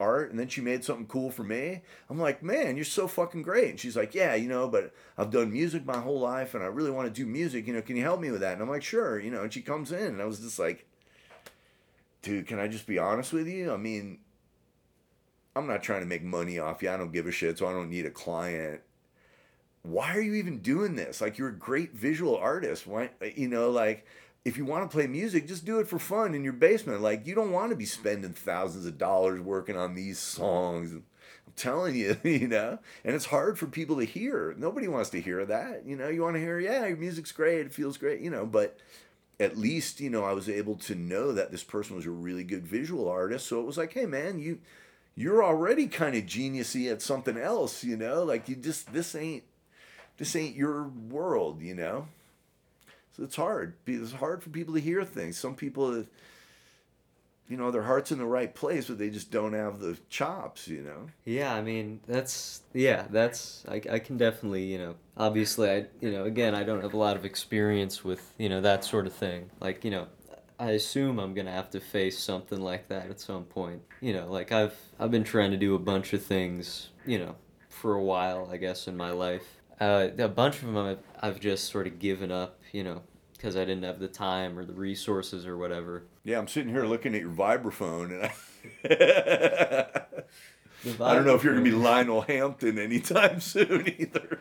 art 0.00 0.30
and 0.30 0.40
then 0.40 0.48
she 0.48 0.60
made 0.60 0.82
something 0.82 1.06
cool 1.06 1.30
for 1.30 1.44
me. 1.44 1.82
I'm 2.08 2.18
like, 2.18 2.42
man, 2.42 2.76
you're 2.76 2.84
so 2.84 3.06
fucking 3.06 3.42
great. 3.42 3.70
And 3.70 3.78
she's 3.78 3.96
like, 3.96 4.14
yeah, 4.14 4.34
you 4.34 4.48
know, 4.48 4.66
but 4.66 4.92
I've 5.16 5.30
done 5.30 5.52
music 5.52 5.84
my 5.84 6.00
whole 6.00 6.18
life 6.18 6.54
and 6.54 6.64
I 6.64 6.66
really 6.66 6.90
want 6.90 7.06
to 7.06 7.12
do 7.12 7.26
music. 7.26 7.66
You 7.66 7.74
know, 7.74 7.82
can 7.82 7.96
you 7.96 8.02
help 8.02 8.20
me 8.20 8.30
with 8.30 8.40
that? 8.40 8.54
And 8.54 8.62
I'm 8.62 8.68
like, 8.68 8.82
sure. 8.82 9.20
You 9.20 9.30
know, 9.30 9.42
and 9.42 9.52
she 9.52 9.60
comes 9.60 9.92
in 9.92 10.06
and 10.06 10.22
I 10.22 10.24
was 10.24 10.40
just 10.40 10.58
like, 10.58 10.86
dude, 12.22 12.46
can 12.46 12.58
I 12.58 12.66
just 12.66 12.86
be 12.86 12.98
honest 12.98 13.32
with 13.32 13.46
you? 13.46 13.72
I 13.72 13.76
mean, 13.76 14.18
I'm 15.54 15.66
not 15.66 15.82
trying 15.82 16.00
to 16.00 16.06
make 16.06 16.22
money 16.22 16.58
off 16.58 16.82
you. 16.82 16.90
I 16.90 16.96
don't 16.96 17.12
give 17.12 17.26
a 17.26 17.32
shit, 17.32 17.58
so 17.58 17.66
I 17.66 17.72
don't 17.72 17.90
need 17.90 18.06
a 18.06 18.10
client. 18.10 18.80
Why 19.82 20.14
are 20.14 20.20
you 20.20 20.34
even 20.34 20.58
doing 20.58 20.94
this? 20.94 21.20
Like, 21.20 21.38
you're 21.38 21.48
a 21.48 21.56
great 21.56 21.94
visual 21.94 22.36
artist. 22.36 22.86
Why, 22.86 23.10
you 23.34 23.48
know, 23.48 23.70
like, 23.70 24.06
if 24.44 24.56
you 24.56 24.64
want 24.64 24.90
to 24.90 24.94
play 24.94 25.06
music, 25.06 25.46
just 25.46 25.64
do 25.64 25.80
it 25.80 25.88
for 25.88 25.98
fun 25.98 26.34
in 26.34 26.44
your 26.44 26.54
basement. 26.54 27.02
Like 27.02 27.26
you 27.26 27.34
don't 27.34 27.52
want 27.52 27.70
to 27.70 27.76
be 27.76 27.84
spending 27.84 28.32
thousands 28.32 28.86
of 28.86 28.98
dollars 28.98 29.40
working 29.40 29.76
on 29.76 29.94
these 29.94 30.18
songs. 30.18 30.92
I'm 30.92 31.04
telling 31.56 31.94
you, 31.94 32.16
you 32.24 32.48
know, 32.48 32.78
and 33.04 33.14
it's 33.14 33.26
hard 33.26 33.58
for 33.58 33.66
people 33.66 33.96
to 33.98 34.04
hear. 34.04 34.54
Nobody 34.56 34.88
wants 34.88 35.10
to 35.10 35.20
hear 35.20 35.44
that. 35.44 35.84
You 35.86 35.96
know, 35.96 36.08
you 36.08 36.22
want 36.22 36.36
to 36.36 36.40
hear, 36.40 36.58
yeah, 36.58 36.86
your 36.86 36.96
music's 36.96 37.32
great, 37.32 37.66
it 37.66 37.74
feels 37.74 37.98
great, 37.98 38.20
you 38.20 38.30
know, 38.30 38.46
but 38.46 38.78
at 39.38 39.56
least, 39.56 40.00
you 40.00 40.10
know, 40.10 40.24
I 40.24 40.32
was 40.32 40.48
able 40.48 40.76
to 40.76 40.94
know 40.94 41.32
that 41.32 41.50
this 41.50 41.64
person 41.64 41.96
was 41.96 42.06
a 42.06 42.10
really 42.10 42.44
good 42.44 42.66
visual 42.66 43.08
artist. 43.08 43.46
So 43.46 43.60
it 43.60 43.66
was 43.66 43.78
like, 43.78 43.92
hey 43.92 44.06
man, 44.06 44.38
you 44.38 44.58
you're 45.16 45.44
already 45.44 45.86
kind 45.86 46.16
of 46.16 46.24
geniusy 46.24 46.90
at 46.90 47.02
something 47.02 47.36
else, 47.36 47.84
you 47.84 47.96
know? 47.96 48.22
Like 48.22 48.48
you 48.48 48.56
just 48.56 48.92
this 48.92 49.14
ain't 49.14 49.44
this 50.16 50.34
ain't 50.34 50.56
your 50.56 50.84
world, 50.84 51.60
you 51.60 51.74
know? 51.74 52.06
It's 53.20 53.36
hard. 53.36 53.74
It's 53.86 54.12
hard 54.12 54.42
for 54.42 54.50
people 54.50 54.74
to 54.74 54.80
hear 54.80 55.04
things. 55.04 55.36
Some 55.38 55.54
people, 55.54 56.04
you 57.48 57.56
know, 57.56 57.70
their 57.70 57.82
heart's 57.82 58.12
in 58.12 58.18
the 58.18 58.26
right 58.26 58.54
place, 58.54 58.86
but 58.86 58.98
they 58.98 59.10
just 59.10 59.30
don't 59.30 59.52
have 59.52 59.80
the 59.80 59.98
chops, 60.08 60.68
you 60.68 60.82
know? 60.82 61.08
Yeah, 61.24 61.54
I 61.54 61.62
mean, 61.62 62.00
that's, 62.06 62.62
yeah, 62.72 63.06
that's, 63.10 63.64
I, 63.68 63.82
I 63.90 63.98
can 63.98 64.16
definitely, 64.16 64.64
you 64.64 64.78
know, 64.78 64.94
obviously, 65.16 65.70
I, 65.70 65.86
you 66.00 66.10
know, 66.10 66.24
again, 66.24 66.54
I 66.54 66.62
don't 66.62 66.80
have 66.82 66.94
a 66.94 66.98
lot 66.98 67.16
of 67.16 67.24
experience 67.24 68.04
with, 68.04 68.32
you 68.38 68.48
know, 68.48 68.60
that 68.60 68.84
sort 68.84 69.06
of 69.06 69.12
thing. 69.12 69.50
Like, 69.60 69.84
you 69.84 69.90
know, 69.90 70.06
I 70.58 70.72
assume 70.72 71.18
I'm 71.18 71.32
gonna 71.32 71.52
have 71.52 71.70
to 71.70 71.80
face 71.80 72.18
something 72.18 72.60
like 72.60 72.88
that 72.88 73.08
at 73.08 73.18
some 73.18 73.44
point. 73.44 73.80
You 74.02 74.12
know, 74.12 74.30
like 74.30 74.52
I've 74.52 74.76
I've 74.98 75.10
been 75.10 75.24
trying 75.24 75.52
to 75.52 75.56
do 75.56 75.74
a 75.74 75.78
bunch 75.78 76.12
of 76.12 76.22
things, 76.22 76.90
you 77.06 77.18
know, 77.18 77.34
for 77.70 77.94
a 77.94 78.02
while, 78.02 78.46
I 78.52 78.58
guess, 78.58 78.86
in 78.86 78.94
my 78.94 79.10
life 79.10 79.60
uh, 79.80 80.08
a 80.18 80.28
bunch 80.28 80.56
of 80.56 80.66
them 80.66 80.76
I've, 80.76 80.98
I've 81.20 81.40
just 81.40 81.70
sort 81.70 81.86
of 81.86 81.98
given 81.98 82.30
up, 82.30 82.58
you 82.72 82.84
know, 82.84 83.02
because 83.40 83.56
I 83.56 83.60
didn't 83.60 83.84
have 83.84 84.00
the 84.00 84.08
time 84.08 84.58
or 84.58 84.66
the 84.66 84.74
resources 84.74 85.46
or 85.46 85.56
whatever. 85.56 86.04
Yeah, 86.24 86.38
I'm 86.38 86.46
sitting 86.46 86.70
here 86.70 86.84
looking 86.84 87.14
at 87.14 87.22
your 87.22 87.30
vibraphone, 87.30 88.10
and 88.10 88.24
I, 88.26 89.90
I 91.10 91.14
don't 91.14 91.24
know 91.24 91.36
if 91.36 91.42
you're 91.42 91.54
gonna 91.54 91.64
be 91.64 91.70
Lionel 91.70 92.20
Hampton 92.20 92.78
anytime 92.78 93.40
soon 93.40 93.94
either. 93.98 94.40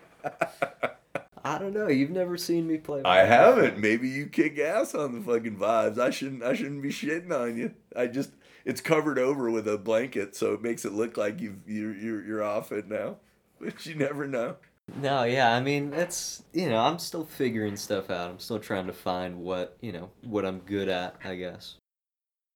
I 1.45 1.57
don't 1.57 1.73
know. 1.73 1.87
You've 1.87 2.09
never 2.09 2.35
seen 2.35 2.67
me 2.67 2.77
play. 2.77 3.01
I 3.05 3.19
haven't. 3.19 3.77
Maybe 3.77 4.09
you 4.09 4.25
kick 4.27 4.59
ass 4.59 4.93
on 4.93 5.13
the 5.13 5.21
fucking 5.21 5.55
vibes. 5.55 5.97
I 5.97 6.09
shouldn't. 6.09 6.43
I 6.43 6.53
shouldn't 6.53 6.81
be 6.81 6.89
shitting 6.89 7.31
on 7.31 7.57
you. 7.57 7.73
I 7.95 8.07
just 8.07 8.31
it's 8.65 8.81
covered 8.81 9.17
over 9.17 9.49
with 9.49 9.65
a 9.65 9.77
blanket, 9.77 10.35
so 10.35 10.53
it 10.53 10.61
makes 10.61 10.83
it 10.83 10.91
look 10.91 11.15
like 11.15 11.39
you've 11.39 11.59
you're 11.65 11.95
you're, 11.95 12.25
you're 12.25 12.43
off 12.43 12.73
it 12.73 12.89
now. 12.89 13.17
But 13.61 13.85
you 13.85 13.95
never 13.95 14.25
know. 14.25 14.55
No, 15.01 15.23
yeah, 15.23 15.53
I 15.55 15.61
mean, 15.61 15.93
it's, 15.93 16.43
you 16.53 16.69
know, 16.69 16.79
I'm 16.79 16.99
still 16.99 17.25
figuring 17.25 17.75
stuff 17.75 18.09
out. 18.09 18.29
I'm 18.31 18.39
still 18.39 18.59
trying 18.59 18.87
to 18.87 18.93
find 18.93 19.39
what, 19.39 19.77
you 19.81 19.91
know, 19.91 20.09
what 20.23 20.45
I'm 20.45 20.59
good 20.59 20.89
at, 20.89 21.15
I 21.23 21.35
guess. 21.35 21.75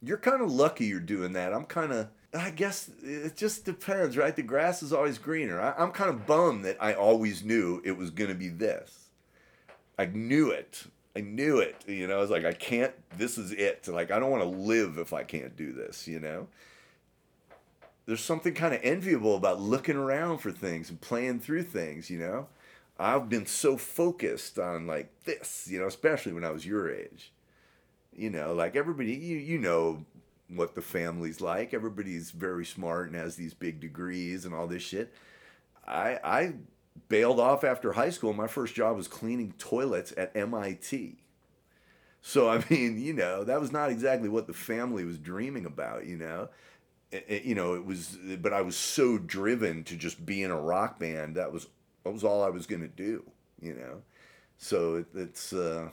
You're 0.01 0.17
kind 0.17 0.41
of 0.41 0.51
lucky 0.51 0.85
you're 0.85 0.99
doing 0.99 1.33
that. 1.33 1.53
I'm 1.53 1.65
kind 1.65 1.93
of, 1.93 2.09
I 2.33 2.49
guess 2.49 2.89
it 3.01 3.35
just 3.35 3.65
depends, 3.65 4.17
right? 4.17 4.35
The 4.35 4.43
grass 4.43 4.83
is 4.83 4.91
always 4.91 5.17
greener. 5.17 5.61
I, 5.61 5.81
am 5.81 5.91
kind 5.91 6.09
of 6.09 6.25
bummed 6.25 6.65
that 6.65 6.77
I 6.81 6.93
always 6.93 7.43
knew 7.43 7.81
it 7.85 7.97
was 7.97 8.09
going 8.09 8.29
to 8.29 8.35
be 8.35 8.49
this. 8.49 9.09
I 9.97 10.05
knew 10.07 10.49
it. 10.49 10.83
I 11.15 11.21
knew 11.21 11.59
it. 11.59 11.75
You 11.87 12.07
know, 12.07 12.17
I 12.17 12.21
was 12.21 12.31
like, 12.31 12.45
I 12.45 12.53
can't. 12.53 12.93
This 13.17 13.37
is 13.37 13.51
it. 13.51 13.87
Like, 13.87 14.11
I 14.11 14.19
don't 14.19 14.31
want 14.31 14.43
to 14.43 14.49
live 14.49 14.97
if 14.97 15.13
I 15.13 15.23
can't 15.23 15.55
do 15.55 15.71
this. 15.71 16.07
You 16.07 16.19
know. 16.19 16.47
There's 18.05 18.23
something 18.23 18.53
kind 18.53 18.73
of 18.73 18.81
enviable 18.83 19.35
about 19.35 19.61
looking 19.61 19.95
around 19.95 20.39
for 20.39 20.51
things 20.51 20.89
and 20.89 20.99
playing 20.99 21.39
through 21.39 21.63
things. 21.63 22.09
You 22.09 22.19
know. 22.19 22.47
I've 22.99 23.27
been 23.29 23.45
so 23.45 23.77
focused 23.77 24.59
on 24.59 24.87
like 24.87 25.11
this. 25.25 25.67
You 25.69 25.79
know, 25.79 25.87
especially 25.87 26.33
when 26.33 26.43
I 26.43 26.51
was 26.51 26.65
your 26.65 26.91
age. 26.93 27.31
You 28.15 28.29
know, 28.29 28.53
like 28.53 28.75
everybody, 28.75 29.13
you 29.13 29.37
you 29.37 29.57
know 29.57 30.05
what 30.47 30.75
the 30.75 30.81
family's 30.81 31.41
like. 31.41 31.73
Everybody's 31.73 32.31
very 32.31 32.65
smart 32.65 33.07
and 33.07 33.15
has 33.15 33.35
these 33.35 33.53
big 33.53 33.79
degrees 33.79 34.45
and 34.45 34.53
all 34.53 34.67
this 34.67 34.83
shit. 34.83 35.13
I 35.87 36.19
I 36.23 36.53
bailed 37.09 37.39
off 37.39 37.63
after 37.63 37.93
high 37.93 38.11
school. 38.11 38.33
My 38.33 38.47
first 38.47 38.75
job 38.75 38.95
was 38.95 39.07
cleaning 39.07 39.53
toilets 39.57 40.13
at 40.15 40.35
MIT. 40.35 41.17
So 42.21 42.49
I 42.49 42.63
mean, 42.69 42.99
you 42.99 43.13
know, 43.13 43.43
that 43.43 43.59
was 43.59 43.71
not 43.71 43.89
exactly 43.89 44.29
what 44.29 44.47
the 44.47 44.53
family 44.53 45.03
was 45.05 45.17
dreaming 45.17 45.65
about, 45.65 46.05
you 46.05 46.17
know. 46.17 46.49
It, 47.13 47.25
it, 47.27 47.43
you 47.43 47.55
know, 47.55 47.75
it 47.75 47.85
was 47.85 48.17
but 48.41 48.53
I 48.53 48.61
was 48.61 48.75
so 48.75 49.17
driven 49.17 49.83
to 49.85 49.95
just 49.95 50.25
be 50.25 50.43
in 50.43 50.51
a 50.51 50.59
rock 50.59 50.99
band. 50.99 51.35
That 51.35 51.53
was 51.53 51.67
that 52.03 52.11
was 52.11 52.23
all 52.23 52.43
I 52.43 52.49
was 52.49 52.65
going 52.65 52.81
to 52.81 52.87
do, 52.87 53.23
you 53.61 53.73
know. 53.75 54.01
So 54.57 54.95
it, 54.95 55.07
it's 55.15 55.53
uh 55.53 55.89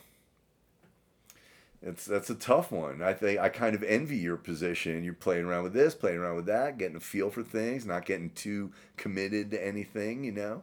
it's 1.83 2.05
that's 2.05 2.31
a 2.31 2.35
tough 2.35 2.71
one. 2.73 3.03
I 3.03 3.15
think 3.15 3.41
I 3.41 3.49
kind 3.49 3.75
of 3.75 3.83
envy 3.83 4.19
your 4.19 4.37
position. 4.37 5.03
You're 5.05 5.15
playing 5.15 5.47
around 5.47 5.65
with 5.65 5.73
this, 5.73 5.95
playing 5.95 6.19
around 6.19 6.37
with 6.37 6.47
that, 6.47 6.79
getting 6.79 6.97
a 6.97 7.01
feel 7.01 7.31
for 7.31 7.43
things, 7.43 7.87
not 7.87 8.05
getting 8.05 8.31
too 8.31 8.73
committed 8.97 9.51
to 9.53 9.67
anything, 9.67 10.25
you 10.25 10.33
know. 10.33 10.63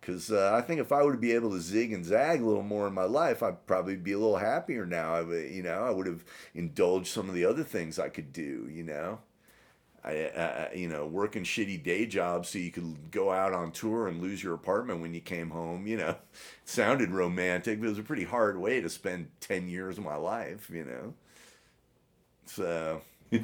Because 0.00 0.30
uh, 0.30 0.52
I 0.54 0.60
think 0.60 0.80
if 0.80 0.92
I 0.92 1.02
were 1.02 1.12
to 1.12 1.18
be 1.18 1.32
able 1.32 1.50
to 1.52 1.60
zig 1.60 1.90
and 1.92 2.04
zag 2.04 2.42
a 2.42 2.44
little 2.44 2.62
more 2.62 2.86
in 2.86 2.92
my 2.92 3.04
life, 3.04 3.42
I'd 3.42 3.66
probably 3.66 3.96
be 3.96 4.12
a 4.12 4.18
little 4.18 4.36
happier 4.36 4.84
now. 4.84 5.14
I 5.14 5.22
would, 5.22 5.50
you 5.50 5.62
know, 5.62 5.82
I 5.82 5.90
would 5.90 6.06
have 6.06 6.24
indulged 6.54 7.06
some 7.06 7.30
of 7.30 7.34
the 7.34 7.46
other 7.46 7.64
things 7.64 7.98
I 7.98 8.10
could 8.10 8.30
do, 8.30 8.68
you 8.70 8.82
know. 8.82 9.20
I, 10.04 10.10
I, 10.10 10.72
you 10.74 10.88
know, 10.88 11.06
working 11.06 11.44
shitty 11.44 11.82
day 11.82 12.04
jobs 12.04 12.50
so 12.50 12.58
you 12.58 12.70
could 12.70 13.10
go 13.10 13.30
out 13.30 13.54
on 13.54 13.72
tour 13.72 14.06
and 14.06 14.20
lose 14.20 14.42
your 14.42 14.54
apartment 14.54 15.00
when 15.00 15.14
you 15.14 15.20
came 15.20 15.50
home. 15.50 15.86
You 15.86 15.96
know, 15.96 16.08
it 16.10 16.20
sounded 16.64 17.10
romantic, 17.10 17.80
but 17.80 17.86
it 17.86 17.90
was 17.90 17.98
a 17.98 18.02
pretty 18.02 18.24
hard 18.24 18.58
way 18.58 18.80
to 18.80 18.90
spend 18.90 19.28
ten 19.40 19.68
years 19.68 19.96
of 19.96 20.04
my 20.04 20.16
life. 20.16 20.70
You 20.72 20.84
know, 20.84 21.14
so. 22.46 23.00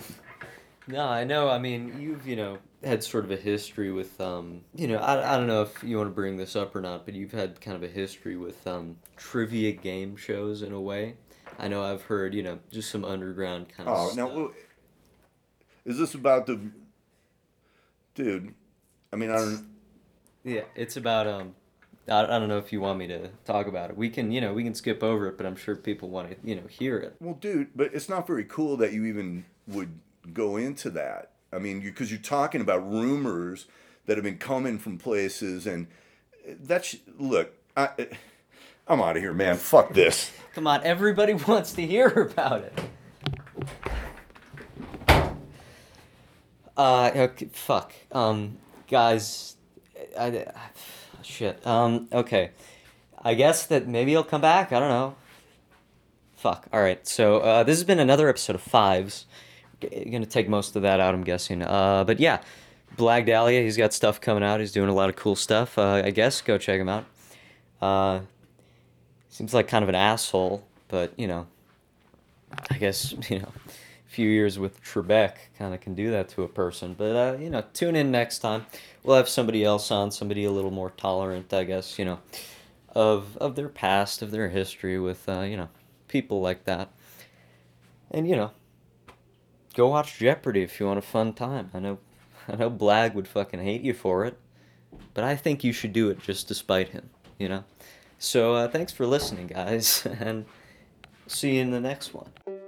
no, 0.87 1.07
I 1.07 1.25
know. 1.25 1.49
I 1.49 1.59
mean, 1.59 1.99
you've 1.99 2.27
you 2.27 2.37
know 2.37 2.59
had 2.85 3.03
sort 3.03 3.25
of 3.25 3.31
a 3.31 3.37
history 3.37 3.91
with 3.91 4.21
um, 4.21 4.61
you 4.75 4.87
know, 4.87 4.99
I, 4.99 5.35
I 5.35 5.37
don't 5.39 5.47
know 5.47 5.63
if 5.63 5.83
you 5.83 5.97
want 5.97 6.11
to 6.11 6.15
bring 6.15 6.37
this 6.37 6.57
up 6.57 6.77
or 6.77 6.83
not, 6.83 7.07
but 7.07 7.15
you've 7.15 7.33
had 7.33 7.59
kind 7.63 7.77
of 7.77 7.83
a 7.83 7.93
history 7.93 8.37
with 8.37 8.67
um, 8.67 8.97
trivia 9.17 9.73
game 9.73 10.15
shows 10.15 10.61
in 10.61 10.73
a 10.73 10.81
way. 10.81 11.15
I 11.59 11.69
know 11.69 11.83
I've 11.83 12.03
heard 12.03 12.35
you 12.35 12.43
know 12.43 12.59
just 12.71 12.91
some 12.91 13.05
underground 13.07 13.71
kind 13.71 13.89
of. 13.89 13.97
Oh, 13.97 14.09
stuff. 14.11 14.17
now 14.35 14.51
is 15.85 15.99
this 15.99 16.15
about 16.15 16.47
the 16.47 16.61
dude? 18.15 18.55
I 19.13 19.17
mean, 19.17 19.31
I 19.31 19.37
don't. 19.37 19.67
Yeah, 20.45 20.63
it's 20.75 20.97
about 20.97 21.27
um. 21.27 21.55
I, 22.09 22.25
I 22.25 22.39
don't 22.39 22.49
know 22.49 22.59
if 22.59 22.73
you 22.73 22.81
want 22.81 22.99
me 22.99 23.07
to 23.09 23.29
talk 23.45 23.67
about 23.67 23.91
it. 23.91 23.97
We 23.97 24.11
can, 24.11 24.33
you 24.33 24.41
know, 24.41 24.53
we 24.53 24.65
can 24.65 24.75
skip 24.75 25.03
over 25.03 25.29
it, 25.29 25.37
but 25.37 25.47
I'm 25.47 25.57
sure 25.57 25.77
people 25.77 26.09
want 26.09 26.31
to, 26.31 26.37
you 26.49 26.57
know, 26.57 26.67
hear 26.69 26.99
it. 26.99 27.17
Well, 27.21 27.35
dude, 27.35 27.69
but 27.77 27.95
it's 27.95 28.09
not 28.09 28.27
very 28.27 28.45
cool 28.45 28.77
that 28.79 28.93
you 28.93 29.05
even 29.05 29.45
would 29.67 29.99
go 30.33 30.57
into 30.57 30.91
that. 30.91 31.31
I 31.53 31.59
mean, 31.59 31.81
because 31.81 32.11
you, 32.11 32.19
are 32.19 32.23
talking 32.23 32.61
about 32.61 32.91
rumors 32.91 33.67
that 34.07 34.17
have 34.17 34.25
been 34.25 34.39
coming 34.39 34.79
from 34.79 34.99
places, 34.99 35.67
and 35.67 35.89
that's 36.47 36.97
look. 37.19 37.55
I, 37.77 37.91
I'm 38.87 39.01
out 39.01 39.17
of 39.17 39.23
here, 39.23 39.33
man. 39.33 39.57
Fuck 39.57 39.95
this. 39.95 40.33
Come 40.55 40.67
on, 40.67 40.83
everybody 40.83 41.35
wants 41.49 41.73
to 41.75 41.87
hear 41.87 42.09
about 42.09 42.63
it. 42.63 42.79
Uh, 46.81 47.11
okay, 47.15 47.47
fuck. 47.53 47.93
Um, 48.11 48.57
guys, 48.89 49.57
I, 50.19 50.29
I, 50.29 50.71
shit. 51.21 51.67
Um, 51.67 52.09
okay. 52.11 52.53
I 53.23 53.35
guess 53.35 53.67
that 53.67 53.87
maybe 53.87 54.13
he'll 54.13 54.25
come 54.25 54.41
back. 54.41 54.73
I 54.73 54.81
don't 54.81 54.89
know. 54.89 55.15
Fuck. 56.37 56.69
All 56.73 56.81
right. 56.81 57.07
So 57.07 57.41
uh, 57.41 57.65
this 57.65 57.77
has 57.77 57.85
been 57.85 57.99
another 57.99 58.31
episode 58.31 58.57
of 58.57 58.63
Fives. 58.63 59.27
G- 59.83 60.09
gonna 60.11 60.25
take 60.25 60.49
most 60.49 60.75
of 60.75 60.81
that 60.81 61.01
out, 61.01 61.13
I'm 61.13 61.23
guessing. 61.23 61.61
Uh, 61.61 62.05
but 62.05 62.19
yeah, 62.19 62.41
Blag 62.97 63.27
Dahlia. 63.27 63.61
He's 63.61 63.77
got 63.77 63.93
stuff 63.93 64.19
coming 64.19 64.43
out. 64.43 64.61
He's 64.61 64.73
doing 64.73 64.89
a 64.89 64.95
lot 64.95 65.11
of 65.11 65.17
cool 65.17 65.37
stuff. 65.37 65.77
Uh, 65.77 66.01
I 66.03 66.11
guess 66.13 66.41
go 66.41 66.57
check 66.57 66.81
him 66.81 66.89
out. 66.89 67.05
Uh, 67.83 68.21
seems 69.29 69.53
like 69.53 69.69
kind 69.69 69.83
of 69.83 69.91
an 69.91 69.97
asshole, 69.97 70.65
but 70.89 71.13
you 71.19 71.29
know, 71.29 71.47
I 72.71 72.79
guess 72.79 73.15
you 73.29 73.41
know 73.41 73.53
few 74.11 74.29
years 74.29 74.59
with 74.59 74.83
Trebek 74.83 75.35
kind 75.57 75.73
of 75.73 75.81
can 75.81 75.95
do 75.95 76.11
that 76.11 76.29
to 76.31 76.43
a 76.43 76.49
person. 76.49 76.95
But, 76.99 77.15
uh, 77.15 77.39
you 77.39 77.49
know, 77.49 77.63
tune 77.73 77.95
in 77.95 78.11
next 78.11 78.41
time. 78.41 78.67
We'll 79.05 79.17
have 79.17 79.29
somebody 79.29 79.65
else 79.65 79.93
on, 79.93 80.11
somebody 80.11 80.45
a 80.45 80.51
little 80.51 80.73
more 80.73 80.91
tolerant, 80.91 81.55
I 81.55 81.63
guess, 81.63 81.97
you 81.97 82.05
know, 82.05 82.19
of, 82.93 83.37
of 83.37 83.55
their 83.55 83.69
past, 83.69 84.21
of 84.21 84.33
their 84.33 84.49
history 84.49 84.99
with, 84.99 85.29
uh, 85.29 85.43
you 85.43 85.57
know, 85.57 85.69
people 86.09 86.41
like 86.41 86.65
that. 86.65 86.91
And, 88.11 88.29
you 88.29 88.35
know, 88.35 88.51
go 89.75 89.87
watch 89.87 90.19
Jeopardy 90.19 90.63
if 90.63 90.81
you 90.81 90.87
want 90.87 90.99
a 90.99 91.03
fun 91.03 91.33
time. 91.33 91.71
I 91.73 91.79
know, 91.79 91.99
I 92.49 92.57
know 92.57 92.69
Blag 92.69 93.15
would 93.15 93.29
fucking 93.29 93.63
hate 93.63 93.83
you 93.83 93.95
for 93.95 94.25
it, 94.25 94.37
but 95.15 95.23
I 95.23 95.37
think 95.37 95.63
you 95.63 95.73
should 95.73 95.93
do 95.93 96.11
it 96.11 96.21
just 96.21 96.49
despite 96.49 96.89
him, 96.89 97.11
you 97.39 97.49
know? 97.49 97.63
So, 98.19 98.55
uh, 98.55 98.67
thanks 98.67 98.93
for 98.93 99.07
listening, 99.07 99.47
guys, 99.47 100.05
and 100.21 100.47
see 101.29 101.55
you 101.55 101.63
in 101.63 101.71
the 101.71 101.81
next 101.81 102.13
one. 102.13 102.60